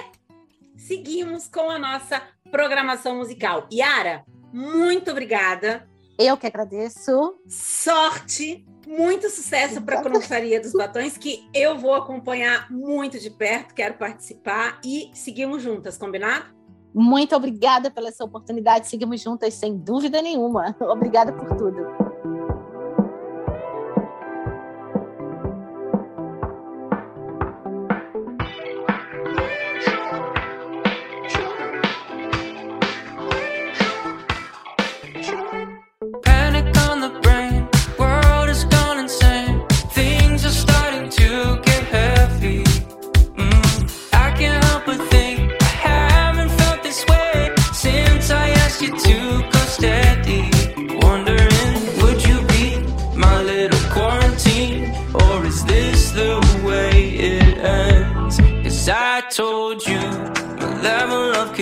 [0.77, 2.21] seguimos com a nossa
[2.51, 3.67] programação musical.
[3.73, 4.23] Yara,
[4.53, 5.89] muito obrigada.
[6.19, 7.35] Eu que agradeço.
[7.47, 13.73] Sorte, muito sucesso para a Confraria dos Batões, que eu vou acompanhar muito de perto,
[13.73, 16.45] quero participar e seguimos juntas, combinado?
[16.93, 20.75] Muito obrigada pela essa oportunidade, seguimos juntas sem dúvida nenhuma.
[20.81, 22.10] Obrigada por tudo.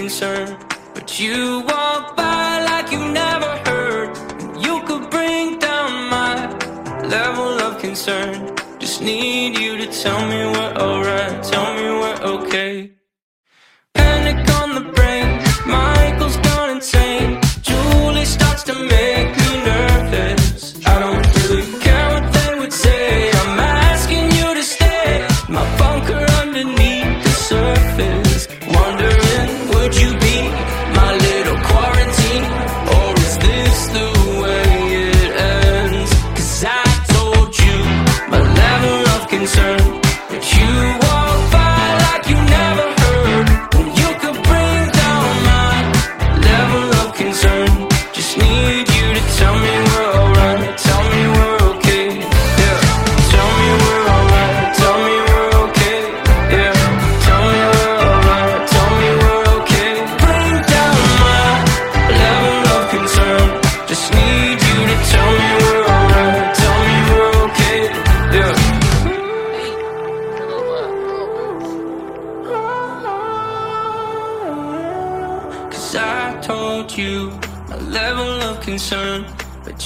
[0.10, 0.58] Concern.
[0.96, 4.10] But you walk by like you never heard.
[4.60, 6.34] You could bring down my
[7.18, 8.56] level of concern.
[8.80, 12.99] Just need you to tell me we're alright, tell me we're okay.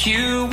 [0.06, 0.53] You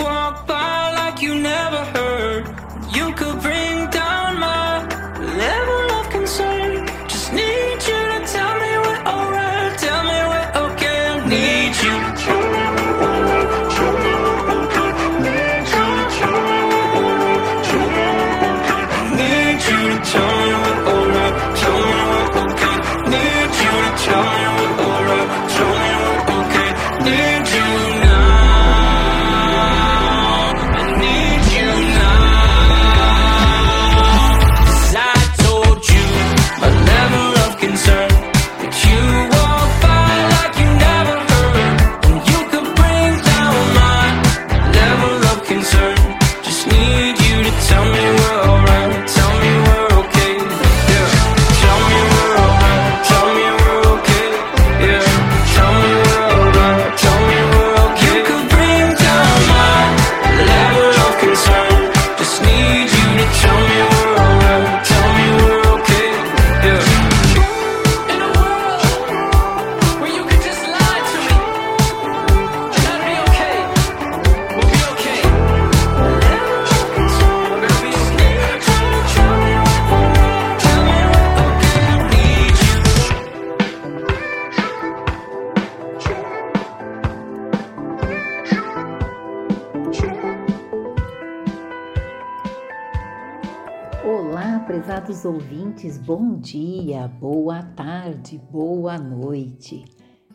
[97.01, 99.85] dia, boa tarde, boa noite.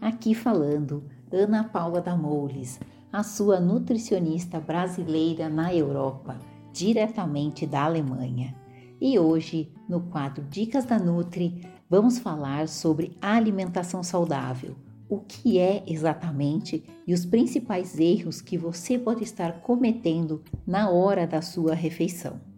[0.02, 2.80] Aqui falando Ana Paula da Moules,
[3.14, 6.40] a sua nutricionista brasileira na Europa,
[6.74, 8.56] diretamente da Alemanha.
[9.00, 14.76] E hoje, no quadro Dicas da Nutri, vamos falar sobre alimentação saudável.
[15.08, 21.28] O que é exatamente e os principais erros que você pode estar cometendo na hora
[21.28, 22.55] da sua refeição.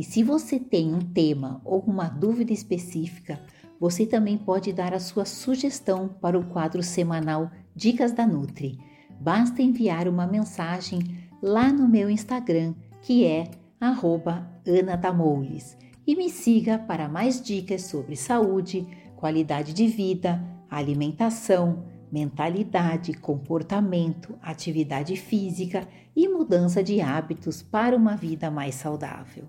[0.00, 3.38] E se você tem um tema ou uma dúvida específica,
[3.78, 8.78] você também pode dar a sua sugestão para o quadro semanal Dicas da Nutri.
[9.20, 11.00] Basta enviar uma mensagem
[11.42, 18.86] lá no meu Instagram, que é @ana_damoules, e me siga para mais dicas sobre saúde,
[19.16, 25.86] qualidade de vida, alimentação, mentalidade, comportamento, atividade física
[26.16, 29.44] e mudança de hábitos para uma vida mais saudável.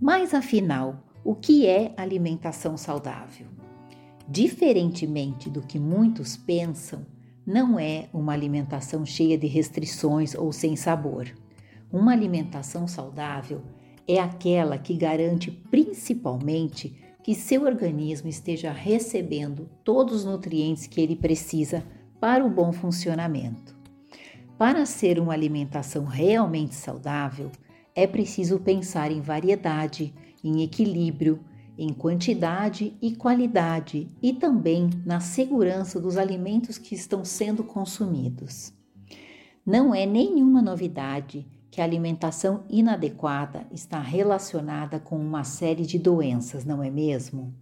[0.00, 3.46] Mas afinal, o que é alimentação saudável?
[4.28, 7.04] Diferentemente do que muitos pensam,
[7.44, 11.26] não é uma alimentação cheia de restrições ou sem sabor.
[11.90, 13.62] Uma alimentação saudável
[14.06, 16.94] é aquela que garante principalmente
[17.24, 21.82] que seu organismo esteja recebendo todos os nutrientes que ele precisa
[22.20, 23.76] para o bom funcionamento.
[24.56, 27.50] Para ser uma alimentação realmente saudável,
[27.98, 30.14] é preciso pensar em variedade,
[30.44, 31.40] em equilíbrio,
[31.76, 38.72] em quantidade e qualidade e também na segurança dos alimentos que estão sendo consumidos.
[39.66, 46.64] Não é nenhuma novidade que a alimentação inadequada está relacionada com uma série de doenças,
[46.64, 47.52] não é mesmo?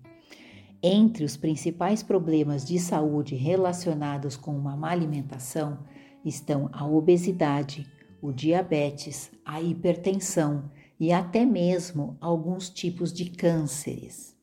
[0.83, 5.79] Entre os principais problemas de saúde relacionados com uma má alimentação
[6.23, 7.91] estão a obesidade,
[8.21, 14.37] o diabetes, a hipertensão e até mesmo alguns tipos de cânceres.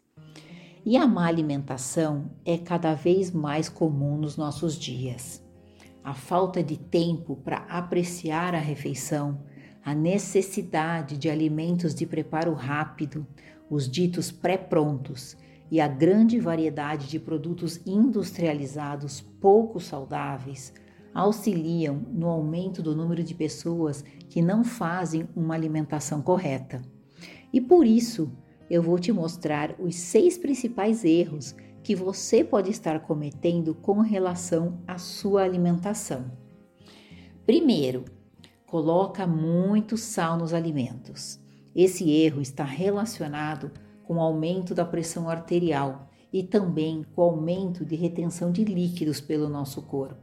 [0.85, 5.41] E a má alimentação é cada vez mais comum nos nossos dias.
[6.03, 9.39] A falta de tempo para apreciar a refeição,
[9.83, 13.25] a necessidade de alimentos de preparo rápido,
[13.69, 15.37] os ditos pré-prontos
[15.71, 20.73] e a grande variedade de produtos industrializados pouco saudáveis
[21.13, 26.81] auxiliam no aumento do número de pessoas que não fazem uma alimentação correta.
[27.51, 28.31] E por isso,
[28.69, 34.79] eu vou te mostrar os seis principais erros que você pode estar cometendo com relação
[34.87, 36.31] à sua alimentação.
[37.45, 38.05] Primeiro,
[38.65, 41.39] coloca muito sal nos alimentos.
[41.75, 43.71] Esse erro está relacionado
[44.03, 49.19] com o aumento da pressão arterial e também com o aumento de retenção de líquidos
[49.19, 50.22] pelo nosso corpo.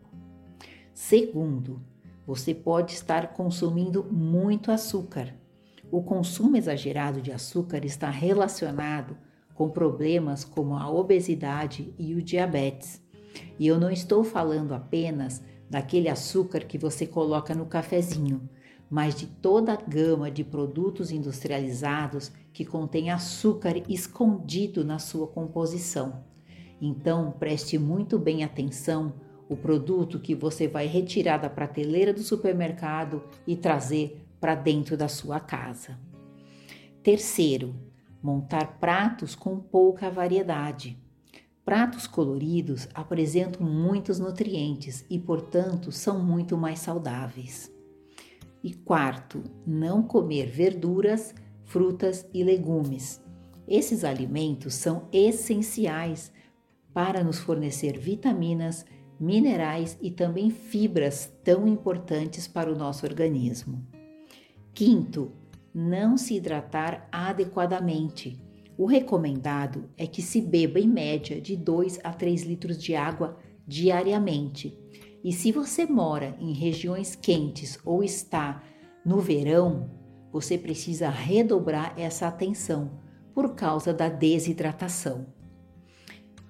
[0.94, 1.80] Segundo,
[2.26, 5.34] você pode estar consumindo muito açúcar.
[5.90, 9.16] O consumo exagerado de açúcar está relacionado
[9.54, 13.02] com problemas como a obesidade e o diabetes.
[13.58, 18.48] E eu não estou falando apenas daquele açúcar que você coloca no cafezinho,
[18.88, 26.24] mas de toda a gama de produtos industrializados que contém açúcar escondido na sua composição.
[26.80, 29.14] Então, preste muito bem atenção
[29.50, 35.08] o produto que você vai retirar da prateleira do supermercado e trazer para dentro da
[35.08, 35.98] sua casa.
[37.02, 37.74] Terceiro,
[38.22, 40.96] montar pratos com pouca variedade.
[41.64, 47.72] Pratos coloridos apresentam muitos nutrientes e, portanto, são muito mais saudáveis.
[48.62, 53.20] E quarto, não comer verduras, frutas e legumes.
[53.66, 56.32] Esses alimentos são essenciais
[56.92, 58.84] para nos fornecer vitaminas,
[59.20, 63.86] minerais e também fibras tão importantes para o nosso organismo.
[64.72, 65.32] Quinto,
[65.74, 68.42] não se hidratar adequadamente.
[68.78, 73.36] O recomendado é que se beba em média de 2 a 3 litros de água
[73.66, 74.76] diariamente.
[75.22, 78.62] E se você mora em regiões quentes ou está
[79.04, 79.90] no verão,
[80.32, 82.98] você precisa redobrar essa atenção
[83.34, 85.26] por causa da desidratação.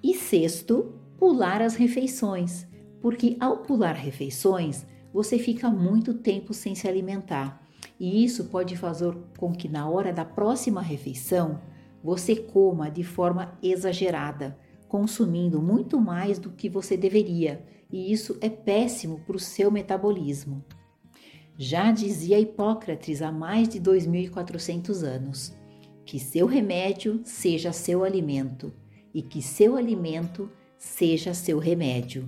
[0.01, 2.65] E sexto, pular as refeições,
[2.99, 7.61] porque ao pular refeições, você fica muito tempo sem se alimentar.
[7.99, 11.61] E isso pode fazer com que na hora da próxima refeição
[12.03, 14.57] você coma de forma exagerada,
[14.87, 20.65] consumindo muito mais do que você deveria, e isso é péssimo para o seu metabolismo.
[21.55, 25.53] Já dizia Hipócrates há mais de 2400 anos:
[26.03, 28.73] que seu remédio seja seu alimento
[29.13, 30.49] e que seu alimento
[30.81, 32.27] seja seu remédio.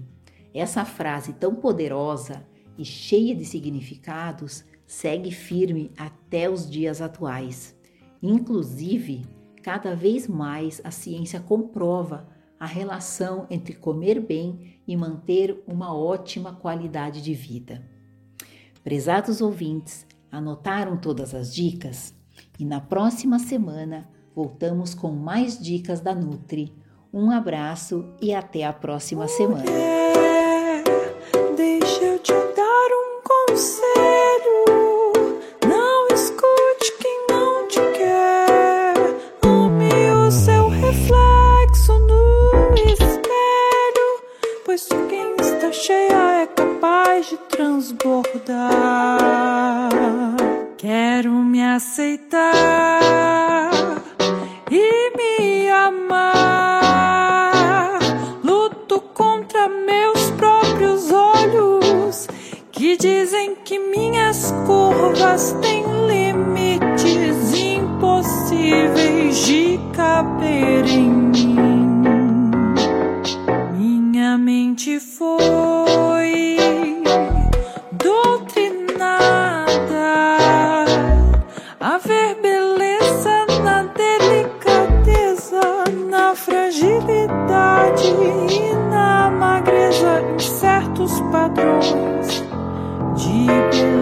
[0.53, 2.45] Essa frase tão poderosa
[2.77, 7.75] e cheia de significados segue firme até os dias atuais.
[8.21, 9.25] Inclusive,
[9.63, 16.53] cada vez mais a ciência comprova a relação entre comer bem e manter uma ótima
[16.53, 17.83] qualidade de vida.
[18.83, 22.13] Prezados ouvintes, anotaram todas as dicas?
[22.59, 26.82] E na próxima semana voltamos com mais dicas da Nutri.
[27.15, 29.63] Um abraço e até a próxima semana.
[31.55, 34.65] Deixa eu te dar um conselho.
[35.69, 38.95] Não escute quem não te quer.
[39.43, 44.23] Ame o seu reflexo no espelho.
[44.65, 48.31] Pois quem está cheia é capaz de transbordar.
[50.77, 52.49] Quero me aceitar
[54.71, 56.32] e me amar.
[62.97, 72.51] Dizem que minhas curvas têm limites impossíveis de caber em mim.
[73.77, 76.57] Minha mente foi
[77.91, 79.23] doutrinada
[81.79, 85.61] a ver beleza na delicadeza,
[86.09, 92.12] na fragilidade e na magreza em certos padrões
[93.45, 93.92] de beleza.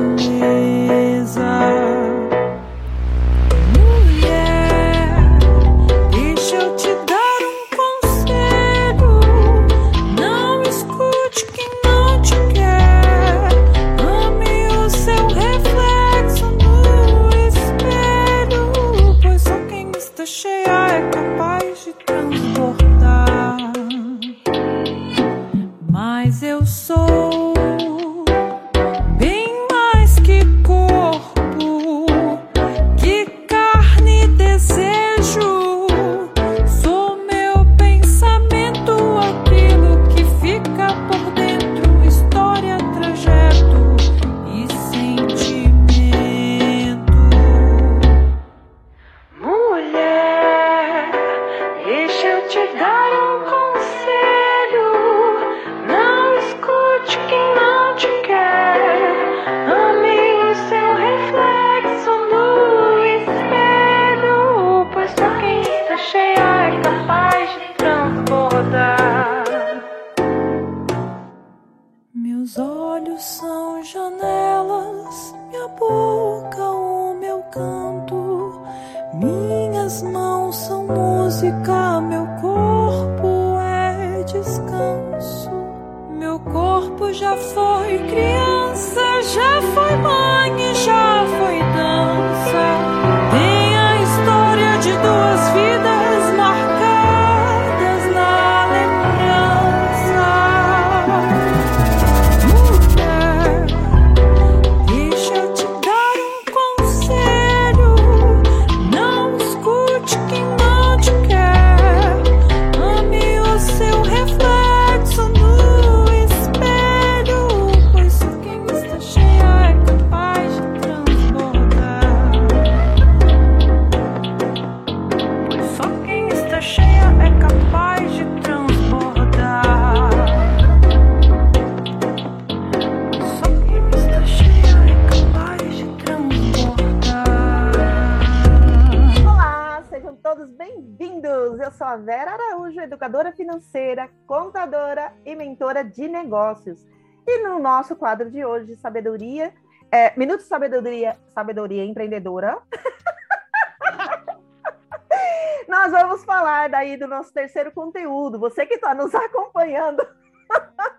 [145.91, 146.85] De negócios.
[147.27, 149.53] E no nosso quadro de hoje sabedoria,
[149.91, 152.57] é, Minuto de Sabedoria, Sabedoria Empreendedora,
[155.67, 158.39] nós vamos falar daí do nosso terceiro conteúdo.
[158.39, 160.05] Você que está nos acompanhando,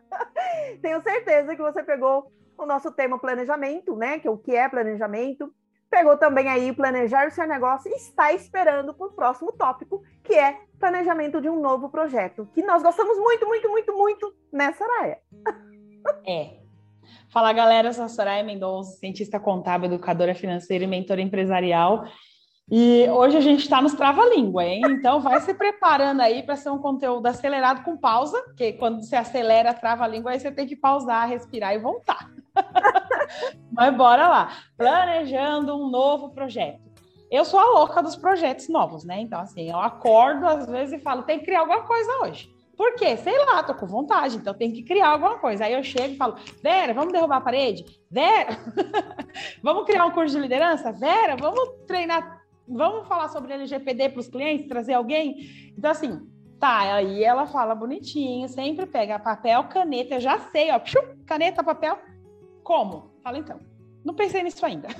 [0.82, 4.18] tenho certeza que você pegou o nosso tema planejamento, né?
[4.18, 5.52] Que é o que é planejamento.
[5.92, 10.32] Pegou também aí planejar o seu negócio e está esperando para o próximo tópico, que
[10.32, 15.18] é planejamento de um novo projeto, que nós gostamos muito, muito, muito, muito nessa área.
[16.26, 16.62] É.
[17.28, 22.06] Fala galera, eu sou a Soraya Mendonça, cientista contábil, educadora financeira e mentora empresarial.
[22.70, 24.80] E hoje a gente está nos trava-língua, hein?
[24.88, 29.14] Então vai se preparando aí para ser um conteúdo acelerado com pausa, porque quando você
[29.14, 32.30] acelera, trava-língua, aí você tem que pausar, respirar e voltar.
[33.72, 34.52] Mas bora lá.
[34.76, 36.80] Planejando um novo projeto.
[37.30, 39.20] Eu sou a louca dos projetos novos, né?
[39.20, 42.50] Então, assim, eu acordo às vezes e falo, tem que criar alguma coisa hoje.
[42.76, 43.16] Por quê?
[43.16, 45.64] Sei lá, tô com vontade, então tem que criar alguma coisa.
[45.64, 47.84] Aí eu chego e falo, Vera, vamos derrubar a parede?
[48.10, 48.58] Vera,
[49.62, 50.92] vamos criar um curso de liderança?
[50.92, 55.72] Vera, vamos treinar vamos falar sobre LGPD para os clientes, trazer alguém?
[55.76, 56.20] Então, assim,
[56.58, 60.80] tá, aí ela fala bonitinho, sempre pega papel, caneta, eu já sei, ó,
[61.26, 61.98] caneta, papel.
[62.62, 63.10] Como?
[63.22, 63.60] Fala então.
[64.04, 64.88] Não pensei nisso ainda.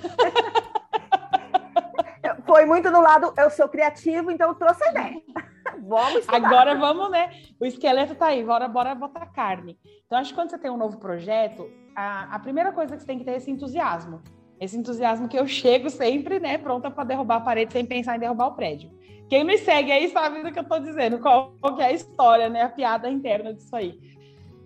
[2.47, 5.23] Foi muito no lado, eu sou criativo, então eu trouxe a ideia.
[5.83, 6.47] vamos estudar.
[6.47, 7.31] Agora vamos, né?
[7.61, 9.79] O esqueleto tá aí, bora, bora botar carne.
[10.07, 13.07] Então, acho que quando você tem um novo projeto, a, a primeira coisa que você
[13.07, 14.23] tem que ter é esse entusiasmo.
[14.61, 18.21] Esse entusiasmo que eu chego sempre, né, pronta para derrubar a parede sem pensar em
[18.21, 18.91] derrubar o prédio.
[19.29, 22.49] Quem me segue aí sabe do que eu estou dizendo, qual, qual é a história,
[22.49, 23.99] né, a piada interna disso aí.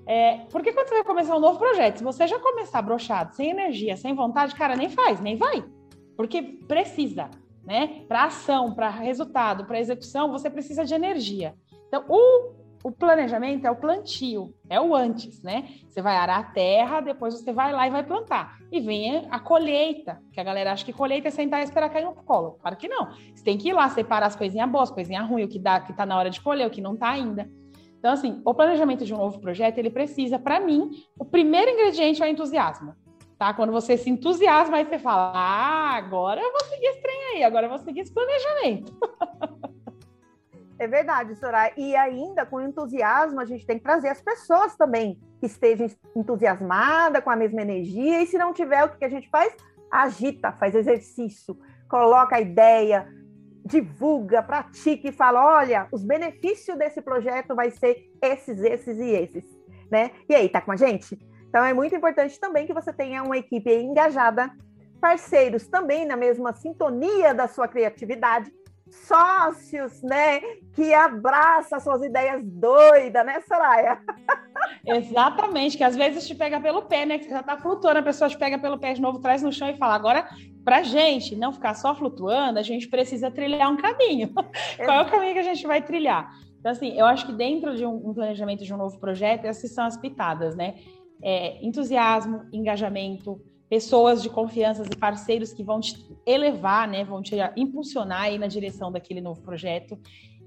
[0.06, 3.50] É, porque quando você vai começar um novo projeto, se você já começar brochado, sem
[3.50, 5.64] energia, sem vontade, cara, nem faz, nem vai.
[6.16, 7.28] Porque precisa,
[7.64, 8.04] né?
[8.06, 11.54] Para ação, para resultado, para execução, você precisa de energia.
[11.88, 12.56] Então, o
[12.86, 15.68] o planejamento é o plantio, é o antes, né?
[15.88, 18.58] Você vai arar a terra, depois você vai lá e vai plantar.
[18.70, 22.04] E vem a colheita, que a galera acha que colheita é sentar e esperar cair
[22.04, 22.58] no colo.
[22.60, 23.10] Claro que não.
[23.34, 25.92] Você tem que ir lá separar as coisinhas boas, coisinhas ruins, o que dá, que
[25.92, 27.50] tá na hora de colher, o que não tá ainda.
[27.98, 32.22] Então, assim, o planejamento de um novo projeto, ele precisa, para mim, o primeiro ingrediente
[32.22, 32.94] é o entusiasmo.
[33.38, 33.52] Tá?
[33.52, 37.44] Quando você se entusiasma, aí você fala: Ah, agora eu vou seguir esse trem aí,
[37.44, 38.92] agora eu vou seguir esse planejamento.
[40.78, 41.72] É verdade, Soraya.
[41.76, 47.24] E ainda com entusiasmo, a gente tem que trazer as pessoas também que estejam entusiasmadas,
[47.24, 48.22] com a mesma energia.
[48.22, 49.56] E se não tiver, o que a gente faz?
[49.90, 51.58] Agita, faz exercício,
[51.88, 53.08] coloca a ideia,
[53.66, 59.44] divulga, pratica e fala: olha, os benefícios desse projeto vai ser esses, esses e esses.
[59.90, 60.12] Né?
[60.28, 61.18] E aí, tá com a gente?
[61.48, 64.50] Então é muito importante também que você tenha uma equipe engajada,
[65.00, 68.52] parceiros também na mesma sintonia da sua criatividade
[68.90, 70.40] sócios, né?
[70.74, 74.00] Que abraça suas ideias doidas, né, Soraya?
[74.84, 77.18] Exatamente, que às vezes te pega pelo pé, né?
[77.18, 79.52] Que você já tá flutuando, a pessoa te pega pelo pé de novo, traz no
[79.52, 80.28] chão e fala: agora,
[80.64, 84.32] pra gente não ficar só flutuando, a gente precisa trilhar um caminho.
[84.76, 86.30] Qual é o caminho que a gente vai trilhar?
[86.58, 89.72] Então, assim, eu acho que dentro de um, um planejamento de um novo projeto, essas
[89.72, 90.76] são as pitadas, né?
[91.22, 97.34] É, entusiasmo, engajamento, pessoas de confiança e parceiros que vão te elevar, né, vão te
[97.56, 99.98] impulsionar aí na direção daquele novo projeto.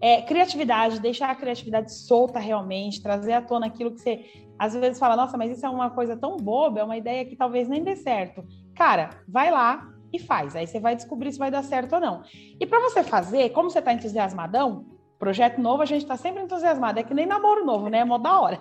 [0.02, 4.26] É, criatividade, deixar a criatividade solta realmente, trazer à tona aquilo que você
[4.58, 7.36] às vezes fala, nossa, mas isso é uma coisa tão boba, é uma ideia que
[7.36, 8.44] talvez nem dê certo.
[8.76, 12.24] Cara, vai lá e faz, aí você vai descobrir se vai dar certo ou não.
[12.60, 14.86] E para você fazer, como você está entusiasmadão,
[15.18, 18.00] projeto novo a gente está sempre entusiasmado, é que nem namoro novo, né?
[18.00, 18.60] É mó da hora.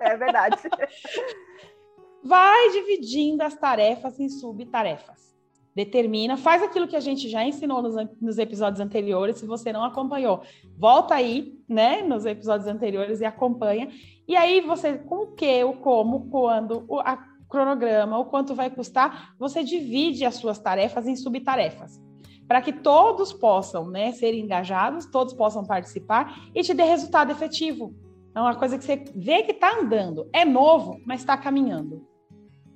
[0.00, 0.56] É verdade.
[2.24, 5.36] vai dividindo as tarefas em subtarefas.
[5.74, 9.38] Determina, faz aquilo que a gente já ensinou nos, nos, episódios anteriores.
[9.38, 10.42] Se você não acompanhou,
[10.76, 13.88] volta aí, né, nos episódios anteriores e acompanha.
[14.26, 17.16] E aí você, com o que, o como, quando, o a
[17.48, 22.00] cronograma, o quanto vai custar, você divide as suas tarefas em subtarefas
[22.48, 27.94] para que todos possam né, ser engajados, todos possam participar e te dê resultado efetivo.
[28.34, 30.26] É uma coisa que você vê que está andando.
[30.32, 32.07] É novo, mas está caminhando.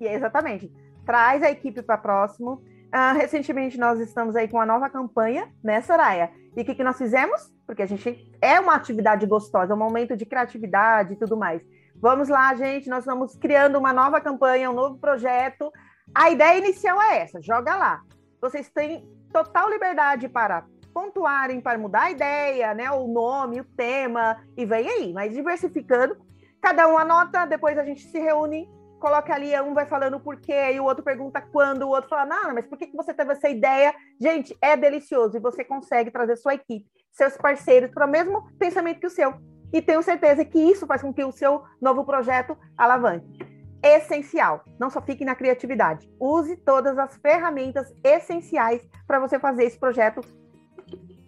[0.03, 0.69] E é exatamente.
[1.07, 2.61] Traz a equipe para próximo.
[2.93, 6.29] Uh, recentemente nós estamos aí com uma nova campanha, né, Soraya?
[6.57, 7.51] E o que, que nós fizemos?
[7.65, 11.63] Porque a gente é uma atividade gostosa, é um momento de criatividade e tudo mais.
[11.95, 15.73] Vamos lá, gente, nós estamos criando uma nova campanha, um novo projeto.
[16.13, 18.03] A ideia inicial é essa: joga lá.
[18.41, 22.91] Vocês têm total liberdade para pontuarem para mudar a ideia, né?
[22.91, 26.17] O nome, o tema, e vem aí, mas diversificando.
[26.61, 28.69] Cada um anota, depois a gente se reúne,
[29.03, 32.25] coloca ali, um vai falando o porquê, e o outro pergunta quando, o outro fala,
[32.25, 33.93] não, mas por que você teve essa ideia?
[34.21, 39.01] Gente, é delicioso, e você consegue trazer sua equipe, seus parceiros, para o mesmo pensamento
[39.01, 39.35] que o seu.
[39.73, 43.51] E tenho certeza que isso faz com que o seu novo projeto alavanque
[43.83, 44.63] essencial.
[44.79, 46.09] Não só fique na criatividade.
[46.21, 50.21] Use todas as ferramentas essenciais para você fazer esse projeto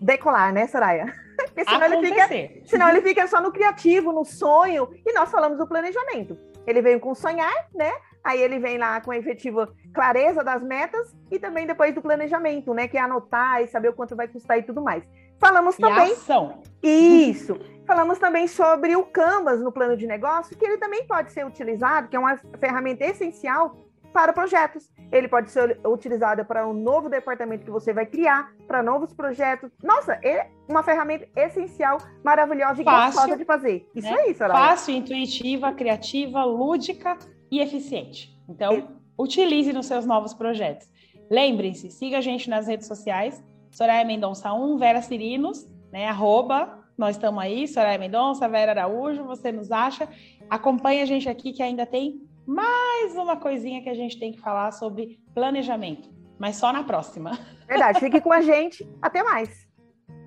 [0.00, 1.06] decolar, né, Soraya?
[1.36, 2.28] Porque senão ele, fica,
[2.66, 6.53] senão ele fica só no criativo, no sonho, e nós falamos do planejamento.
[6.66, 7.92] Ele veio com sonhar, né?
[8.22, 12.72] Aí ele vem lá com a efetiva clareza das metas e também depois do planejamento,
[12.72, 12.88] né?
[12.88, 15.04] Que é anotar e saber o quanto vai custar e tudo mais.
[15.38, 16.12] Falamos também.
[16.12, 16.62] ação.
[16.82, 17.58] Isso.
[17.86, 22.08] Falamos também sobre o Canvas no plano de negócio, que ele também pode ser utilizado,
[22.08, 23.76] que é uma ferramenta essencial
[24.14, 24.88] para projetos.
[25.10, 29.72] Ele pode ser utilizado para um novo departamento que você vai criar, para novos projetos.
[29.82, 33.90] Nossa, é uma ferramenta essencial, maravilhosa e Fácil, gostosa de fazer.
[33.92, 34.16] Isso né?
[34.20, 34.68] é isso, Soraya.
[34.68, 37.18] Fácil, intuitiva, criativa, lúdica
[37.50, 38.32] e eficiente.
[38.48, 38.86] Então, e...
[39.18, 40.88] utilize nos seus novos projetos.
[41.28, 43.42] Lembrem-se, siga a gente nas redes sociais,
[43.72, 49.50] Soraya Mendonça 1, Vera Cirinos, né, arroba, nós estamos aí, Soraya Mendonça, Vera Araújo, você
[49.50, 50.08] nos acha.
[50.48, 54.40] Acompanhe a gente aqui que ainda tem mais uma coisinha que a gente tem que
[54.40, 56.14] falar sobre planejamento.
[56.38, 57.38] mas só na próxima.
[57.66, 58.86] Verdade, fique com a gente.
[59.00, 59.66] Até mais.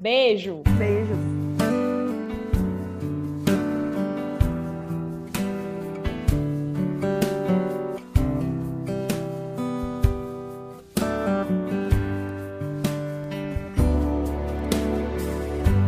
[0.02, 0.64] Beijo.
[0.77, 1.14] Beijo.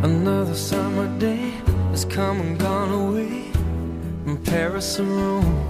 [0.02, 1.52] Another summer day
[1.90, 3.50] has come and gone away
[4.24, 5.69] from Paris or Rome,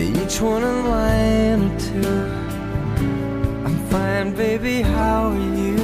[0.00, 2.08] Each one a line or two.
[3.66, 5.76] I'm fine, baby, how are you?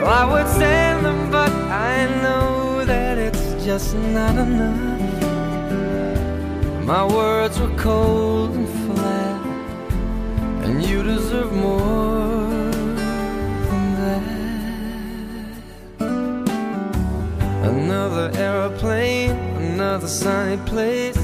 [0.00, 4.80] Well, I would send them, but I know that it's just not enough.
[6.84, 9.40] My words were cold and flat,
[10.64, 12.48] and you deserve more
[13.68, 14.22] than that.
[17.70, 19.30] Another aeroplane,
[19.70, 21.23] another sunny place.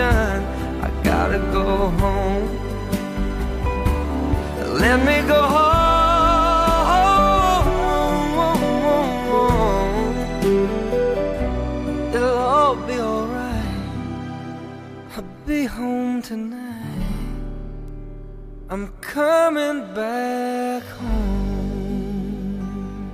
[0.00, 0.42] done.
[0.86, 1.66] I gotta go
[2.02, 2.48] home.
[4.82, 5.78] Let me go home.
[12.14, 13.76] It'll all be alright.
[15.16, 17.06] I'll be home tonight.
[18.70, 21.40] I'm coming back home.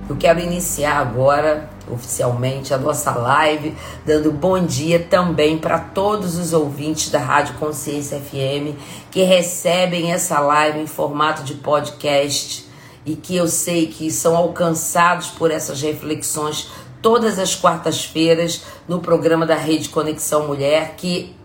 [0.09, 1.66] Eu quero iniciar agora,
[1.97, 3.75] oficialmente, a nossa live,
[4.05, 8.77] dando bom dia também para todos os ouvintes da Rádio Consciência FM
[9.11, 12.67] que recebem essa live em formato de podcast
[13.05, 16.69] e que eu sei que são alcançados por essas reflexões
[17.01, 21.36] todas as quartas-feiras no programa da Rede Conexão Mulher, que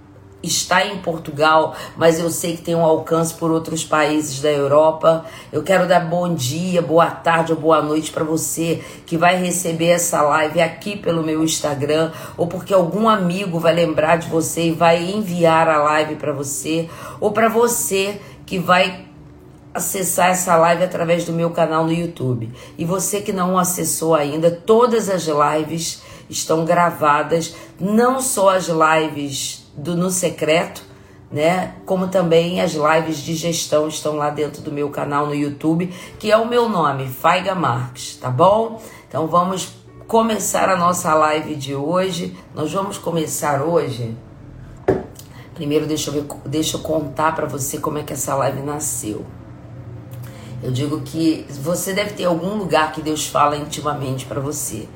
[0.43, 5.24] está em Portugal, mas eu sei que tem um alcance por outros países da Europa.
[5.52, 9.89] Eu quero dar bom dia, boa tarde ou boa noite para você que vai receber
[9.89, 14.73] essa live aqui pelo meu Instagram ou porque algum amigo vai lembrar de você e
[14.73, 16.89] vai enviar a live para você
[17.20, 19.06] ou para você que vai
[19.74, 22.52] acessar essa live através do meu canal no YouTube.
[22.77, 29.61] E você que não acessou ainda, todas as lives estão gravadas, não só as lives
[29.77, 30.82] do No Secreto,
[31.31, 31.74] né?
[31.86, 36.31] Como também as lives de gestão estão lá dentro do meu canal no YouTube, que
[36.31, 38.81] é o meu nome, Faiga Marques, tá bom?
[39.09, 39.73] Então vamos
[40.07, 42.36] começar a nossa live de hoje.
[42.55, 44.15] Nós vamos começar hoje.
[45.55, 49.24] Primeiro, deixa eu, ver, deixa eu contar para você como é que essa live nasceu.
[50.62, 54.89] Eu digo que você deve ter algum lugar que Deus fala intimamente para você.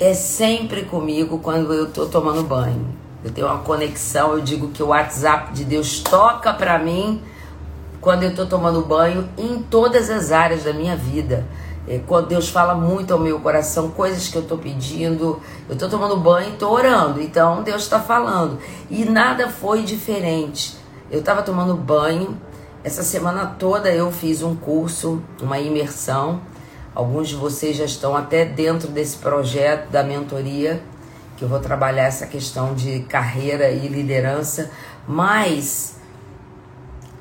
[0.00, 2.86] é sempre comigo quando eu tô tomando banho.
[3.24, 7.22] Eu tenho uma conexão, eu digo que o WhatsApp de Deus toca para mim
[8.00, 11.44] quando eu tô tomando banho em todas as áreas da minha vida.
[11.88, 15.88] É, quando Deus fala muito ao meu coração, coisas que eu tô pedindo, eu tô
[15.88, 18.58] tomando banho e tô orando, então Deus está falando.
[18.90, 20.76] E nada foi diferente.
[21.10, 22.36] Eu estava tomando banho,
[22.84, 26.40] essa semana toda eu fiz um curso, uma imersão.
[26.94, 30.82] Alguns de vocês já estão até dentro desse projeto da mentoria,
[31.38, 34.70] que eu vou trabalhar essa questão de carreira e liderança,
[35.06, 35.96] mas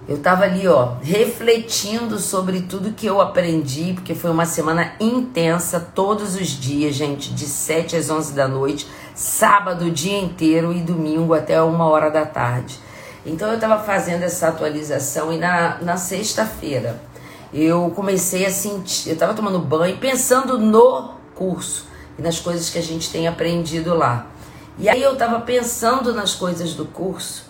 [0.07, 5.79] eu estava ali, ó, refletindo sobre tudo que eu aprendi, porque foi uma semana intensa,
[5.93, 10.81] todos os dias, gente, de 7 às 11 da noite, sábado o dia inteiro e
[10.81, 12.79] domingo até uma hora da tarde.
[13.23, 16.99] Então eu estava fazendo essa atualização e na, na sexta-feira
[17.53, 21.87] eu comecei a sentir, eu estava tomando banho pensando no curso
[22.17, 24.27] e nas coisas que a gente tem aprendido lá.
[24.77, 27.45] E aí eu estava pensando nas coisas do curso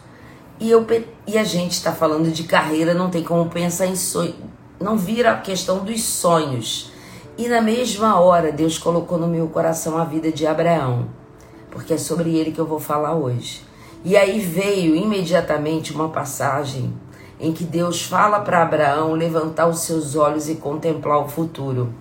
[0.60, 0.86] e, eu,
[1.28, 4.36] e a gente está falando de carreira, não tem como pensar em sonho,
[4.80, 6.92] não vira a questão dos sonhos.
[7.38, 11.08] E na mesma hora Deus colocou no meu coração a vida de Abraão,
[11.70, 13.62] porque é sobre ele que eu vou falar hoje.
[14.04, 16.94] E aí veio imediatamente uma passagem
[17.40, 21.94] em que Deus fala para Abraão levantar os seus olhos e contemplar o futuro.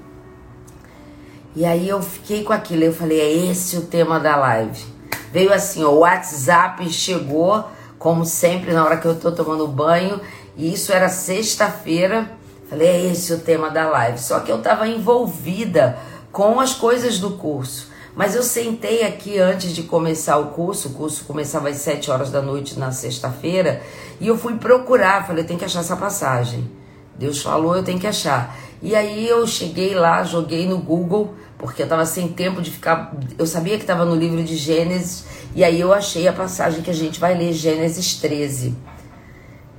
[1.56, 4.84] E aí eu fiquei com aquilo, eu falei, é esse o tema da live.
[5.32, 7.64] Veio assim, o WhatsApp chegou,
[7.98, 10.20] como sempre, na hora que eu tô tomando banho,
[10.54, 12.30] e isso era sexta-feira.
[12.68, 14.18] Falei, é esse o tema da live.
[14.18, 15.98] Só que eu tava envolvida
[16.30, 17.90] com as coisas do curso.
[18.14, 22.30] Mas eu sentei aqui antes de começar o curso, o curso começava às 7 horas
[22.30, 23.82] da noite na sexta-feira,
[24.20, 26.70] e eu fui procurar, falei, tem que achar essa passagem.
[27.18, 28.54] Deus falou, eu tenho que achar.
[28.82, 33.14] E aí eu cheguei lá, joguei no Google, porque eu tava sem tempo de ficar.
[33.38, 35.24] Eu sabia que estava no livro de Gênesis,
[35.54, 38.74] e aí eu achei a passagem que a gente vai ler, Gênesis 13.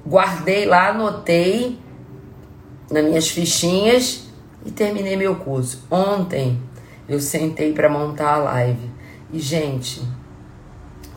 [0.05, 1.79] Guardei lá, anotei
[2.89, 4.23] nas minhas fichinhas
[4.65, 5.83] e terminei meu curso.
[5.91, 6.59] Ontem
[7.07, 8.89] eu sentei para montar a live.
[9.31, 10.01] E, gente,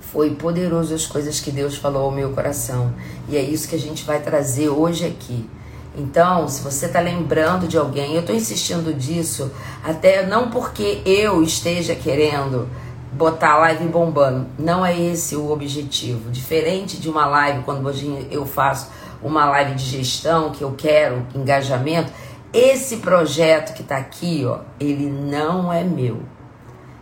[0.01, 2.93] foi poderoso as coisas que Deus falou ao meu coração.
[3.29, 5.49] E é isso que a gente vai trazer hoje aqui.
[5.97, 9.51] Então, se você está lembrando de alguém, eu estou insistindo disso,
[9.83, 12.69] até não porque eu esteja querendo
[13.13, 14.47] botar a live bombando.
[14.59, 16.31] Não é esse o objetivo.
[16.31, 18.89] Diferente de uma live, quando hoje eu faço
[19.23, 22.13] uma live de gestão, que eu quero engajamento,
[22.53, 26.23] esse projeto que está aqui, ó, ele não é meu.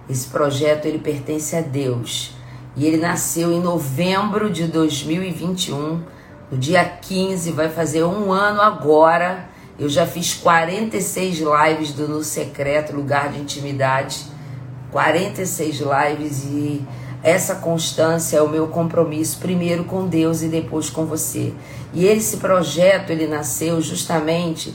[0.08, 2.34] Esse projeto ele pertence a Deus.
[2.76, 6.02] E ele nasceu em novembro de 2021.
[6.50, 9.48] No dia 15, vai fazer um ano agora.
[9.78, 14.24] Eu já fiz 46 lives do No Secreto, Lugar de Intimidade.
[14.90, 16.82] 46 lives e
[17.22, 21.52] essa constância é o meu compromisso, primeiro com Deus e depois com você.
[21.92, 24.74] E esse projeto ele nasceu justamente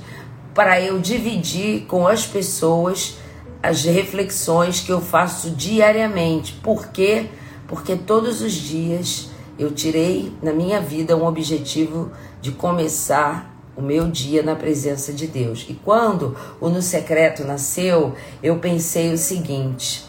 [0.54, 3.18] para eu dividir com as pessoas
[3.64, 6.54] as reflexões que eu faço diariamente.
[6.62, 7.28] Por quê?
[7.68, 9.30] Porque todos os dias
[9.64, 12.12] eu tirei na minha vida um objetivo
[12.42, 15.66] de começar o meu dia na presença de Deus.
[15.68, 20.06] E quando o No Secreto nasceu, eu pensei o seguinte: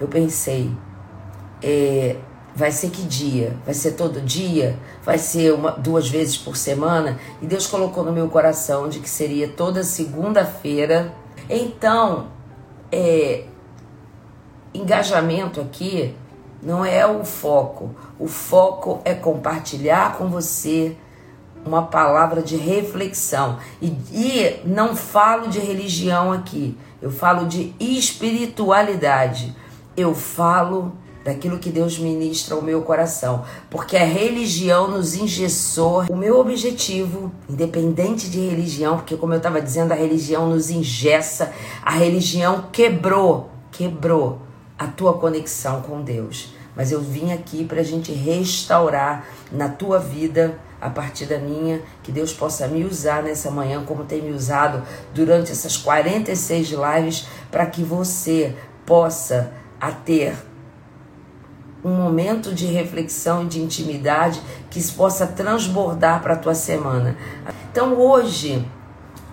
[0.00, 0.70] eu pensei,
[1.62, 2.16] é,
[2.58, 3.56] Vai ser que dia?
[3.64, 4.76] Vai ser todo dia?
[5.04, 7.16] Vai ser uma, duas vezes por semana?
[7.40, 11.14] E Deus colocou no meu coração de que seria toda segunda-feira.
[11.48, 12.26] Então,
[12.90, 13.44] é,
[14.74, 16.16] engajamento aqui
[16.62, 17.90] não é o foco.
[18.18, 20.96] O foco é compartilhar com você
[21.64, 23.58] uma palavra de reflexão.
[23.80, 29.54] E, e não falo de religião aqui, eu falo de espiritualidade.
[29.96, 30.92] Eu falo
[31.24, 36.04] daquilo que Deus ministra ao meu coração, porque a religião nos engessou.
[36.08, 41.52] O meu objetivo, independente de religião, porque como eu estava dizendo, a religião nos ingessa,
[41.84, 44.47] a religião quebrou, quebrou
[44.78, 46.54] a tua conexão com Deus.
[46.76, 51.82] Mas eu vim aqui para a gente restaurar na tua vida a partir da minha,
[52.04, 54.82] que Deus possa me usar nessa manhã, como tem me usado
[55.12, 58.54] durante essas 46 lives, para que você
[58.86, 60.36] possa a ter
[61.84, 64.40] um momento de reflexão e de intimidade
[64.70, 67.16] que possa transbordar para a tua semana.
[67.70, 68.64] Então hoje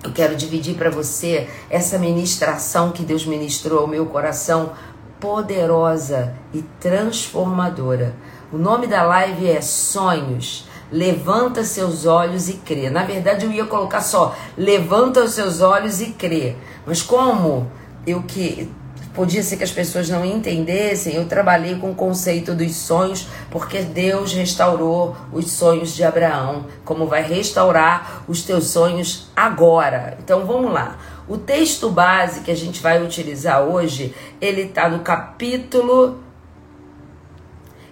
[0.04, 4.74] eu quero dividir para você essa ministração que Deus ministrou ao meu coração,
[5.20, 8.16] poderosa e transformadora.
[8.52, 10.68] O nome da live é Sonhos.
[10.92, 12.90] Levanta seus olhos e crê.
[12.90, 16.56] Na verdade, eu ia colocar só levanta os seus olhos e crê.
[16.86, 17.70] Mas como
[18.06, 18.72] eu que
[19.16, 23.82] podia ser que as pessoas não entendessem, eu trabalhei com o conceito dos sonhos, porque
[23.82, 30.18] Deus restaurou os sonhos de Abraão, como vai restaurar os teus sonhos agora.
[30.22, 30.98] Então vamos lá.
[31.28, 36.24] O texto base que a gente vai utilizar hoje, ele está no capítulo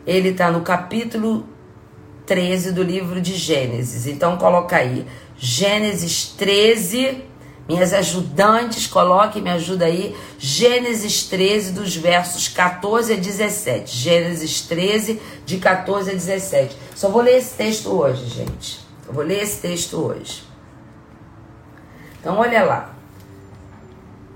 [0.06, 1.46] ele está no capítulo
[2.26, 4.06] 13 do livro de Gênesis.
[4.06, 5.08] Então coloca aí
[5.38, 7.24] Gênesis 13
[7.68, 10.16] minhas ajudantes, coloque me ajuda aí.
[10.38, 13.96] Gênesis 13, dos versos 14 a 17.
[13.96, 16.76] Gênesis 13, de 14 a 17.
[16.94, 18.80] Só vou ler esse texto hoje, gente.
[19.08, 20.44] Eu vou ler esse texto hoje.
[22.20, 22.93] Então, olha lá.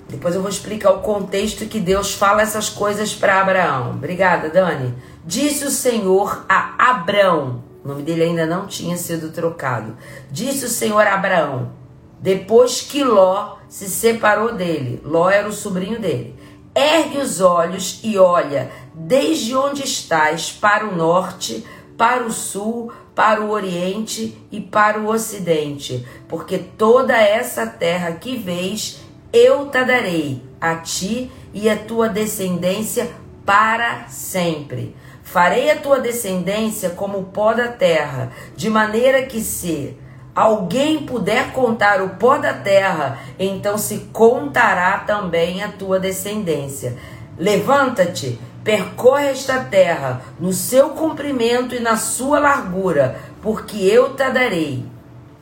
[0.10, 3.92] Depois eu vou explicar o contexto que Deus fala essas coisas para Abraão.
[3.92, 4.94] Obrigada, Dani.
[5.26, 7.64] Disse o Senhor a Abraão.
[7.84, 9.98] O nome dele ainda não tinha sido trocado.
[10.32, 11.72] Disse o Senhor a Abraão
[12.20, 16.36] depois que Ló se separou dele, Ló era o sobrinho dele.
[16.74, 21.66] Ergue os olhos e olha desde onde estás para o norte,
[21.98, 28.38] para o sul, para o oriente e para o ocidente, porque toda essa terra que
[28.38, 29.00] vês
[29.32, 33.10] eu te darei a ti e a tua descendência
[33.46, 34.96] para sempre.
[35.24, 39.98] Farei a tua descendência como o pó da terra, de maneira que se
[40.34, 46.98] alguém puder contar o pó da terra, então se contará também a tua descendência.
[47.38, 54.86] Levanta-te, percorre esta terra no seu comprimento e na sua largura, porque eu te darei.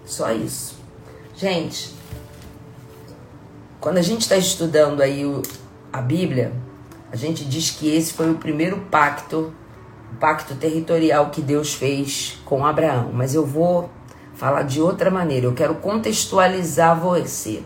[0.06, 0.78] Só isso.
[1.36, 1.95] Gente,
[3.86, 5.44] quando a gente está estudando aí o,
[5.94, 6.52] a Bíblia,
[7.12, 9.54] a gente diz que esse foi o primeiro pacto,
[10.12, 13.12] o pacto territorial que Deus fez com Abraão.
[13.14, 13.92] Mas eu vou
[14.34, 17.62] falar de outra maneira, eu quero contextualizar você.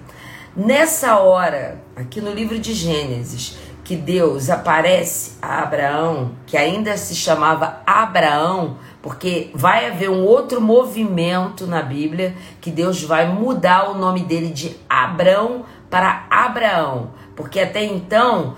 [0.53, 7.15] Nessa hora, aqui no livro de Gênesis, que Deus aparece a Abraão, que ainda se
[7.15, 13.97] chamava Abraão, porque vai haver um outro movimento na Bíblia que Deus vai mudar o
[13.97, 18.55] nome dele de Abrão para Abraão, porque até então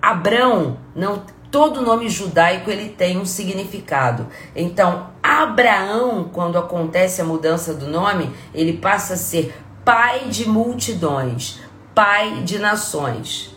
[0.00, 4.26] Abrão não todo nome judaico ele tem um significado.
[4.54, 11.60] Então, Abraão, quando acontece a mudança do nome, ele passa a ser pai de multidões,
[11.94, 13.56] pai de nações.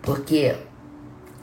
[0.00, 0.56] Porque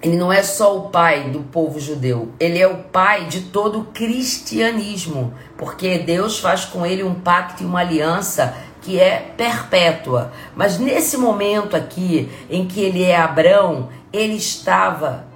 [0.01, 3.81] ele não é só o pai do povo judeu, ele é o pai de todo
[3.81, 8.55] o cristianismo, porque Deus faz com ele um pacto e uma aliança
[8.89, 10.31] que é perpétua.
[10.55, 15.27] Mas nesse momento aqui, em que ele é Abrão, ele estava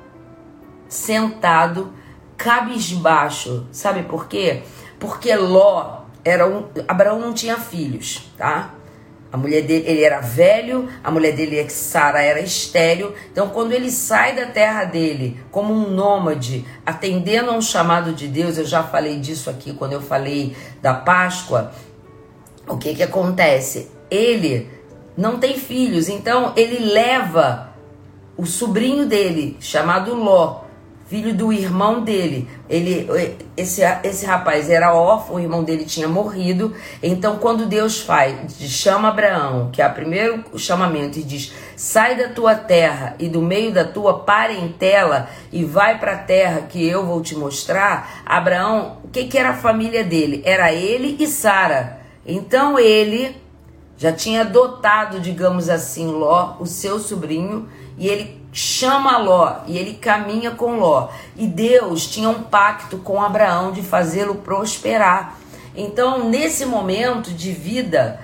[0.87, 1.93] sentado,
[2.35, 3.67] cabisbaixo.
[3.71, 4.63] Sabe por quê?
[4.99, 6.65] Porque Ló era um.
[6.87, 8.73] Abraão não tinha filhos, tá?
[9.31, 13.13] A mulher dele, ele era velho, a mulher dele, Sara, era estéreo.
[13.31, 18.27] Então, quando ele sai da terra dele como um nômade, atendendo a um chamado de
[18.27, 21.71] Deus, eu já falei disso aqui quando eu falei da Páscoa,
[22.67, 23.89] o que que acontece?
[24.09, 24.69] Ele
[25.17, 27.73] não tem filhos, então ele leva
[28.35, 30.63] o sobrinho dele, chamado Ló,
[31.07, 32.47] filho do irmão dele.
[32.67, 33.07] Ele,
[33.55, 36.73] esse, esse rapaz era órfão, o irmão dele tinha morrido.
[37.03, 42.29] Então, quando Deus faz, chama Abraão, que é o primeiro chamamento, e diz: sai da
[42.29, 47.05] tua terra e do meio da tua parentela e vai para a terra que eu
[47.05, 48.23] vou te mostrar.
[48.25, 50.41] Abraão, o que, que era a família dele?
[50.43, 52.02] Era ele e Sara.
[52.25, 53.35] Então ele
[53.97, 59.93] já tinha adotado, digamos assim, Ló, o seu sobrinho, e ele chama Ló e ele
[59.93, 61.09] caminha com Ló.
[61.35, 65.37] E Deus tinha um pacto com Abraão de fazê-lo prosperar.
[65.75, 68.19] Então, nesse momento de vida,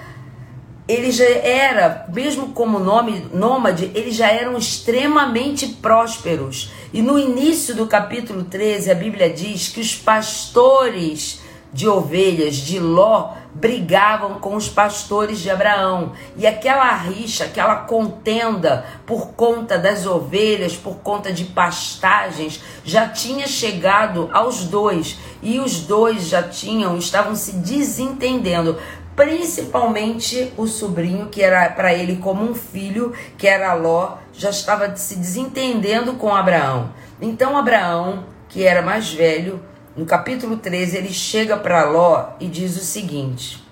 [0.87, 6.71] ele já era, mesmo como nome nômade, eles já eram extremamente prósperos.
[6.91, 12.79] E no início do capítulo 13, a Bíblia diz que os pastores de ovelhas de
[12.79, 16.13] Ló brigavam com os pastores de Abraão.
[16.37, 23.47] E aquela rixa, aquela contenda por conta das ovelhas, por conta de pastagens, já tinha
[23.47, 25.17] chegado aos dois.
[25.41, 28.77] E os dois já tinham, estavam se desentendendo.
[29.15, 34.95] Principalmente o sobrinho, que era para ele como um filho, que era Ló, já estava
[34.95, 36.93] se desentendendo com Abraão.
[37.21, 39.61] Então Abraão, que era mais velho,
[39.95, 43.63] no capítulo 13, ele chega para Ló e diz o seguinte: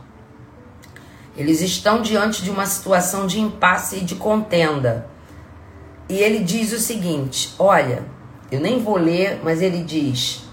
[1.35, 5.07] Eles estão diante de uma situação de impasse e de contenda.
[6.09, 8.03] E ele diz o seguinte: Olha,
[8.51, 10.43] eu nem vou ler, mas ele diz,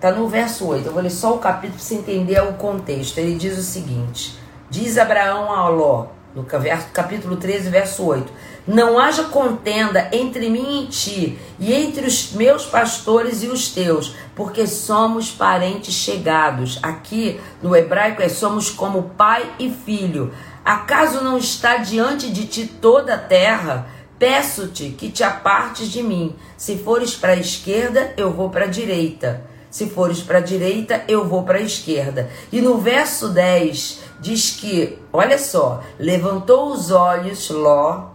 [0.00, 3.18] tá no verso 8, eu vou ler só o capítulo para você entender o contexto.
[3.18, 4.38] Ele diz o seguinte:
[4.68, 8.32] Diz Abraão a Ló: no capítulo 13, verso 8.
[8.66, 14.14] Não haja contenda entre mim e ti, e entre os meus pastores e os teus,
[14.34, 16.78] porque somos parentes chegados.
[16.82, 20.32] Aqui no hebraico é somos como pai e filho.
[20.64, 23.86] Acaso não está diante de ti toda a terra?
[24.18, 26.34] Peço-te que te apartes de mim.
[26.56, 29.44] Se fores para a esquerda, eu vou para a direita.
[29.70, 32.30] Se fores para a direita, eu vou para a esquerda.
[32.50, 38.13] E no verso 10 diz que, olha só, levantou os olhos Ló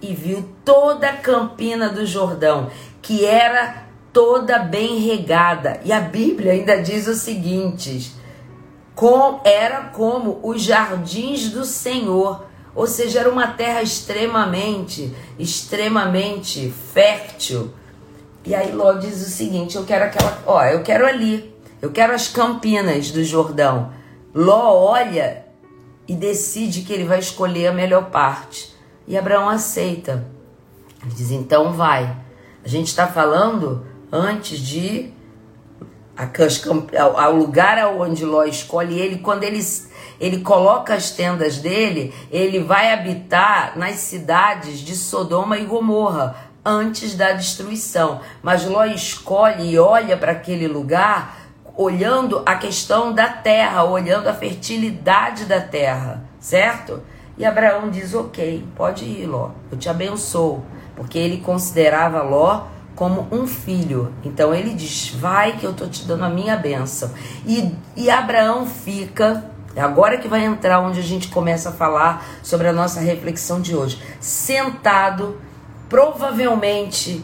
[0.00, 2.70] e viu toda a campina do Jordão,
[3.02, 5.80] que era toda bem regada.
[5.84, 8.12] E a Bíblia ainda diz o seguinte:
[8.94, 17.74] com, era como os jardins do Senhor, ou seja, era uma terra extremamente, extremamente fértil
[18.44, 22.14] e aí Ló diz o seguinte: eu quero aquela, ó, eu quero ali, eu quero
[22.14, 23.92] as campinas do Jordão.
[24.34, 25.44] Ló olha
[26.08, 28.69] e decide que ele vai escolher a melhor parte.
[29.10, 30.24] E Abraão aceita.
[31.02, 32.16] Ele diz: então vai.
[32.64, 35.12] A gente está falando antes de
[37.18, 39.58] ao lugar aonde Ló escolhe ele, quando ele,
[40.20, 47.14] ele coloca as tendas dele, ele vai habitar nas cidades de Sodoma e Gomorra, antes
[47.14, 48.20] da destruição.
[48.42, 51.38] Mas Ló escolhe e olha para aquele lugar
[51.74, 57.02] olhando a questão da terra, olhando a fertilidade da terra, certo?
[57.40, 60.62] E Abraão diz: Ok, pode ir, Ló, eu te abençoo,
[60.94, 64.12] porque ele considerava Ló como um filho.
[64.22, 67.10] Então ele diz: Vai que eu estou te dando a minha bênção.
[67.46, 69.50] E, e Abraão fica.
[69.74, 73.60] É agora que vai entrar onde a gente começa a falar sobre a nossa reflexão
[73.60, 74.02] de hoje.
[74.20, 75.38] Sentado
[75.90, 77.20] Provavelmente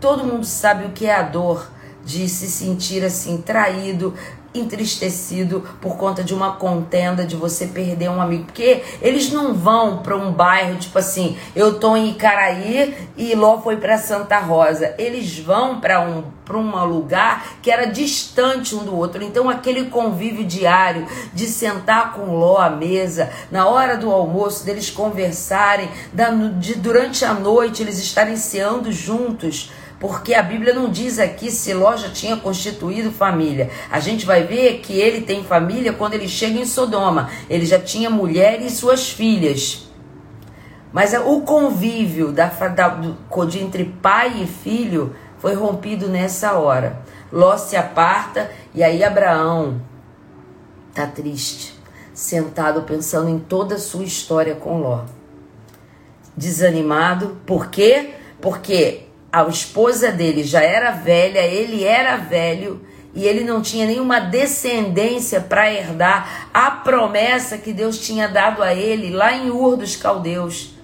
[0.00, 1.70] todo mundo sabe o que é a dor
[2.04, 4.12] de se sentir assim traído,
[4.54, 9.98] entristecido por conta de uma contenda de você perder um amigo, porque eles não vão
[9.98, 14.94] para um bairro tipo assim, eu tô em Icaraí e Ló foi para Santa Rosa.
[14.98, 19.22] Eles vão para um para um lugar que era distante um do outro.
[19.22, 24.88] Então aquele convívio diário de sentar com Ló à mesa, na hora do almoço deles
[24.90, 29.70] conversarem, da, de durante a noite eles estarem ceando juntos
[30.00, 33.70] porque a Bíblia não diz aqui se Ló já tinha constituído família.
[33.90, 37.30] A gente vai ver que ele tem família quando ele chega em Sodoma.
[37.50, 39.88] Ele já tinha mulher e suas filhas.
[40.92, 47.02] Mas o convívio da, da, de entre pai e filho foi rompido nessa hora.
[47.32, 49.82] Ló se aparta e aí Abraão
[50.94, 51.74] tá triste,
[52.14, 55.04] sentado pensando em toda a sua história com Ló.
[56.36, 58.14] Desanimado, por quê?
[58.40, 62.80] Porque a esposa dele já era velha, ele era velho
[63.14, 68.74] e ele não tinha nenhuma descendência para herdar a promessa que Deus tinha dado a
[68.74, 70.74] ele lá em Ur dos Caldeus.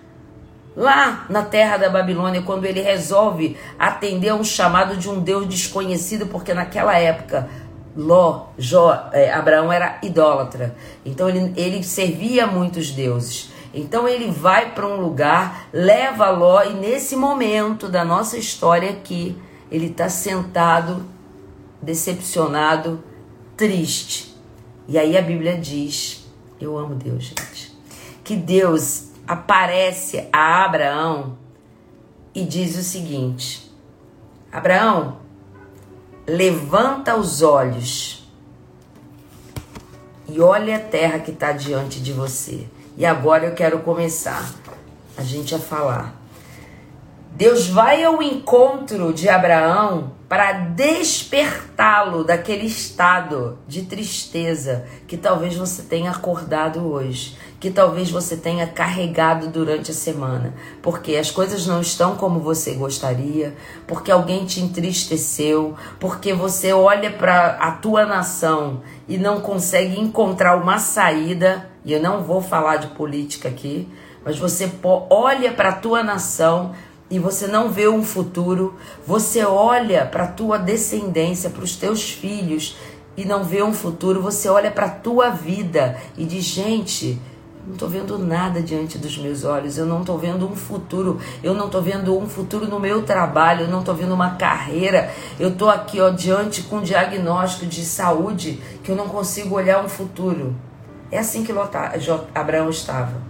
[0.76, 5.46] Lá na terra da Babilônia, quando ele resolve atender a um chamado de um Deus
[5.46, 7.48] desconhecido, porque naquela época
[7.96, 10.74] Ló, Jó, é, Abraão era idólatra.
[11.06, 13.53] Então ele, ele servia muitos deuses.
[13.74, 19.36] Então ele vai para um lugar, leva Ló, e nesse momento da nossa história aqui,
[19.68, 21.04] ele está sentado,
[21.82, 23.02] decepcionado,
[23.56, 24.32] triste.
[24.86, 26.24] E aí a Bíblia diz:
[26.60, 27.76] Eu amo Deus, gente.
[28.22, 31.36] Que Deus aparece a Abraão
[32.32, 33.72] e diz o seguinte:
[34.52, 35.18] Abraão,
[36.26, 38.24] levanta os olhos
[40.28, 42.68] e olha a terra que está diante de você.
[42.96, 44.48] E agora eu quero começar
[45.16, 46.14] a gente a falar.
[47.32, 55.82] Deus vai ao encontro de Abraão para despertá-lo daquele estado de tristeza que talvez você
[55.82, 61.80] tenha acordado hoje, que talvez você tenha carregado durante a semana, porque as coisas não
[61.80, 63.56] estão como você gostaria,
[63.86, 70.56] porque alguém te entristeceu, porque você olha para a tua nação e não consegue encontrar
[70.56, 73.88] uma saída e eu não vou falar de política aqui,
[74.24, 74.70] mas você
[75.10, 76.72] olha para a tua nação
[77.10, 78.74] e você não vê um futuro,
[79.06, 82.76] você olha para a tua descendência, para os teus filhos
[83.16, 87.20] e não vê um futuro, você olha para a tua vida e diz: gente,
[87.66, 91.54] não estou vendo nada diante dos meus olhos, eu não estou vendo um futuro, eu
[91.54, 95.10] não estou vendo um futuro no meu trabalho, eu não estou vendo uma carreira,
[95.40, 99.82] eu estou aqui ó, diante com um diagnóstico de saúde que eu não consigo olhar
[99.82, 100.54] um futuro.
[101.10, 101.54] É assim que
[102.34, 103.22] Abraão estava.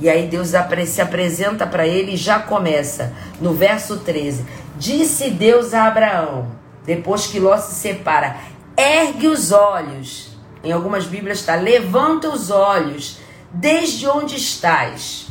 [0.00, 0.54] E aí Deus
[0.86, 4.46] se apresenta para ele e já começa no verso 13.
[4.78, 6.46] Disse Deus a Abraão,
[6.86, 8.36] depois que Ló se separa:
[8.76, 10.38] ergue os olhos.
[10.62, 13.18] Em algumas Bíblias está: levanta os olhos,
[13.52, 15.28] desde onde estás.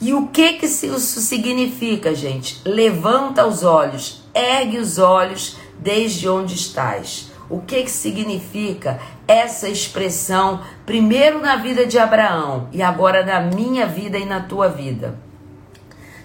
[0.00, 2.60] E o que que isso significa, gente?
[2.64, 7.32] Levanta os olhos, ergue os olhos desde onde estás.
[7.48, 13.86] O que que significa essa expressão, primeiro na vida de Abraão e agora na minha
[13.86, 15.18] vida e na tua vida?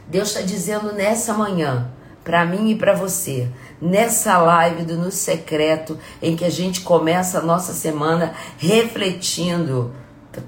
[0.08, 1.90] Deus está dizendo nessa manhã,
[2.24, 3.50] para mim e para você,
[3.82, 9.94] nessa live do No Secreto, em que a gente começa a nossa semana refletindo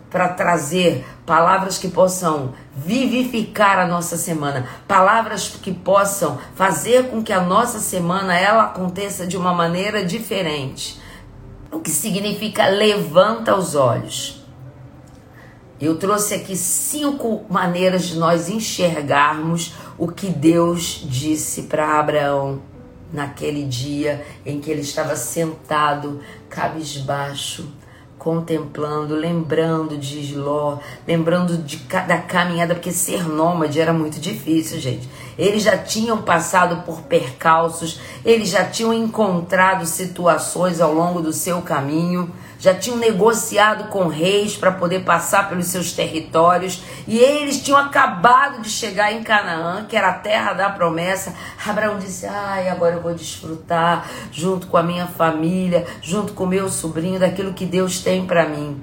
[0.10, 7.34] para trazer palavras que possam vivificar a nossa semana, palavras que possam fazer com que
[7.34, 11.02] a nossa semana ela aconteça de uma maneira diferente.
[11.72, 14.46] O que significa levanta os olhos.
[15.80, 22.62] Eu trouxe aqui cinco maneiras de nós enxergarmos o que Deus disse para Abraão
[23.12, 26.20] naquele dia em que ele estava sentado,
[26.50, 27.68] cabisbaixo,
[28.22, 30.78] contemplando, lembrando de Isló,
[31.08, 35.10] lembrando de, da caminhada, porque ser nômade era muito difícil, gente.
[35.38, 41.64] Eles já tinham passado por percalços, eles já tinham encontrado situações ao longo do seu
[41.64, 42.32] caminho
[42.62, 48.62] já tinham negociado com reis para poder passar pelos seus territórios e eles tinham acabado
[48.62, 51.34] de chegar em Canaã, que era a terra da promessa.
[51.66, 56.48] Abraão disse: Ai, agora eu vou desfrutar junto com a minha família, junto com o
[56.48, 58.80] meu sobrinho, daquilo que Deus tem para mim.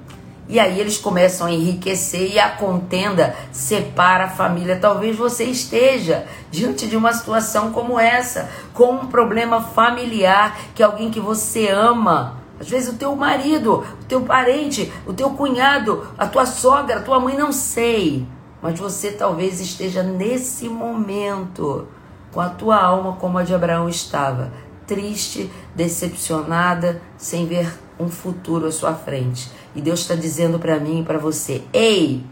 [0.49, 4.79] E aí eles começam a enriquecer e a contenda separa a família.
[4.81, 11.11] Talvez você esteja diante de uma situação como essa, com um problema familiar, que alguém
[11.11, 16.27] que você ama às vezes o teu marido, o teu parente, o teu cunhado, a
[16.27, 18.27] tua sogra, a tua mãe, não sei.
[18.61, 21.87] Mas você talvez esteja nesse momento
[22.31, 24.51] com a tua alma como a de Abraão estava,
[24.85, 29.49] triste, decepcionada, sem ver um futuro à sua frente.
[29.73, 32.25] E Deus está dizendo para mim e para você: Ei,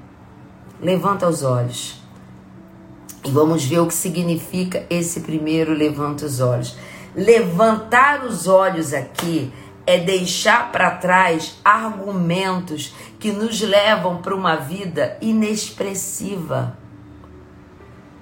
[0.81, 2.01] levanta os olhos.
[3.23, 6.77] E vamos ver o que significa esse primeiro levanta os olhos.
[7.15, 9.51] Levantar os olhos aqui
[9.87, 16.77] é deixar para trás argumentos que nos levam para uma vida inexpressiva.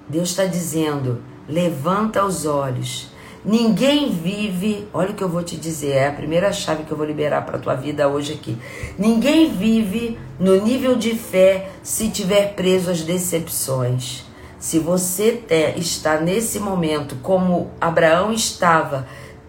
[0.08, 3.10] Deus está dizendo: levanta os olhos.
[3.44, 6.96] Ninguém vive, olha o que eu vou te dizer, é a primeira chave que eu
[6.96, 8.58] vou liberar para tua vida hoje aqui.
[8.98, 14.24] Ninguém vive no nível de fé se tiver preso às decepções.
[14.58, 15.44] Se você
[15.76, 19.06] está nesse momento como Abraão estava,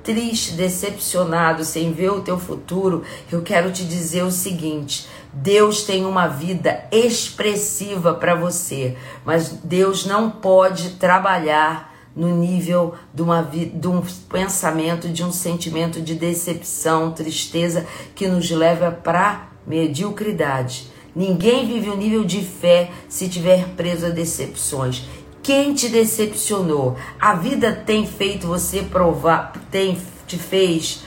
[0.07, 6.05] triste, decepcionado, sem ver o teu futuro, eu quero te dizer o seguinte: Deus tem
[6.05, 13.87] uma vida expressiva para você, mas Deus não pode trabalhar no nível de, uma, de
[13.87, 17.85] um pensamento, de um sentimento de decepção, tristeza
[18.15, 20.89] que nos leva para mediocridade.
[21.13, 25.03] Ninguém vive um nível de fé se tiver preso a decepções.
[25.47, 26.97] Quem te decepcionou?
[27.17, 29.97] A vida tem feito você provar, tem
[30.27, 31.03] te fez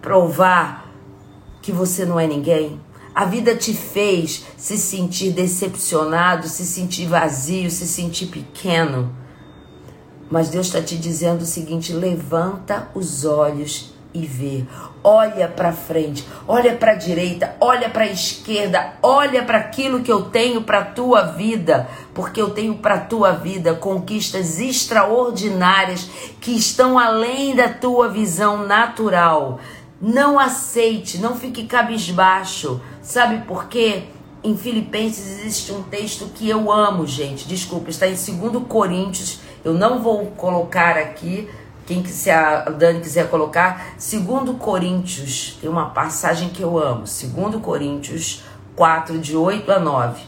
[0.00, 0.90] provar
[1.60, 2.80] que você não é ninguém?
[3.14, 9.14] A vida te fez se sentir decepcionado, se sentir vazio, se sentir pequeno.
[10.30, 14.64] Mas Deus está te dizendo o seguinte: levanta os olhos e vê.
[15.02, 20.12] Olha para frente, olha para a direita, olha para a esquerda, olha para aquilo que
[20.12, 26.08] eu tenho para tua vida, porque eu tenho para tua vida conquistas extraordinárias
[26.40, 29.58] que estão além da tua visão natural.
[30.00, 32.80] Não aceite, não fique cabisbaixo.
[33.00, 34.04] Sabe por quê?
[34.44, 37.46] Em Filipenses existe um texto que eu amo, gente.
[37.46, 39.38] Desculpa, está em 2 Coríntios.
[39.64, 41.48] Eu não vou colocar aqui,
[41.86, 47.60] quem se a Dani quiser colocar, segundo Coríntios, tem uma passagem que eu amo, segundo
[47.60, 48.42] Coríntios
[48.76, 50.22] 4 de 8 a 9.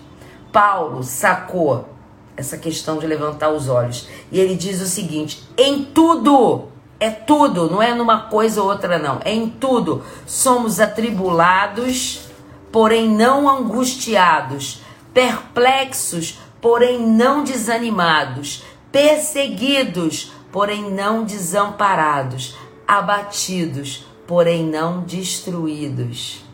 [0.52, 1.88] Paulo sacou
[2.36, 6.68] essa questão de levantar os olhos e ele diz o seguinte: em tudo,
[6.98, 10.02] é tudo, não é numa coisa ou outra não, é em tudo.
[10.26, 12.28] Somos atribulados,
[12.72, 14.80] porém não angustiados,
[15.12, 22.56] perplexos, porém não desanimados, perseguidos, porém não desamparados,
[22.86, 26.44] abatidos, porém não destruídos.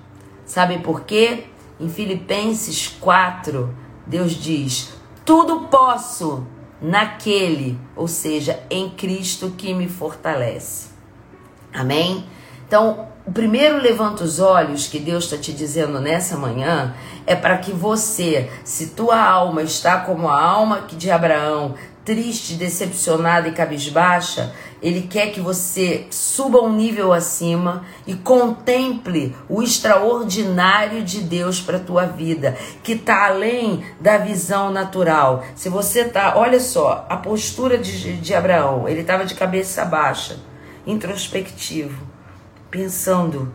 [0.47, 1.45] Sabe por quê?
[1.79, 3.69] Em Filipenses 4,
[4.07, 6.47] Deus diz: Tudo posso
[6.81, 10.89] naquele, ou seja, em Cristo que me fortalece.
[11.71, 12.25] Amém?
[12.67, 16.95] Então, o primeiro levanta os olhos que Deus está te dizendo nessa manhã
[17.27, 21.75] é para que você, se tua alma está como a alma de Abraão,
[22.11, 29.63] triste, decepcionada e cabisbaixa, ele quer que você suba um nível acima e contemple o
[29.63, 35.45] extraordinário de Deus para tua vida, que está além da visão natural.
[35.55, 40.37] Se você tá, olha só, a postura de, de Abraão, ele estava de cabeça baixa,
[40.85, 42.03] introspectivo,
[42.73, 43.53] pensando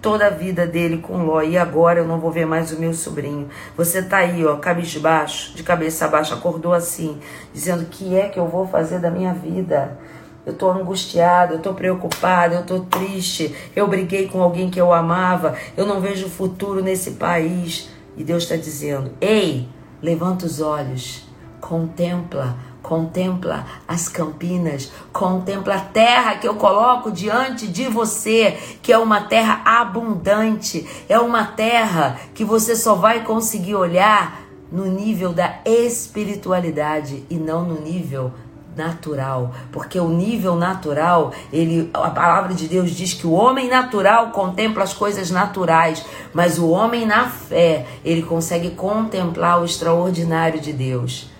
[0.00, 1.42] toda a vida dele com Ló.
[1.42, 3.48] E agora eu não vou ver mais o meu sobrinho.
[3.76, 7.18] Você tá aí, ó, cabisbaixo, de cabeça baixa, acordou assim,
[7.52, 9.98] dizendo: que é que eu vou fazer da minha vida?
[10.44, 13.54] Eu tô angustiado, eu tô preocupado, eu tô triste.
[13.76, 17.90] Eu briguei com alguém que eu amava, eu não vejo futuro nesse país.
[18.16, 19.68] E Deus está dizendo: ei,
[20.02, 21.28] levanta os olhos,
[21.60, 22.56] contempla
[22.90, 29.20] Contempla as campinas, contempla a terra que eu coloco diante de você, que é uma
[29.20, 34.42] terra abundante, é uma terra que você só vai conseguir olhar
[34.72, 38.32] no nível da espiritualidade e não no nível
[38.76, 44.32] natural, porque o nível natural, ele a palavra de Deus diz que o homem natural
[44.32, 46.04] contempla as coisas naturais,
[46.34, 51.30] mas o homem na fé, ele consegue contemplar o extraordinário de Deus.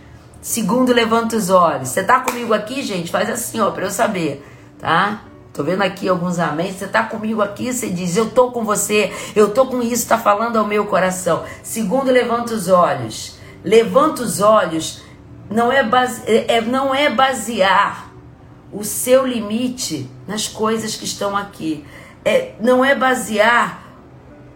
[0.41, 1.89] Segundo, levanta os olhos.
[1.89, 3.11] Você tá comigo aqui, gente?
[3.11, 4.45] Faz assim, ó, para eu saber,
[4.79, 5.23] tá?
[5.53, 6.73] Tô vendo aqui alguns amém.
[6.73, 10.17] Você tá comigo aqui, você diz, eu tô com você, eu tô com isso, tá
[10.17, 11.45] falando ao meu coração.
[11.63, 13.39] Segundo, levanta os olhos.
[13.63, 15.03] Levanta os olhos
[15.51, 18.13] não é, base, é, não é basear
[18.73, 21.85] o seu limite nas coisas que estão aqui.
[22.25, 23.83] É, não é basear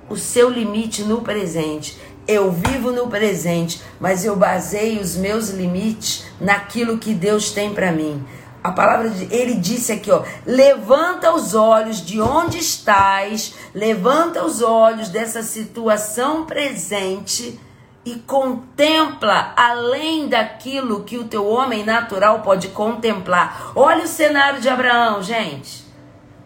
[0.08, 1.98] o seu limite no presente.
[2.26, 7.92] Eu vivo no presente, mas eu baseio os meus limites naquilo que Deus tem para
[7.92, 8.24] mim.
[8.62, 14.62] A palavra de ele disse aqui, ó, levanta os olhos de onde estás, levanta os
[14.62, 17.60] olhos dessa situação presente
[18.06, 23.72] e contempla além daquilo que o teu homem natural pode contemplar.
[23.74, 25.84] Olha o cenário de Abraão, gente.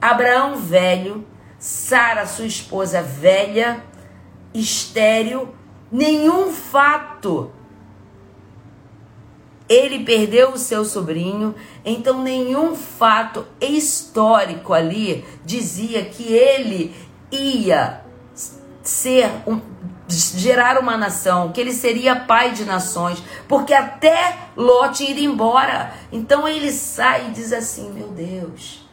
[0.01, 1.25] Abraão velho,
[1.57, 3.83] Sara, sua esposa velha,
[4.53, 5.55] estéril,
[5.91, 7.51] nenhum fato.
[9.69, 16.95] Ele perdeu o seu sobrinho, então nenhum fato histórico ali dizia que ele
[17.31, 18.03] ia
[18.83, 19.61] ser um,
[20.09, 24.39] gerar uma nação, que ele seria pai de nações, porque até
[24.95, 25.93] tinha ido embora.
[26.11, 28.89] Então ele sai e diz assim: Meu Deus,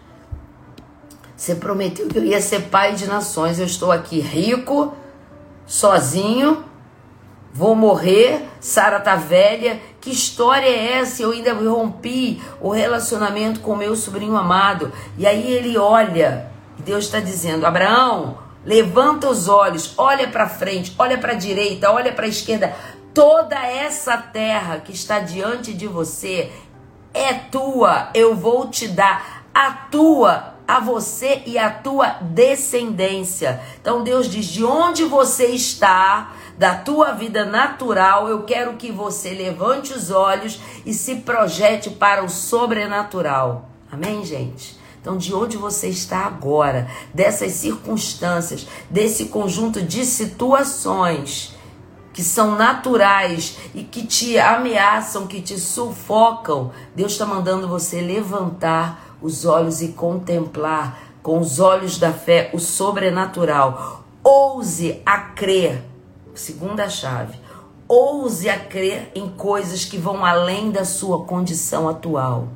[1.36, 4.94] você prometeu que eu ia ser pai de nações, eu estou aqui rico,
[5.66, 6.66] sozinho,
[7.56, 9.80] Vou morrer, Sara tá velha.
[10.02, 11.24] Que história é essa?
[11.24, 14.92] Eu ainda rompi o relacionamento com meu sobrinho amado.
[15.18, 21.18] E aí ele olha, Deus está dizendo: Abraão, levanta os olhos, olha para frente, olha
[21.18, 22.76] para a direita, olha para a esquerda.
[23.14, 26.52] Toda essa terra que está diante de você
[27.14, 28.10] é tua.
[28.14, 33.62] Eu vou te dar a tua a você e a tua descendência.
[33.80, 39.32] Então Deus diz: de onde você está, da tua vida natural, eu quero que você
[39.32, 43.70] levante os olhos e se projete para o sobrenatural.
[43.92, 44.78] Amém, gente?
[45.02, 51.54] Então, de onde você está agora, dessas circunstâncias, desse conjunto de situações
[52.12, 59.18] que são naturais e que te ameaçam, que te sufocam, Deus está mandando você levantar
[59.22, 64.04] os olhos e contemplar com os olhos da fé o sobrenatural.
[64.24, 65.84] Ouse a crer
[66.36, 67.40] Segunda chave.
[67.88, 72.50] Ouse a crer em coisas que vão além da sua condição atual.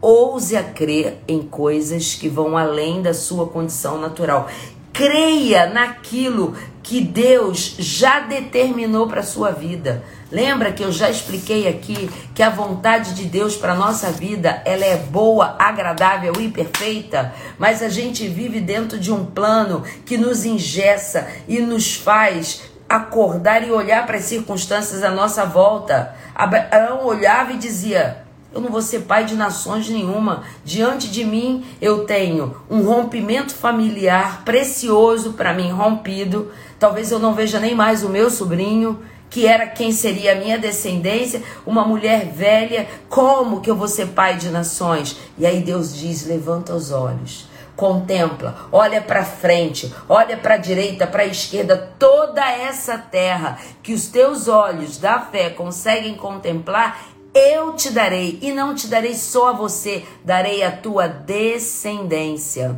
[0.00, 4.48] Ouse a crer em coisas que vão além da sua condição natural.
[4.92, 10.02] Creia naquilo que Deus já determinou para a sua vida.
[10.32, 14.86] Lembra que eu já expliquei aqui que a vontade de Deus para nossa vida, ela
[14.86, 20.46] é boa, agradável e perfeita, mas a gente vive dentro de um plano que nos
[20.46, 26.14] ingessa e nos faz acordar e olhar para as circunstâncias à nossa volta.
[26.34, 30.44] Abraão olhava e dizia: Eu não vou ser pai de nações nenhuma.
[30.64, 36.50] Diante de mim eu tenho um rompimento familiar precioso para mim rompido.
[36.78, 40.58] Talvez eu não veja nem mais o meu sobrinho, que era quem seria a minha
[40.58, 42.88] descendência, uma mulher velha.
[43.08, 45.16] Como que eu vou ser pai de nações?
[45.36, 51.06] E aí Deus diz: Levanta os olhos contempla, olha para frente, olha para a direita,
[51.06, 57.74] para a esquerda, toda essa terra que os teus olhos da fé conseguem contemplar, eu
[57.74, 62.76] te darei e não te darei só a você, darei a tua descendência.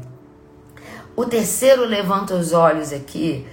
[1.16, 3.46] O terceiro levanta os olhos aqui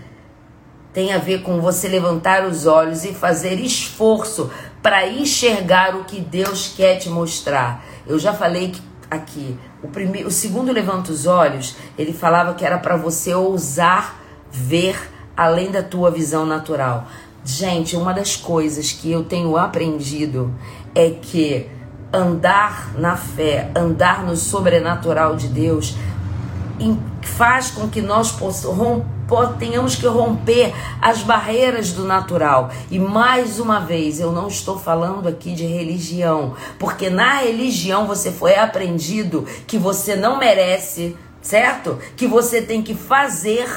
[0.97, 4.49] tem a ver com você levantar os olhos e fazer esforço
[4.81, 7.85] para enxergar o que Deus quer te mostrar.
[8.07, 12.65] Eu já falei que aqui, o, primeiro, o segundo levanta os olhos, ele falava que
[12.65, 14.19] era para você ousar
[14.51, 14.97] ver
[15.35, 17.07] além da tua visão natural.
[17.43, 20.53] Gente, uma das coisas que eu tenho aprendido
[20.93, 21.69] é que
[22.11, 25.95] andar na fé, andar no sobrenatural de Deus,
[27.21, 29.05] faz com que nós possamos
[29.59, 32.71] tenhamos que romper as barreiras do natural.
[32.89, 38.31] E mais uma vez, eu não estou falando aqui de religião, porque na religião você
[38.31, 41.99] foi aprendido que você não merece, certo?
[42.15, 43.67] Que você tem que fazer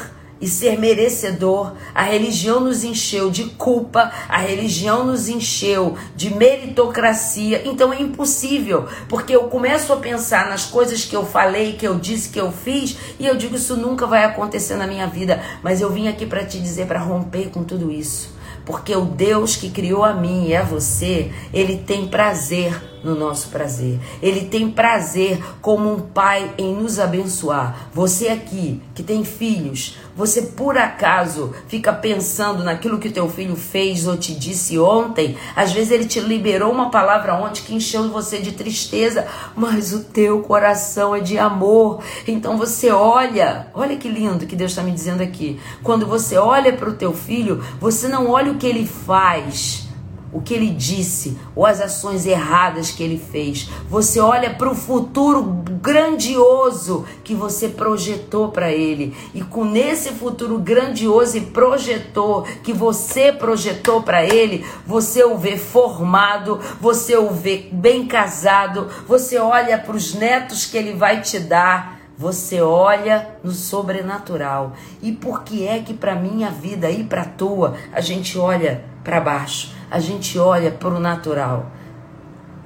[0.40, 1.74] e ser merecedor.
[1.94, 7.62] A religião nos encheu de culpa, a religião nos encheu de meritocracia.
[7.64, 11.98] Então é impossível, porque eu começo a pensar nas coisas que eu falei, que eu
[11.98, 15.80] disse, que eu fiz, e eu digo isso nunca vai acontecer na minha vida, mas
[15.80, 18.40] eu vim aqui para te dizer para romper com tudo isso.
[18.64, 23.48] Porque o Deus que criou a mim e a você, ele tem prazer no nosso
[23.48, 23.98] prazer.
[24.22, 27.88] Ele tem prazer como um pai em nos abençoar.
[27.92, 34.06] Você aqui que tem filhos, você por acaso fica pensando naquilo que teu filho fez
[34.06, 35.34] ou te disse ontem?
[35.56, 39.26] Às vezes ele te liberou uma palavra ontem que encheu você de tristeza,
[39.56, 42.02] mas o teu coração é de amor.
[42.28, 45.58] Então você olha, olha que lindo que Deus está me dizendo aqui.
[45.82, 49.89] Quando você olha para o teu filho, você não olha o que ele faz
[50.32, 53.68] o que ele disse ou as ações erradas que ele fez.
[53.88, 55.42] Você olha para o futuro
[55.82, 59.16] grandioso que você projetou para ele.
[59.34, 65.56] E com nesse futuro grandioso e projetou que você projetou para ele, você o vê
[65.56, 71.38] formado, você o vê bem casado, você olha para os netos que ele vai te
[71.38, 71.98] dar.
[72.16, 74.74] Você olha no sobrenatural.
[75.00, 79.18] E por que é que para minha vida e para tua a gente olha para
[79.18, 79.79] baixo?
[79.90, 81.66] A gente olha para o natural.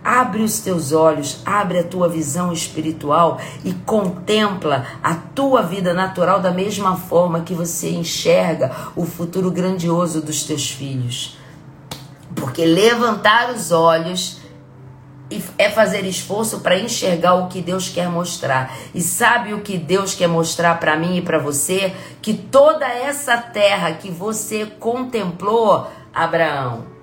[0.04, 6.40] Abre os teus olhos, abre a tua visão espiritual e contempla a tua vida natural
[6.40, 11.38] da mesma forma que você enxerga o futuro grandioso dos teus filhos.
[12.34, 14.42] Porque levantar os olhos
[15.56, 18.76] é fazer esforço para enxergar o que Deus quer mostrar.
[18.94, 21.94] E sabe o que Deus quer mostrar para mim e para você?
[22.20, 26.93] Que toda essa terra que você contemplou, Abraão,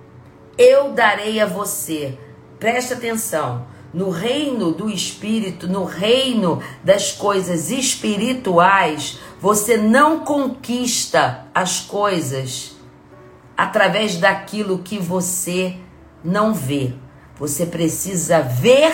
[0.61, 2.17] eu darei a você.
[2.59, 3.65] Preste atenção.
[3.91, 12.77] No reino do espírito, no reino das coisas espirituais, você não conquista as coisas
[13.57, 15.75] através daquilo que você
[16.23, 16.93] não vê.
[17.37, 18.93] Você precisa ver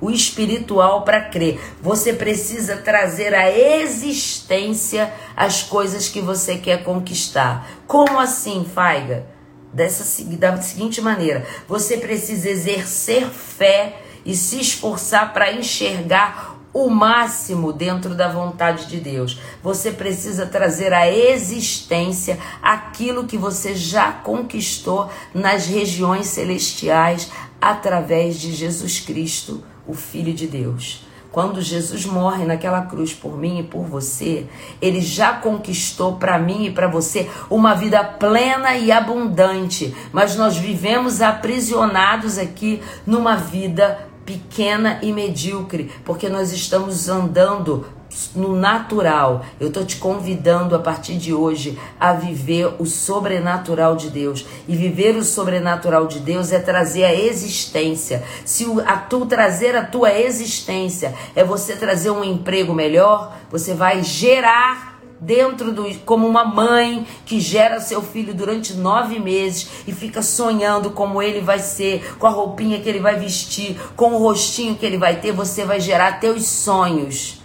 [0.00, 1.58] o espiritual para crer.
[1.82, 7.66] Você precisa trazer à existência as coisas que você quer conquistar.
[7.86, 9.37] Como assim, Faiga?
[9.72, 10.04] Dessa
[10.36, 18.14] da seguinte maneira: você precisa exercer fé e se esforçar para enxergar o máximo dentro
[18.14, 19.40] da vontade de Deus.
[19.62, 27.30] Você precisa trazer à existência aquilo que você já conquistou nas regiões celestiais
[27.60, 31.07] através de Jesus Cristo, o Filho de Deus.
[31.38, 34.48] Quando Jesus morre naquela cruz por mim e por você,
[34.82, 40.56] ele já conquistou para mim e para você uma vida plena e abundante, mas nós
[40.56, 47.86] vivemos aprisionados aqui numa vida pequena e medíocre, porque nós estamos andando
[48.34, 49.44] no natural.
[49.60, 54.46] Eu estou te convidando a partir de hoje a viver o sobrenatural de Deus.
[54.66, 58.22] E viver o sobrenatural de Deus é trazer a existência.
[58.44, 64.02] Se a tu trazer a tua existência é você trazer um emprego melhor, você vai
[64.02, 70.22] gerar dentro do como uma mãe que gera seu filho durante nove meses e fica
[70.22, 74.76] sonhando como ele vai ser, com a roupinha que ele vai vestir, com o rostinho
[74.76, 77.37] que ele vai ter, você vai gerar teus sonhos.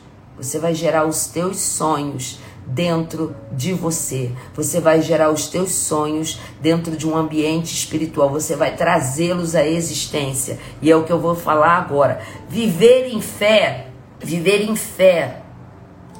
[0.43, 4.31] Você vai gerar os teus sonhos dentro de você.
[4.55, 8.29] Você vai gerar os teus sonhos dentro de um ambiente espiritual.
[8.29, 10.59] Você vai trazê-los à existência.
[10.81, 12.21] E é o que eu vou falar agora.
[12.49, 13.87] Viver em fé,
[14.19, 15.41] viver em fé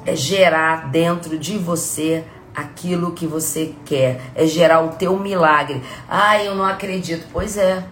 [0.06, 5.82] é gerar dentro de você aquilo que você quer, é gerar o teu milagre.
[6.08, 7.26] Ah, eu não acredito.
[7.32, 7.84] Pois é.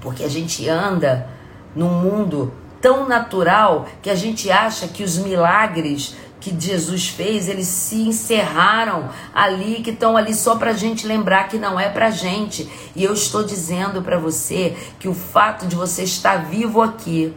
[0.00, 1.28] Porque a gente anda
[1.74, 7.66] num mundo tão natural que a gente acha que os milagres que Jesus fez, eles
[7.66, 12.10] se encerraram ali, que estão ali só para a gente lembrar que não é para
[12.10, 12.70] gente.
[12.94, 17.34] E eu estou dizendo para você que o fato de você estar vivo aqui,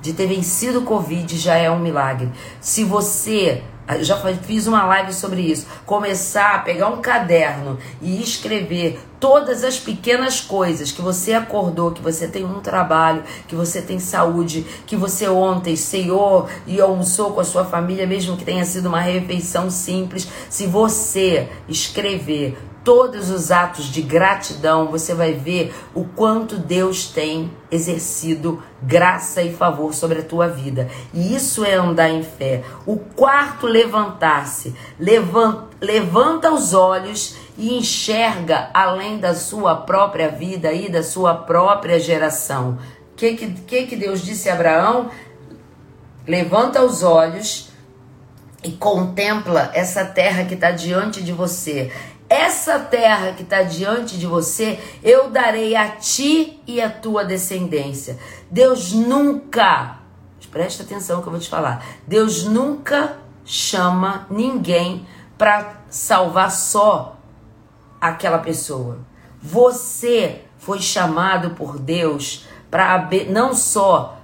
[0.00, 2.30] de ter vencido o Covid, já é um milagre.
[2.60, 3.62] Se você
[3.96, 5.66] Eu já fiz uma live sobre isso.
[5.84, 12.00] Começar a pegar um caderno e escrever todas as pequenas coisas que você acordou, que
[12.00, 17.40] você tem um trabalho, que você tem saúde, que você ontem ceiou e almoçou com
[17.40, 20.26] a sua família, mesmo que tenha sido uma refeição simples.
[20.48, 27.50] Se você escrever todos os atos de gratidão, você vai ver o quanto Deus tem
[27.70, 30.88] exercido graça e favor sobre a tua vida.
[31.12, 32.62] E isso é andar em fé.
[32.86, 34.74] O quarto, levantar-se.
[34.98, 42.00] Levanta, levanta os olhos e enxerga além da sua própria vida e da sua própria
[42.00, 42.78] geração.
[43.12, 45.10] O que, que, que Deus disse a Abraão?
[46.26, 47.70] Levanta os olhos
[48.62, 51.90] e contempla essa terra que está diante de você.
[52.30, 58.16] Essa terra que está diante de você, eu darei a ti e a tua descendência.
[58.48, 59.98] Deus nunca,
[60.48, 61.84] presta atenção que eu vou te falar.
[62.06, 65.04] Deus nunca chama ninguém
[65.36, 67.16] para salvar só
[68.00, 68.98] aquela pessoa.
[69.42, 74.20] Você foi chamado por Deus para não só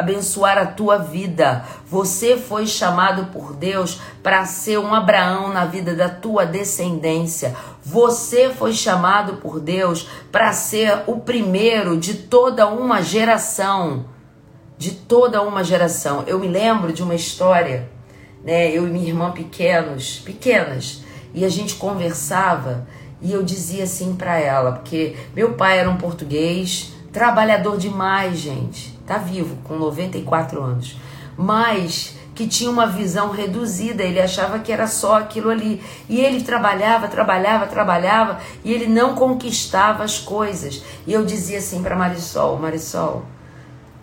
[0.00, 1.64] abençoar a tua vida.
[1.86, 7.54] Você foi chamado por Deus para ser um Abraão na vida da tua descendência.
[7.84, 14.06] Você foi chamado por Deus para ser o primeiro de toda uma geração.
[14.76, 16.24] De toda uma geração.
[16.26, 17.88] Eu me lembro de uma história,
[18.42, 18.70] né?
[18.70, 21.02] Eu e minha irmã pequenos, pequenas,
[21.34, 22.86] e a gente conversava
[23.20, 28.99] e eu dizia assim para ela, porque meu pai era um português, trabalhador demais, gente
[29.10, 30.96] tá vivo, com 94 anos,
[31.36, 35.82] mas que tinha uma visão reduzida, ele achava que era só aquilo ali.
[36.08, 40.82] E ele trabalhava, trabalhava, trabalhava e ele não conquistava as coisas.
[41.08, 43.24] E eu dizia assim para Marisol: Marisol,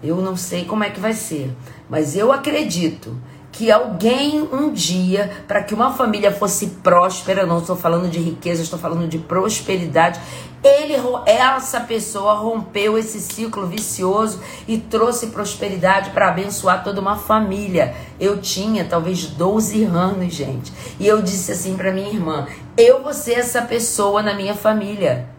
[0.04, 1.56] eu não sei como é que vai ser,
[1.90, 3.16] mas eu acredito
[3.58, 8.62] que alguém um dia, para que uma família fosse próspera, não estou falando de riqueza,
[8.62, 10.20] estou falando de prosperidade,
[10.64, 10.94] ele,
[11.26, 17.96] essa pessoa rompeu esse ciclo vicioso e trouxe prosperidade para abençoar toda uma família.
[18.20, 22.46] Eu tinha talvez 12 anos, gente, e eu disse assim para minha irmã:
[22.78, 25.37] eu vou ser essa pessoa na minha família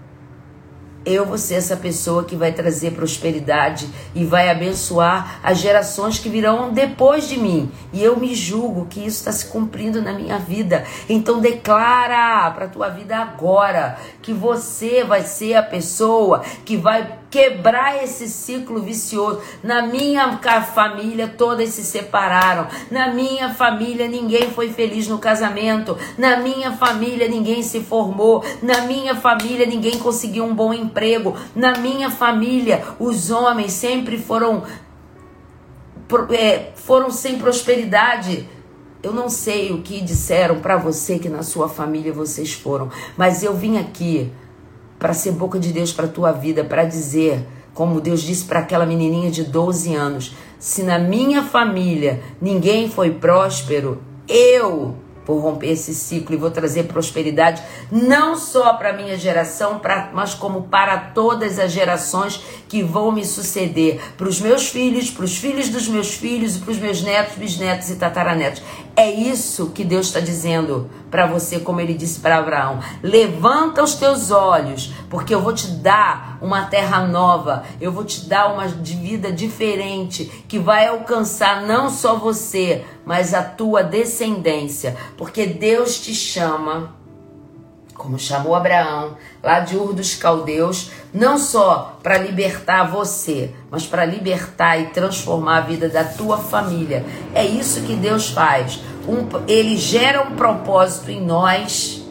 [1.05, 6.28] eu vou ser essa pessoa que vai trazer prosperidade e vai abençoar as gerações que
[6.28, 7.70] virão depois de mim.
[7.93, 10.85] E eu me julgo que isso está se cumprindo na minha vida.
[11.09, 17.18] Então declara para a tua vida agora que você vai ser a pessoa que vai
[17.31, 19.40] quebrar esse ciclo vicioso.
[19.62, 20.36] Na minha
[20.74, 22.66] família, todas se separaram.
[22.90, 25.97] Na minha família, ninguém foi feliz no casamento.
[26.18, 28.44] Na minha família, ninguém se formou.
[28.60, 31.34] Na minha família, ninguém conseguiu um bom emprego.
[31.57, 34.62] Na minha família, os homens sempre foram,
[36.39, 38.47] é, foram sem prosperidade.
[39.01, 43.44] Eu não sei o que disseram para você que na sua família vocês foram, mas
[43.44, 44.33] eu vim aqui
[44.99, 48.85] para ser boca de Deus para tua vida, para dizer, como Deus disse para aquela
[48.85, 54.97] menininha de 12 anos: se na minha família ninguém foi próspero, eu
[55.28, 57.62] vou romper esse ciclo e vou trazer prosperidade
[57.93, 63.25] não só para minha geração, pra, mas como para todas as gerações que vão me
[63.27, 67.02] suceder, para os meus filhos, para os filhos dos meus filhos e para os meus
[67.02, 68.62] netos, bisnetos e tataranetos.
[68.99, 73.94] É isso que Deus está dizendo para você, como ele disse para Abraão: levanta os
[73.94, 78.67] teus olhos, porque eu vou te dar uma terra nova, eu vou te dar uma
[78.67, 86.12] vida diferente que vai alcançar não só você, mas a tua descendência, porque Deus te
[86.12, 86.98] chama
[87.99, 94.05] como chamou Abraão, lá de Ur dos Caldeus, não só para libertar você, mas para
[94.05, 97.05] libertar e transformar a vida da tua família.
[97.35, 98.81] É isso que Deus faz.
[99.07, 102.02] Um, ele gera um propósito em nós.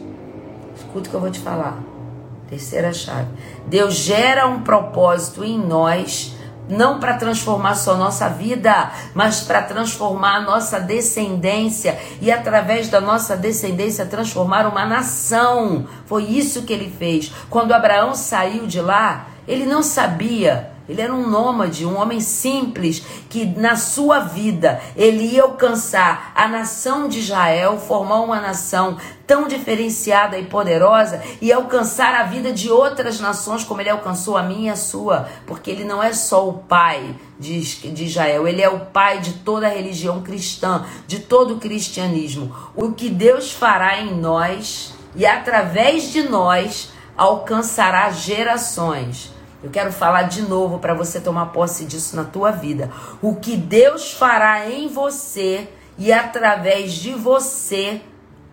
[0.76, 1.82] Escuta o que eu vou te falar.
[2.48, 3.28] Terceira chave.
[3.66, 6.34] Deus gera um propósito em nós
[6.68, 13.00] não para transformar só nossa vida, mas para transformar a nossa descendência e através da
[13.00, 15.86] nossa descendência transformar uma nação.
[16.06, 17.32] Foi isso que ele fez.
[17.48, 23.02] Quando Abraão saiu de lá, ele não sabia ele era um nômade, um homem simples,
[23.28, 29.46] que na sua vida ele ia alcançar a nação de Israel, formar uma nação tão
[29.46, 34.70] diferenciada e poderosa e alcançar a vida de outras nações como ele alcançou a minha
[34.70, 37.60] e a sua, porque ele não é só o pai de,
[37.92, 42.54] de Israel, ele é o pai de toda a religião cristã, de todo o cristianismo.
[42.74, 49.36] O que Deus fará em nós e através de nós alcançará gerações.
[49.62, 52.92] Eu quero falar de novo para você tomar posse disso na tua vida.
[53.20, 58.00] O que Deus fará em você e através de você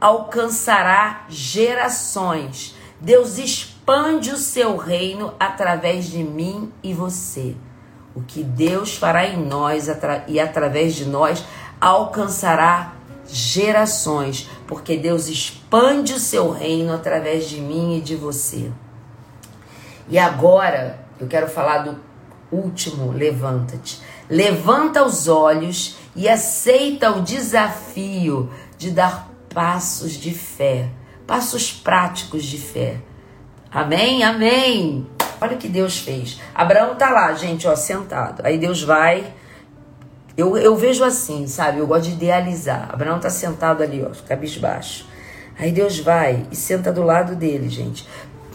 [0.01, 2.75] alcançará gerações.
[2.99, 7.55] Deus expande o seu reino através de mim e você.
[8.15, 9.87] O que Deus fará em nós
[10.27, 11.45] e através de nós
[11.79, 12.95] alcançará
[13.27, 18.71] gerações, porque Deus expande o seu reino através de mim e de você.
[20.07, 21.99] E agora eu quero falar do
[22.51, 24.01] último, levanta-te.
[24.29, 30.89] Levanta os olhos e aceita o desafio de dar passos de fé,
[31.25, 32.97] passos práticos de fé.
[33.71, 34.23] Amém?
[34.23, 35.07] Amém.
[35.39, 36.39] Olha o que Deus fez.
[36.53, 38.41] Abraão tá lá, gente, ó, sentado.
[38.45, 39.33] Aí Deus vai.
[40.37, 41.79] Eu, eu vejo assim, sabe?
[41.79, 42.89] Eu gosto de idealizar.
[42.91, 45.05] Abraão tá sentado ali, ó, cabisbaixo.
[45.57, 48.07] Aí Deus vai e senta do lado dele, gente.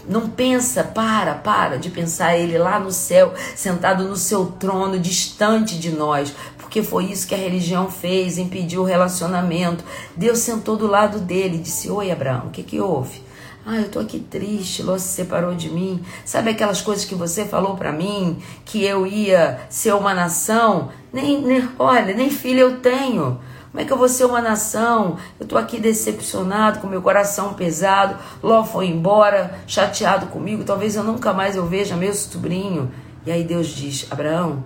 [0.07, 5.77] Não pensa, para, para de pensar ele lá no céu, sentado no seu trono, distante
[5.77, 9.83] de nós, porque foi isso que a religião fez, impediu o relacionamento.
[10.15, 13.21] Deus sentou do lado dele e disse: Oi, Abraão, o que, que houve?
[13.63, 16.03] Ah, eu tô aqui triste, Ló se separou de mim.
[16.25, 20.89] Sabe aquelas coisas que você falou para mim, que eu ia ser uma nação?
[21.13, 23.39] Nem, nem, olha, nem filho eu tenho.
[23.71, 25.17] Como é que eu vou ser uma nação?
[25.39, 28.17] Eu tô aqui decepcionado, com meu coração pesado.
[28.43, 30.63] Ló foi embora, chateado comigo.
[30.63, 32.91] Talvez eu nunca mais eu veja meu sobrinho.
[33.25, 34.63] E aí Deus diz: Abraão,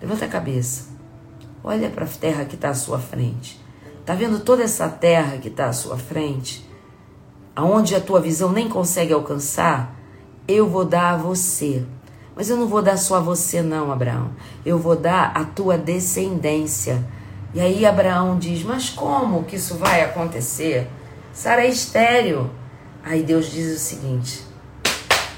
[0.00, 0.88] levanta a cabeça.
[1.62, 3.60] Olha para a terra que está à sua frente.
[4.06, 6.64] Tá vendo toda essa terra que está à sua frente?
[7.54, 9.94] aonde a tua visão nem consegue alcançar,
[10.48, 11.84] eu vou dar a você.
[12.34, 14.30] Mas eu não vou dar só a você, não, Abraão.
[14.66, 17.04] Eu vou dar a tua descendência.
[17.54, 20.90] E aí Abraão diz: Mas como que isso vai acontecer?
[21.32, 22.50] Sara é estéreo.
[23.04, 24.44] Aí Deus diz o seguinte: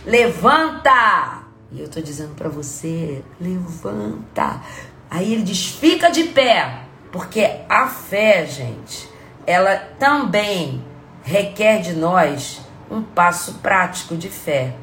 [0.04, 1.42] Levanta!
[1.70, 4.62] E eu estou dizendo para você: Levanta.
[5.10, 6.84] Aí ele diz: Fica de pé.
[7.12, 9.08] Porque a fé, gente,
[9.46, 10.84] ela também
[11.22, 14.74] requer de nós um passo prático de fé.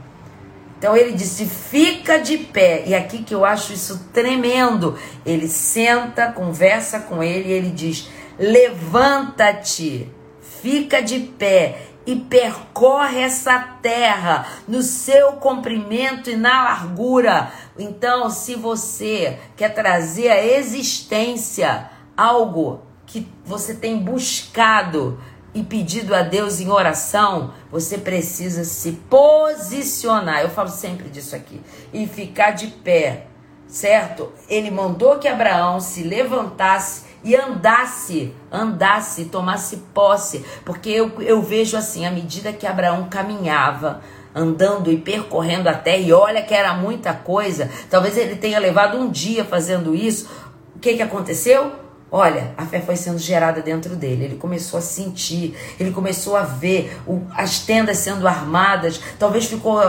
[0.84, 2.84] Então ele disse: fica de pé.
[2.86, 5.00] E aqui que eu acho isso tremendo.
[5.26, 10.12] Ele senta, conversa com ele e ele diz: levanta-te,
[10.62, 17.50] fica de pé e percorre essa terra no seu comprimento e na largura.
[17.80, 25.18] Então, se você quer trazer à existência algo que você tem buscado,
[25.54, 30.42] e pedido a Deus em oração, você precisa se posicionar.
[30.42, 31.62] Eu falo sempre disso aqui.
[31.94, 33.28] E ficar de pé,
[33.68, 34.32] certo?
[34.50, 40.44] Ele mandou que Abraão se levantasse e andasse, andasse, tomasse posse.
[40.66, 44.02] Porque eu, eu vejo assim, à medida que Abraão caminhava,
[44.36, 48.98] andando e percorrendo a terra, e olha que era muita coisa, talvez ele tenha levado
[48.98, 50.28] um dia fazendo isso.
[50.76, 51.72] O que, que aconteceu?
[52.16, 54.26] Olha, a fé foi sendo gerada dentro dele.
[54.26, 59.02] Ele começou a sentir, ele começou a ver o, as tendas sendo armadas.
[59.18, 59.82] Talvez ficou,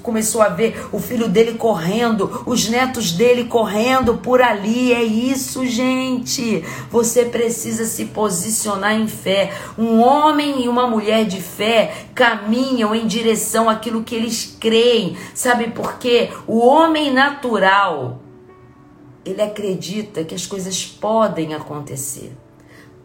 [0.00, 4.92] começou a ver o filho dele correndo, os netos dele correndo por ali.
[4.92, 6.64] É isso, gente.
[6.92, 9.50] Você precisa se posicionar em fé.
[9.76, 15.16] Um homem e uma mulher de fé caminham em direção àquilo que eles creem.
[15.34, 16.30] Sabe por quê?
[16.46, 18.20] O homem natural
[19.24, 22.36] ele acredita que as coisas podem acontecer.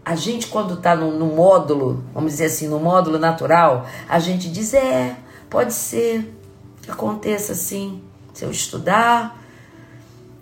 [0.04, 4.50] A gente, quando está no, no, módulo, vamos dizer assim, no módulo natural, a gente
[4.50, 5.16] diz: é,
[5.50, 6.34] pode ser
[6.82, 8.02] que aconteça assim.
[8.34, 9.40] Se eu estudar,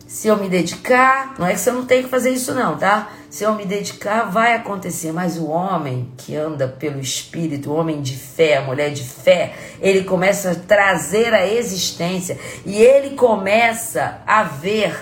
[0.07, 3.11] se eu me dedicar, não é que você não tem que fazer isso, não, tá?
[3.29, 5.11] Se eu me dedicar, vai acontecer.
[5.11, 9.53] Mas o homem que anda pelo espírito, o homem de fé, a mulher de fé,
[9.81, 14.97] ele começa a trazer a existência e ele começa a ver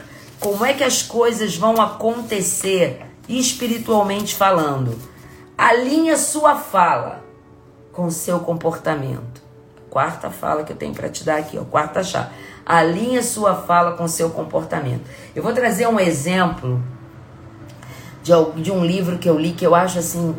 [0.45, 4.95] como é que as coisas vão acontecer espiritualmente falando.
[5.57, 7.23] Alinha sua fala
[7.91, 9.41] com seu comportamento.
[9.89, 12.29] Quarta fala que eu tenho para te dar aqui, ó, quarta chave.
[12.63, 15.09] Alinha sua fala com seu comportamento.
[15.35, 16.79] Eu vou trazer um exemplo
[18.21, 20.35] de, de um livro que eu li que eu acho assim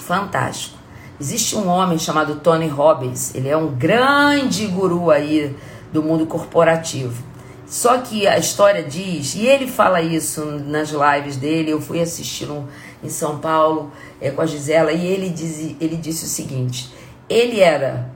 [0.00, 0.76] fantástico.
[1.20, 5.56] Existe um homem chamado Tony Robbins, ele é um grande guru aí
[5.92, 7.30] do mundo corporativo.
[7.72, 12.50] Só que a história diz, e ele fala isso nas lives dele, eu fui assistir
[12.50, 12.66] um,
[13.02, 16.92] em São Paulo é, com a Gisela, e ele, diz, ele disse o seguinte:
[17.30, 18.10] ele era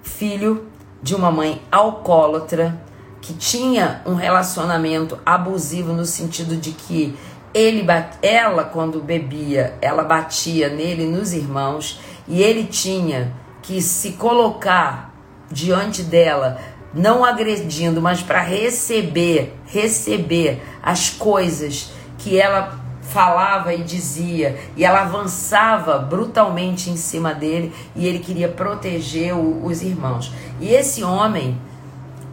[0.00, 0.68] filho
[1.02, 2.80] de uma mãe alcoólatra
[3.20, 7.18] que tinha um relacionamento abusivo no sentido de que
[7.52, 7.84] ele
[8.22, 15.12] ela quando bebia, ela batia nele nos irmãos e ele tinha que se colocar
[15.50, 16.60] diante dela
[16.94, 25.02] não agredindo, mas para receber, receber as coisas que ela falava e dizia, e ela
[25.02, 30.32] avançava brutalmente em cima dele, e ele queria proteger o, os irmãos.
[30.60, 31.56] E esse homem,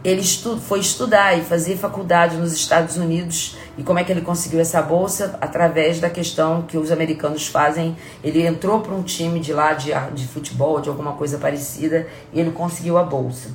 [0.02, 3.56] ele estu foi estudar e fazer faculdade nos Estados Unidos.
[3.78, 5.38] E como é que ele conseguiu essa bolsa?
[5.40, 7.96] Através da questão que os americanos fazem.
[8.24, 12.40] Ele entrou para um time de lá de, de futebol, de alguma coisa parecida, e
[12.40, 13.50] ele conseguiu a bolsa.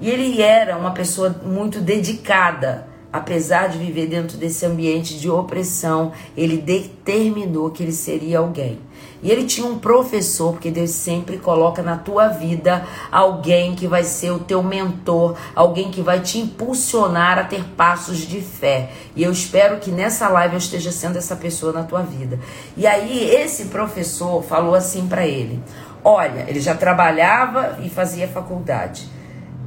[0.00, 6.12] E ele era uma pessoa muito dedicada apesar de viver dentro desse ambiente de opressão,
[6.36, 8.78] ele determinou que ele seria alguém.
[9.22, 14.04] E ele tinha um professor, porque Deus sempre coloca na tua vida alguém que vai
[14.04, 18.90] ser o teu mentor, alguém que vai te impulsionar a ter passos de fé.
[19.16, 22.38] E eu espero que nessa live eu esteja sendo essa pessoa na tua vida.
[22.76, 25.60] E aí esse professor falou assim para ele:
[26.04, 29.15] Olha, ele já trabalhava e fazia faculdade.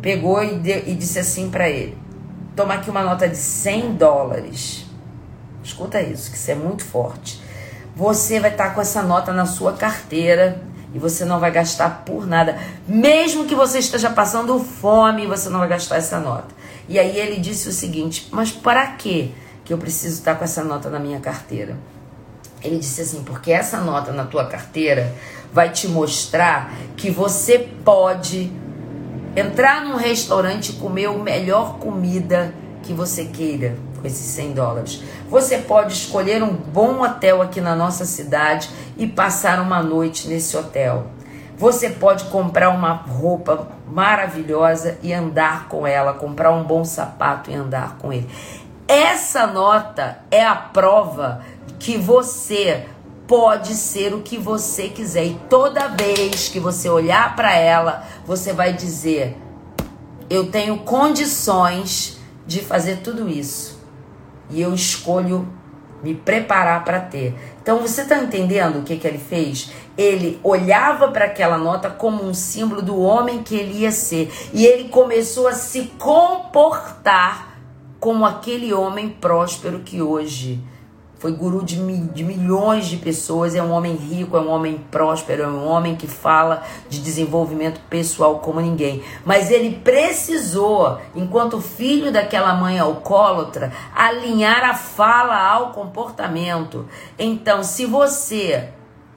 [0.01, 1.97] Pegou e, e disse assim para ele:
[2.55, 4.85] Toma aqui uma nota de 100 dólares.
[5.63, 7.41] Escuta isso, que isso é muito forte.
[7.95, 10.61] Você vai estar com essa nota na sua carteira
[10.93, 12.57] e você não vai gastar por nada.
[12.87, 16.47] Mesmo que você esteja passando fome, você não vai gastar essa nota.
[16.87, 19.33] E aí ele disse o seguinte: Mas para que
[19.65, 21.77] que eu preciso estar com essa nota na minha carteira?
[22.63, 25.13] Ele disse assim: Porque essa nota na tua carteira
[25.53, 28.51] vai te mostrar que você pode
[29.35, 35.03] entrar num restaurante e comer a melhor comida que você queira com esses 100 dólares.
[35.29, 40.55] Você pode escolher um bom hotel aqui na nossa cidade e passar uma noite nesse
[40.57, 41.07] hotel.
[41.57, 47.53] Você pode comprar uma roupa maravilhosa e andar com ela, comprar um bom sapato e
[47.53, 48.29] andar com ele.
[48.87, 51.41] Essa nota é a prova
[51.77, 52.87] que você
[53.29, 55.25] pode ser o que você quiser.
[55.25, 59.37] E toda vez que você olhar para ela, você vai dizer:
[60.27, 63.79] Eu tenho condições de fazer tudo isso.
[64.49, 65.47] E eu escolho
[66.01, 67.35] me preparar para ter.
[67.61, 69.71] Então você está entendendo o que, que ele fez?
[69.95, 74.33] Ele olhava para aquela nota como um símbolo do homem que ele ia ser.
[74.51, 77.59] E ele começou a se comportar
[77.99, 80.63] como aquele homem próspero que hoje
[81.19, 81.75] foi guru de,
[82.07, 85.97] de, milhões de pessoas, é um homem rico, é um homem próspero, é um homem
[85.97, 89.03] que fala de desenvolvimento pessoal como ninguém.
[89.25, 96.87] Mas ele precisou, enquanto filho daquela mãe alcoólatra, alinhar a fala ao comportamento.
[97.17, 98.69] Então, se você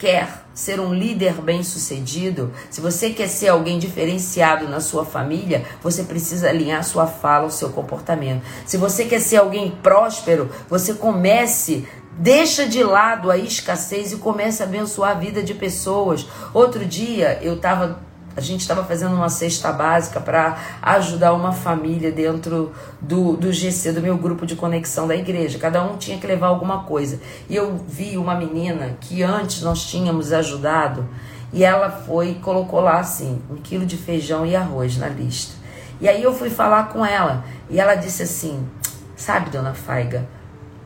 [0.03, 6.03] quer ser um líder bem-sucedido, se você quer ser alguém diferenciado na sua família, você
[6.03, 8.43] precisa alinhar sua fala ao seu comportamento.
[8.67, 14.63] Se você quer ser alguém próspero, você comece Deixa de lado a escassez e comece
[14.63, 16.27] a abençoar a vida de pessoas.
[16.53, 18.01] Outro dia eu estava
[18.37, 23.93] a gente estava fazendo uma cesta básica para ajudar uma família dentro do, do GC,
[23.93, 25.59] do meu grupo de conexão da igreja.
[25.59, 27.21] Cada um tinha que levar alguma coisa.
[27.49, 31.09] E eu vi uma menina que antes nós tínhamos ajudado
[31.53, 35.55] e ela foi e colocou lá assim: um quilo de feijão e arroz na lista.
[36.01, 38.67] E aí eu fui falar com ela e ela disse assim:
[39.15, 40.27] Sabe, dona Faiga,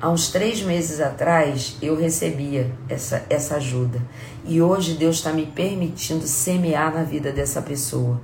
[0.01, 4.01] há uns três meses atrás eu recebia essa, essa ajuda.
[4.47, 8.21] E hoje Deus está me permitindo semear na vida dessa pessoa.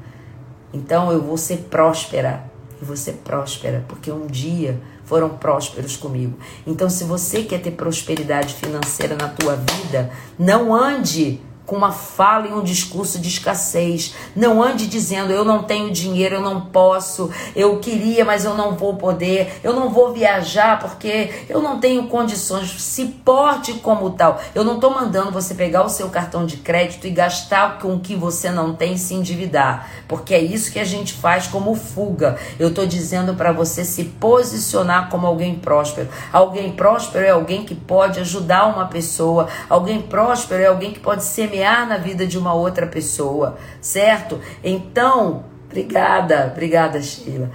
[0.72, 2.50] Então eu vou ser próspera.
[2.80, 6.36] E ser próspera, porque um dia foram prósperos comigo.
[6.66, 12.48] Então, se você quer ter prosperidade financeira na tua vida, não ande com uma fala
[12.48, 14.14] e um discurso de escassez.
[14.34, 18.76] Não ande dizendo eu não tenho dinheiro, eu não posso, eu queria, mas eu não
[18.76, 22.70] vou poder, eu não vou viajar porque eu não tenho condições.
[22.82, 24.40] Se porte como tal.
[24.54, 28.00] Eu não estou mandando você pegar o seu cartão de crédito e gastar com o
[28.00, 32.36] que você não tem se endividar, porque é isso que a gente faz como fuga.
[32.58, 36.08] Eu estou dizendo para você se posicionar como alguém próspero.
[36.32, 41.24] Alguém próspero é alguém que pode ajudar uma pessoa, alguém próspero é alguém que pode
[41.24, 44.40] ser semear na vida de uma outra pessoa, certo?
[44.64, 47.50] Então, obrigada, obrigada, Sheila.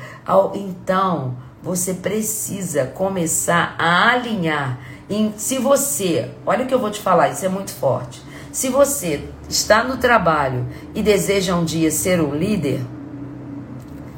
[0.54, 4.80] Então, você precisa começar a alinhar.
[5.10, 8.22] Em, se você, olha o que eu vou te falar, isso é muito forte.
[8.52, 12.82] Se você está no trabalho e deseja um dia ser um líder,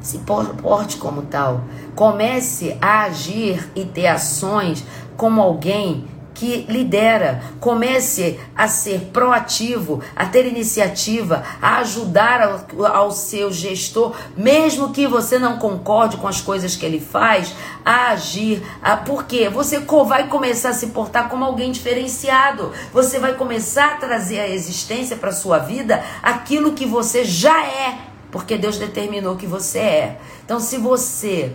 [0.01, 1.63] se porte como tal.
[1.95, 4.83] Comece a agir e ter ações
[5.15, 6.07] como alguém
[6.39, 7.43] que lidera.
[7.59, 15.05] Comece a ser proativo, a ter iniciativa, a ajudar ao, ao, seu gestor, mesmo que
[15.05, 17.53] você não concorde com as coisas que ele faz,
[17.83, 18.63] a agir.
[18.81, 22.71] A, porque você vai começar a se portar como alguém diferenciado.
[22.93, 27.97] Você vai começar a trazer à existência para sua vida aquilo que você já é,
[28.31, 30.19] porque Deus determinou que você é.
[30.45, 31.53] Então, se você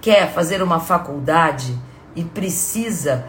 [0.00, 1.78] quer fazer uma faculdade
[2.16, 3.24] e precisa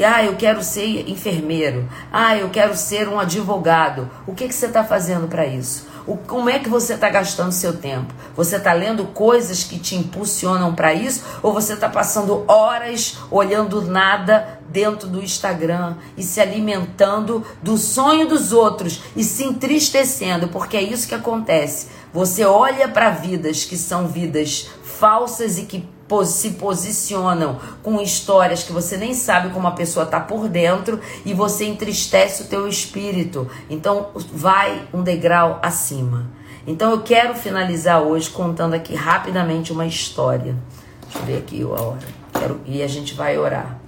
[0.00, 1.86] Ah, eu quero ser enfermeiro.
[2.10, 4.10] Ah, eu quero ser um advogado.
[4.26, 5.86] O que, que você está fazendo para isso?
[6.06, 8.12] O, como é que você está gastando seu tempo?
[8.34, 11.22] Você está lendo coisas que te impulsionam para isso?
[11.42, 18.26] Ou você está passando horas olhando nada dentro do Instagram e se alimentando do sonho
[18.26, 20.48] dos outros e se entristecendo?
[20.48, 21.88] Porque é isso que acontece.
[22.12, 25.88] Você olha para vidas que são vidas falsas e que
[26.24, 31.32] se posicionam com histórias que você nem sabe como a pessoa está por dentro e
[31.32, 33.48] você entristece o teu espírito.
[33.70, 36.30] Então vai um degrau acima.
[36.66, 40.56] Então eu quero finalizar hoje contando aqui rapidamente uma história.
[41.02, 42.22] Deixa eu ver aqui a hora.
[42.32, 43.78] Quero, e a gente vai orar.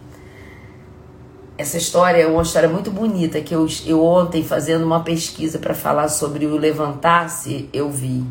[1.57, 5.73] Essa história é uma história muito bonita que eu, eu ontem fazendo uma pesquisa para
[5.73, 8.25] falar sobre o levantar-se, eu vi.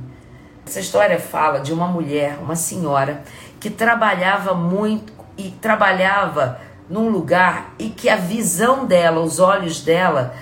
[0.65, 3.23] Essa história fala de uma mulher, uma senhora,
[3.64, 6.59] que trabalhava muito e trabalhava
[6.90, 10.35] num lugar e que a visão dela, os olhos dela,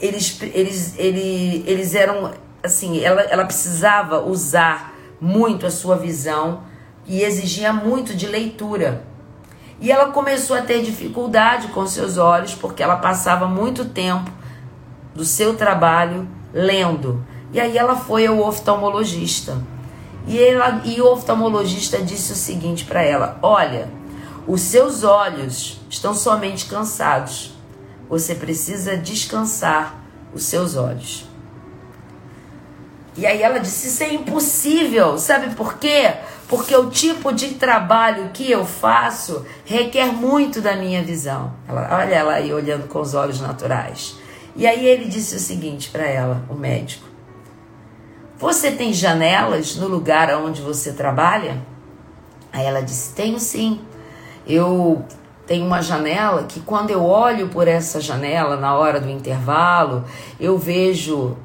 [0.00, 2.30] eles, eles, eles, eles eram
[2.62, 6.62] assim, ela, ela precisava usar muito a sua visão
[7.04, 9.02] e exigia muito de leitura.
[9.80, 14.30] E ela começou a ter dificuldade com seus olhos porque ela passava muito tempo
[15.12, 17.26] do seu trabalho lendo.
[17.52, 19.58] E aí ela foi ao oftalmologista.
[20.26, 23.88] E, ela, e o oftalmologista disse o seguinte para ela: Olha,
[24.46, 27.52] os seus olhos estão somente cansados.
[28.08, 29.94] Você precisa descansar
[30.34, 31.26] os seus olhos.
[33.16, 35.18] E aí ela disse: Isso é impossível.
[35.18, 36.14] Sabe por quê?
[36.48, 41.52] Porque o tipo de trabalho que eu faço requer muito da minha visão.
[41.68, 44.16] Ela, olha ela aí olhando com os olhos naturais.
[44.54, 47.06] E aí ele disse o seguinte para ela, o médico:
[48.42, 51.62] você tem janelas no lugar onde você trabalha?
[52.52, 53.80] Aí ela disse: Tenho sim.
[54.44, 55.04] Eu
[55.46, 60.04] tenho uma janela que, quando eu olho por essa janela na hora do intervalo,
[60.40, 61.36] eu vejo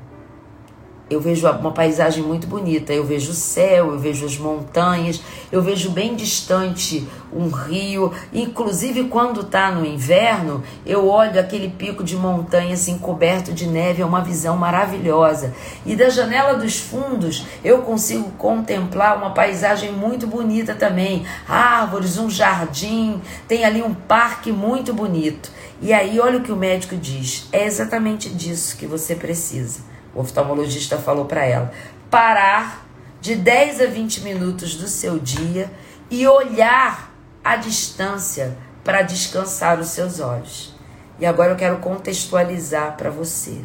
[1.10, 2.94] eu vejo uma paisagem muito bonita.
[2.94, 5.22] Eu vejo o céu, eu vejo as montanhas,
[5.52, 8.12] eu vejo bem distante um rio.
[8.34, 14.02] Inclusive, quando está no inverno, eu olho aquele pico de montanha assim coberto de neve,
[14.02, 15.54] é uma visão maravilhosa.
[15.86, 21.26] E da janela dos fundos, eu consigo contemplar uma paisagem muito bonita também.
[21.48, 25.52] Árvores, um jardim, tem ali um parque muito bonito.
[25.82, 30.22] E aí, olha o que o médico diz: é exatamente disso que você precisa o
[30.22, 31.72] oftalmologista falou para ela,
[32.10, 32.86] parar
[33.22, 35.72] de 10 a 20 minutos do seu dia
[36.10, 37.14] e olhar
[37.44, 40.76] à distância para descansar os seus olhos.
[41.20, 43.62] E agora eu quero contextualizar para você.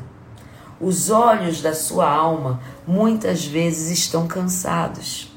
[0.79, 5.33] Os olhos da sua alma muitas vezes estão cansados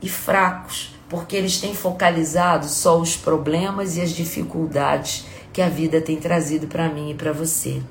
[0.00, 6.00] e fracos, porque eles têm focalizado só os problemas e as dificuldades que a vida
[6.00, 7.82] tem trazido para mim e para você.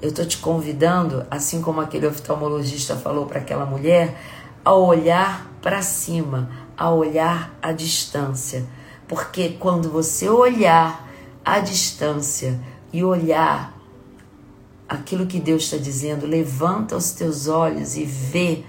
[0.00, 4.16] Eu estou te convidando, assim como aquele oftalmologista falou para aquela mulher,
[4.64, 8.64] a olhar para cima, a olhar à distância.
[9.08, 11.08] Porque quando você olhar
[11.44, 12.60] à distância
[12.92, 13.76] e olhar
[14.88, 18.64] aquilo que Deus está dizendo, levanta os teus olhos e vê,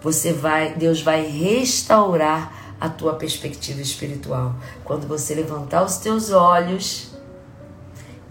[0.00, 4.54] você vai, Deus vai restaurar a tua perspectiva espiritual.
[4.82, 7.09] Quando você levantar os teus olhos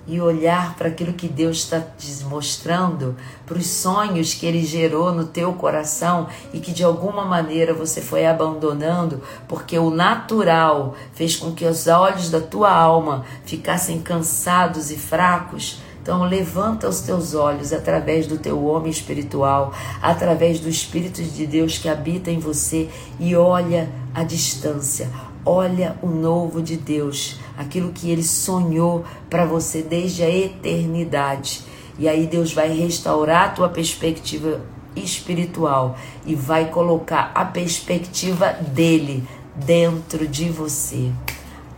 [0.10, 3.16] e olhar para aquilo que Deus está te mostrando,
[3.46, 8.02] para os sonhos que Ele gerou no teu coração e que de alguma maneira você
[8.02, 14.90] foi abandonando, porque o natural fez com que os olhos da tua alma ficassem cansados
[14.90, 15.80] e fracos.
[16.02, 19.72] Então levanta os teus olhos através do teu homem espiritual,
[20.02, 22.90] através do Espírito de Deus que habita em você
[23.20, 25.08] e olha a distância,
[25.50, 31.62] olha o novo de Deus aquilo que ele sonhou para você desde a eternidade.
[31.98, 34.62] E aí Deus vai restaurar a tua perspectiva
[34.96, 39.24] espiritual e vai colocar a perspectiva dele
[39.56, 41.12] dentro de você.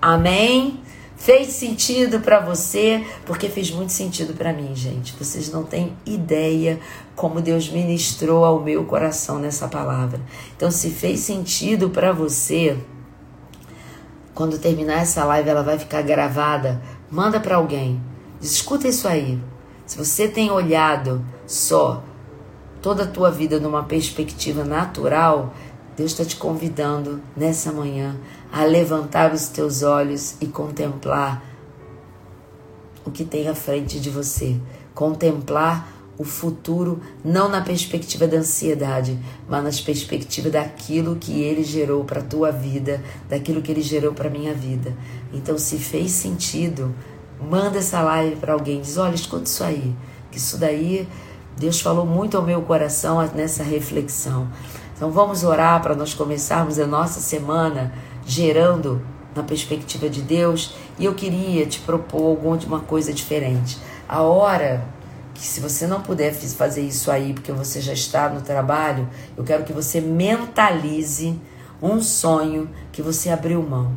[0.02, 0.82] Amém?
[1.16, 3.06] Fez sentido para você?
[3.26, 5.14] Porque fez muito sentido para mim, gente.
[5.18, 6.80] Vocês não têm ideia
[7.16, 10.20] como Deus ministrou ao meu coração nessa palavra.
[10.58, 12.76] Então, se fez sentido para você,
[14.34, 16.82] quando terminar essa live, ela vai ficar gravada.
[17.10, 18.02] Manda para alguém.
[18.42, 19.40] Escuta isso aí.
[19.86, 22.04] Se você tem olhado só
[22.82, 25.54] toda a tua vida numa perspectiva natural,
[25.96, 28.18] Deus está te convidando nessa manhã
[28.52, 31.44] a levantar os teus olhos e contemplar
[33.06, 34.60] o que tem à frente de você.
[34.94, 35.88] Contemplar
[36.22, 39.18] o futuro não na perspectiva da ansiedade,
[39.50, 44.14] mas na perspectiva daquilo que ele gerou para a tua vida, daquilo que ele gerou
[44.14, 44.96] para minha vida.
[45.34, 46.94] Então, se fez sentido,
[47.50, 49.96] Manda essa live para alguém, diz: olha, escuta isso aí,
[50.30, 51.08] que isso daí
[51.58, 54.48] Deus falou muito ao meu coração nessa reflexão.
[54.96, 57.92] Então vamos orar para nós começarmos a nossa semana
[58.26, 59.02] gerando
[59.36, 60.76] na perspectiva de Deus.
[61.00, 63.80] E eu queria te propor alguma coisa diferente.
[64.08, 64.86] A hora
[65.34, 69.44] que se você não puder fazer isso aí porque você já está no trabalho, eu
[69.44, 71.40] quero que você mentalize
[71.82, 73.92] um sonho que você abriu mão.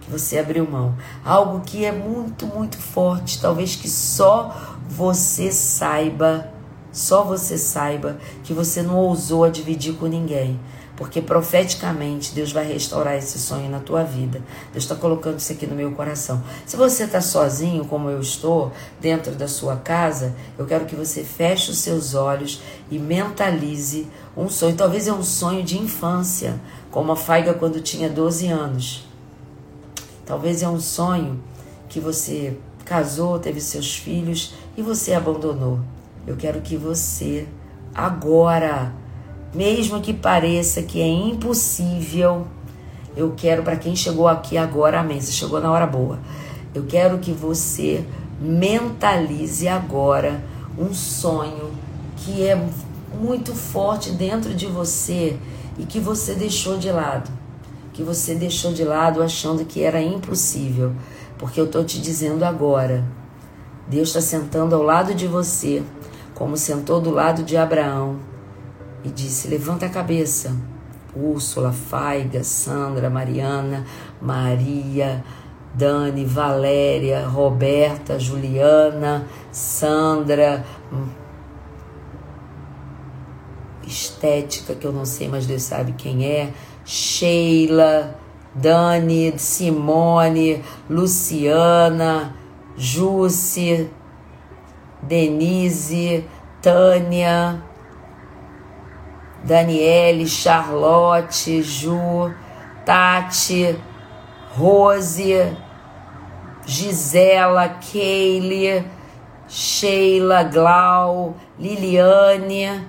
[0.00, 0.96] Que você abriu mão.
[1.24, 6.50] Algo que é muito, muito forte, talvez que só você saiba,
[6.90, 10.58] só você saiba que você não ousou a dividir com ninguém
[10.98, 14.42] porque profeticamente Deus vai restaurar esse sonho na tua vida.
[14.72, 16.42] Deus está colocando isso aqui no meu coração.
[16.66, 21.22] Se você está sozinho, como eu estou, dentro da sua casa, eu quero que você
[21.22, 22.60] feche os seus olhos
[22.90, 24.74] e mentalize um sonho.
[24.74, 26.60] Talvez é um sonho de infância,
[26.90, 29.06] como a Faiga quando tinha 12 anos.
[30.26, 31.40] Talvez é um sonho
[31.88, 35.78] que você casou, teve seus filhos e você abandonou.
[36.26, 37.46] Eu quero que você
[37.94, 38.92] agora
[39.54, 42.46] mesmo que pareça que é impossível,
[43.16, 45.20] eu quero para quem chegou aqui agora, amém.
[45.20, 46.18] Você chegou na hora boa.
[46.74, 48.04] Eu quero que você
[48.40, 50.42] mentalize agora
[50.78, 51.72] um sonho
[52.18, 52.60] que é
[53.18, 55.36] muito forte dentro de você
[55.78, 57.30] e que você deixou de lado.
[57.92, 60.92] Que você deixou de lado achando que era impossível.
[61.38, 63.04] Porque eu estou te dizendo agora.
[63.88, 65.82] Deus está sentando ao lado de você,
[66.34, 68.18] como sentou do lado de Abraão
[69.04, 70.54] e disse: Levanta a cabeça.
[71.16, 73.84] Úrsula, Faiga, Sandra, Mariana,
[74.20, 75.24] Maria,
[75.74, 81.08] Dani, Valéria, Roberta, Juliana, Sandra, hum,
[83.86, 86.52] Estética, que eu não sei, mas Deus sabe quem é,
[86.84, 88.18] Sheila,
[88.54, 92.34] Dani, Simone, Luciana,
[92.76, 93.88] Jússi,
[95.02, 96.24] Denise,
[96.60, 97.62] Tânia,
[99.44, 102.34] Daniele, Charlotte, Ju,
[102.84, 103.78] Tati,
[104.56, 105.56] Rose,
[106.66, 108.84] Gisela, Keile,
[109.48, 112.86] Sheila, Glau, Liliane,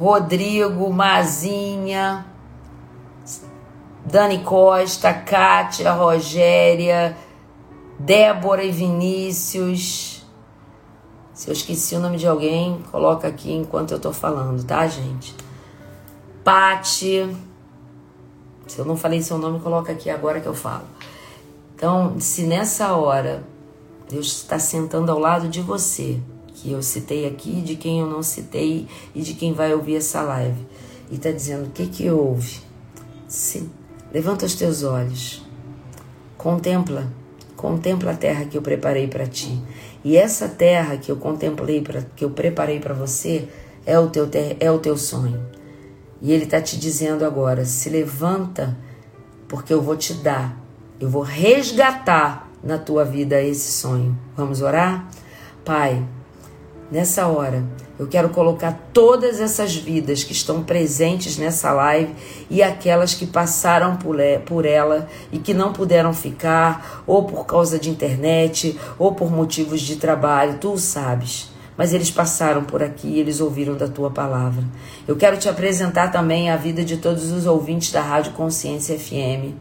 [0.00, 2.24] Rodrigo, Mazinha,
[4.04, 7.16] Dani Costa, Kátia, Rogéria,
[7.98, 10.17] Débora e Vinícius.
[11.38, 15.32] Se eu esqueci o nome de alguém, coloca aqui enquanto eu tô falando, tá, gente?
[16.42, 17.32] Pati.
[18.66, 20.82] Se eu não falei seu nome, coloca aqui agora que eu falo.
[21.76, 23.44] Então, se nessa hora
[24.10, 26.20] Deus está sentando ao lado de você,
[26.54, 30.22] que eu citei aqui, de quem eu não citei e de quem vai ouvir essa
[30.22, 30.66] live,
[31.08, 32.58] e está dizendo o que que houve,
[33.28, 33.70] se,
[34.12, 35.40] levanta os teus olhos,
[36.36, 37.06] contempla,
[37.54, 39.62] contempla a terra que eu preparei para ti
[40.04, 43.48] e essa terra que eu contemplei, pra, que eu preparei para você,
[43.84, 44.28] é o, teu
[44.60, 45.40] é o teu sonho.
[46.20, 48.76] E ele está te dizendo agora: se levanta,
[49.48, 50.58] porque eu vou te dar,
[51.00, 54.16] eu vou resgatar na tua vida esse sonho.
[54.36, 55.08] Vamos orar?
[55.64, 56.04] Pai,
[56.90, 57.64] nessa hora,
[57.98, 62.14] eu quero colocar todas essas vidas que estão presentes nessa live
[62.48, 63.98] e aquelas que passaram
[64.46, 69.80] por ela e que não puderam ficar, ou por causa de internet, ou por motivos
[69.80, 71.50] de trabalho, tu sabes.
[71.76, 74.64] Mas eles passaram por aqui e eles ouviram da tua palavra.
[75.06, 79.54] Eu quero te apresentar também a vida de todos os ouvintes da Rádio Consciência FM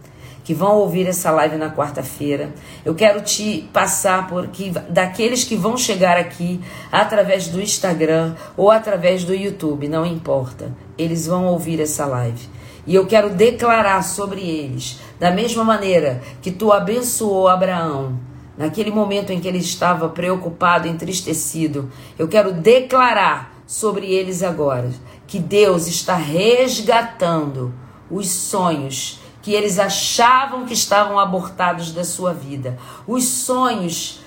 [0.47, 2.53] que vão ouvir essa live na quarta-feira.
[2.85, 8.71] Eu quero te passar por que daqueles que vão chegar aqui através do Instagram ou
[8.71, 10.73] através do YouTube, não importa.
[10.97, 12.47] Eles vão ouvir essa live.
[12.85, 18.17] E eu quero declarar sobre eles, da mesma maneira que tu abençoou Abraão,
[18.57, 24.89] naquele momento em que ele estava preocupado, entristecido, eu quero declarar sobre eles agora
[25.27, 27.73] que Deus está resgatando
[28.09, 32.77] os sonhos que eles achavam que estavam abortados da sua vida.
[33.07, 34.19] Os sonhos,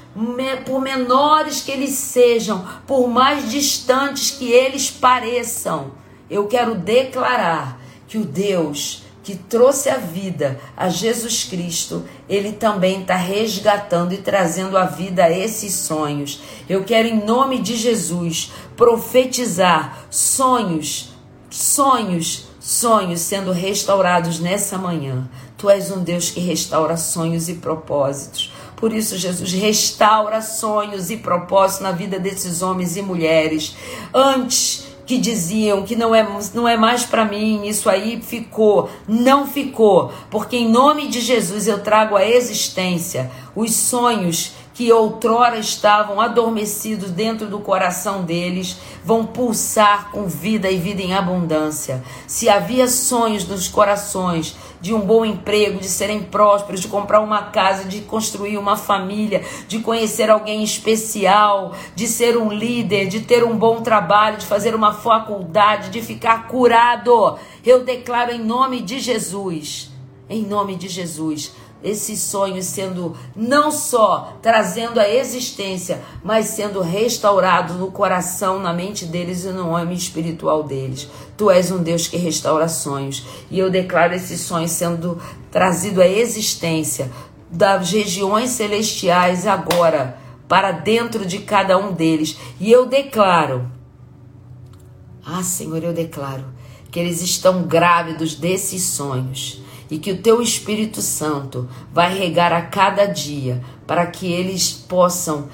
[0.64, 5.92] por menores que eles sejam, por mais distantes que eles pareçam,
[6.30, 13.02] eu quero declarar que o Deus que trouxe a vida a Jesus Cristo, ele também
[13.02, 16.40] está resgatando e trazendo a vida a esses sonhos.
[16.66, 21.10] Eu quero, em nome de Jesus, profetizar sonhos,
[21.50, 25.28] sonhos sonhos sendo restaurados nessa manhã.
[25.58, 28.52] Tu és um Deus que restaura sonhos e propósitos.
[28.76, 33.74] Por isso, Jesus, restaura sonhos e propósitos na vida desses homens e mulheres.
[34.14, 36.24] Antes que diziam que não é,
[36.54, 41.66] não é mais para mim, isso aí ficou, não ficou, porque em nome de Jesus
[41.66, 49.26] eu trago a existência os sonhos que outrora estavam adormecidos dentro do coração deles, vão
[49.26, 52.02] pulsar com vida e vida em abundância.
[52.26, 57.42] Se havia sonhos nos corações de um bom emprego, de serem prósperos, de comprar uma
[57.50, 63.44] casa, de construir uma família, de conhecer alguém especial, de ser um líder, de ter
[63.44, 68.98] um bom trabalho, de fazer uma faculdade, de ficar curado, eu declaro em nome de
[68.98, 69.90] Jesus,
[70.26, 71.52] em nome de Jesus,
[71.82, 79.06] esses sonhos sendo não só trazendo a existência, mas sendo restaurados no coração, na mente
[79.06, 81.08] deles e no homem espiritual deles.
[81.36, 83.24] Tu és um Deus que restaura sonhos.
[83.50, 87.10] E eu declaro esses sonhos sendo trazido à existência
[87.50, 92.36] das regiões celestiais agora para dentro de cada um deles.
[92.60, 93.70] E eu declaro,
[95.24, 96.44] ah, Senhor, eu declaro
[96.90, 99.59] que eles estão grávidos desses sonhos
[99.90, 105.48] e que o teu Espírito Santo vai regar a cada dia para que eles possam,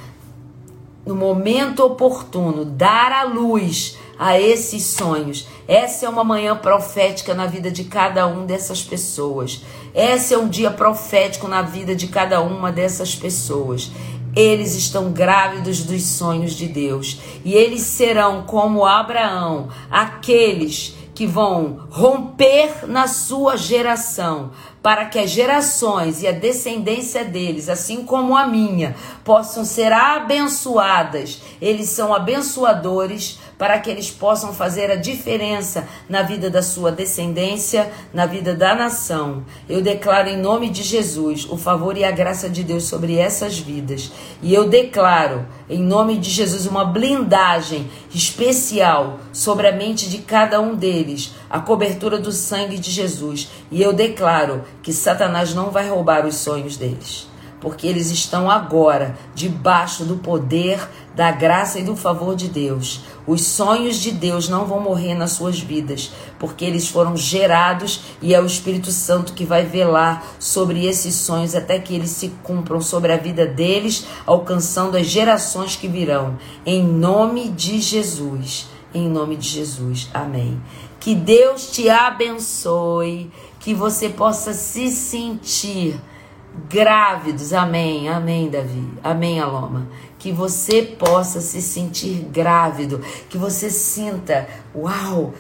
[1.05, 5.47] no momento oportuno, dar a luz a esses sonhos.
[5.66, 9.62] Essa é uma manhã profética na vida de cada um dessas pessoas.
[9.94, 13.90] Esse é um dia profético na vida de cada uma dessas pessoas.
[14.34, 21.81] Eles estão grávidos dos sonhos de Deus e eles serão como Abraão, aqueles que vão
[21.89, 24.51] romper na sua geração,
[24.83, 31.41] para que as gerações e a descendência deles, assim como a minha, possam ser abençoadas.
[31.59, 37.91] Eles são abençoadores para que eles possam fazer a diferença na vida da sua descendência,
[38.12, 39.44] na vida da nação.
[39.68, 43.59] Eu declaro em nome de Jesus o favor e a graça de Deus sobre essas
[43.59, 44.12] vidas.
[44.43, 50.60] E eu declaro em nome de Jesus uma blindagem especial sobre a mente de cada
[50.60, 53.51] um deles, a cobertura do sangue de Jesus.
[53.70, 57.26] E eu declaro que Satanás não vai roubar os sonhos deles
[57.60, 63.01] porque eles estão agora debaixo do poder, da graça e do favor de Deus.
[63.27, 68.35] Os sonhos de Deus não vão morrer nas suas vidas, porque eles foram gerados e
[68.35, 72.83] é o Espírito Santo que vai velar sobre esses sonhos até que eles se cumpram
[72.83, 76.36] sobre a vida deles, alcançando as gerações que virão.
[76.67, 78.69] Em nome de Jesus.
[78.95, 80.11] Em nome de Jesus.
[80.12, 80.61] Amém.
[81.01, 85.99] Que Deus te abençoe, que você possa se sentir
[86.69, 87.53] grávidos.
[87.53, 88.89] Amém, amém, Davi.
[89.03, 89.86] Amém, Aloma.
[90.19, 95.35] Que você possa se sentir grávido, que você sinta, uau,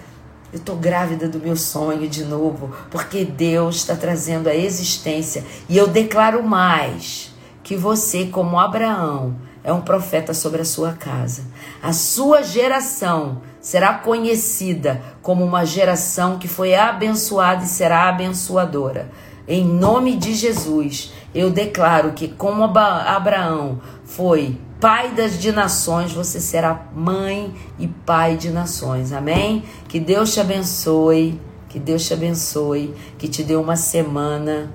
[0.52, 5.44] eu tô grávida do meu sonho de novo, porque Deus está trazendo a existência.
[5.68, 11.42] E eu declaro mais que você, como Abraão, é um profeta sobre a sua casa.
[11.82, 19.10] A sua geração será conhecida como uma geração que foi abençoada e será abençoadora.
[19.48, 26.40] Em nome de Jesus, eu declaro que, como Abraão foi pai das de nações, você
[26.40, 29.12] será mãe e pai de nações.
[29.12, 29.64] Amém?
[29.88, 34.70] Que Deus te abençoe, que Deus te abençoe, que te dê uma semana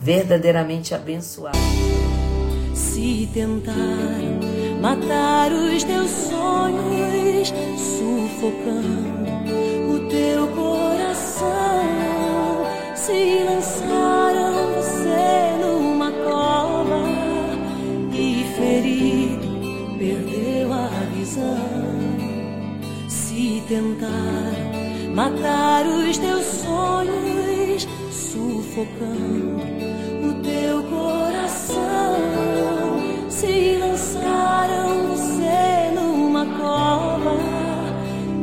[0.00, 1.58] verdadeiramente abençoada.
[2.74, 3.74] Se tentar
[4.80, 9.26] matar os teus sonhos, sufocando
[9.90, 11.46] o teu coração,
[12.94, 15.55] se lançaram você
[23.08, 24.54] Se tentar
[25.14, 29.60] matar os teus sonhos, sufocando
[30.22, 32.16] o teu coração,
[33.28, 37.36] se lançaram você numa cova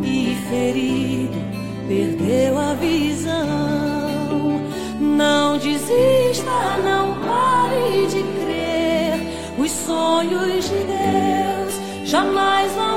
[0.03, 1.43] e ferido
[1.87, 4.61] perdeu a visão.
[4.99, 9.19] Não desista, não pare de crer.
[9.57, 11.22] Os sonhos de Deus
[12.13, 12.92] Sunrise.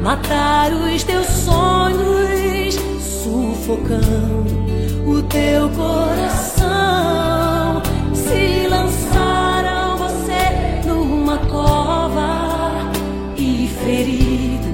[0.00, 2.74] Matar os teus sonhos,
[3.22, 4.64] sufocando
[5.06, 7.82] o teu coração.
[8.14, 12.70] Se lançaram você numa cova
[13.36, 14.70] e ferido.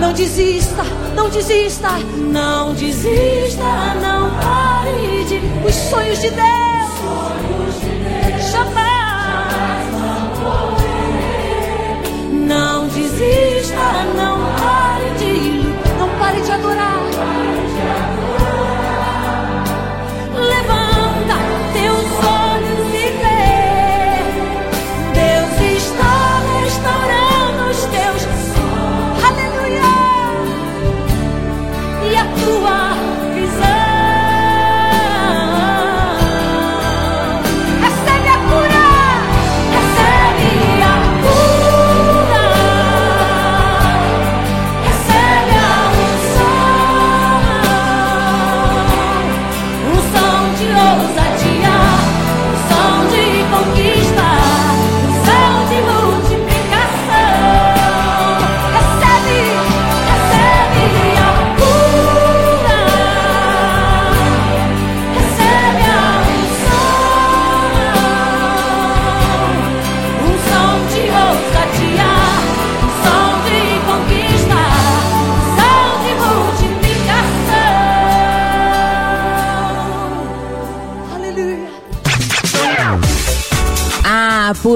[0.00, 0.82] Não desista,
[1.14, 6.65] não desista, não desista, não pare de os sonhos de Deus.
[14.06, 14.35] Desista,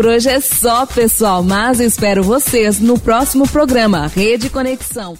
[0.00, 5.14] por hoje é só, pessoal, mas espero vocês no próximo programa Rede Conexão.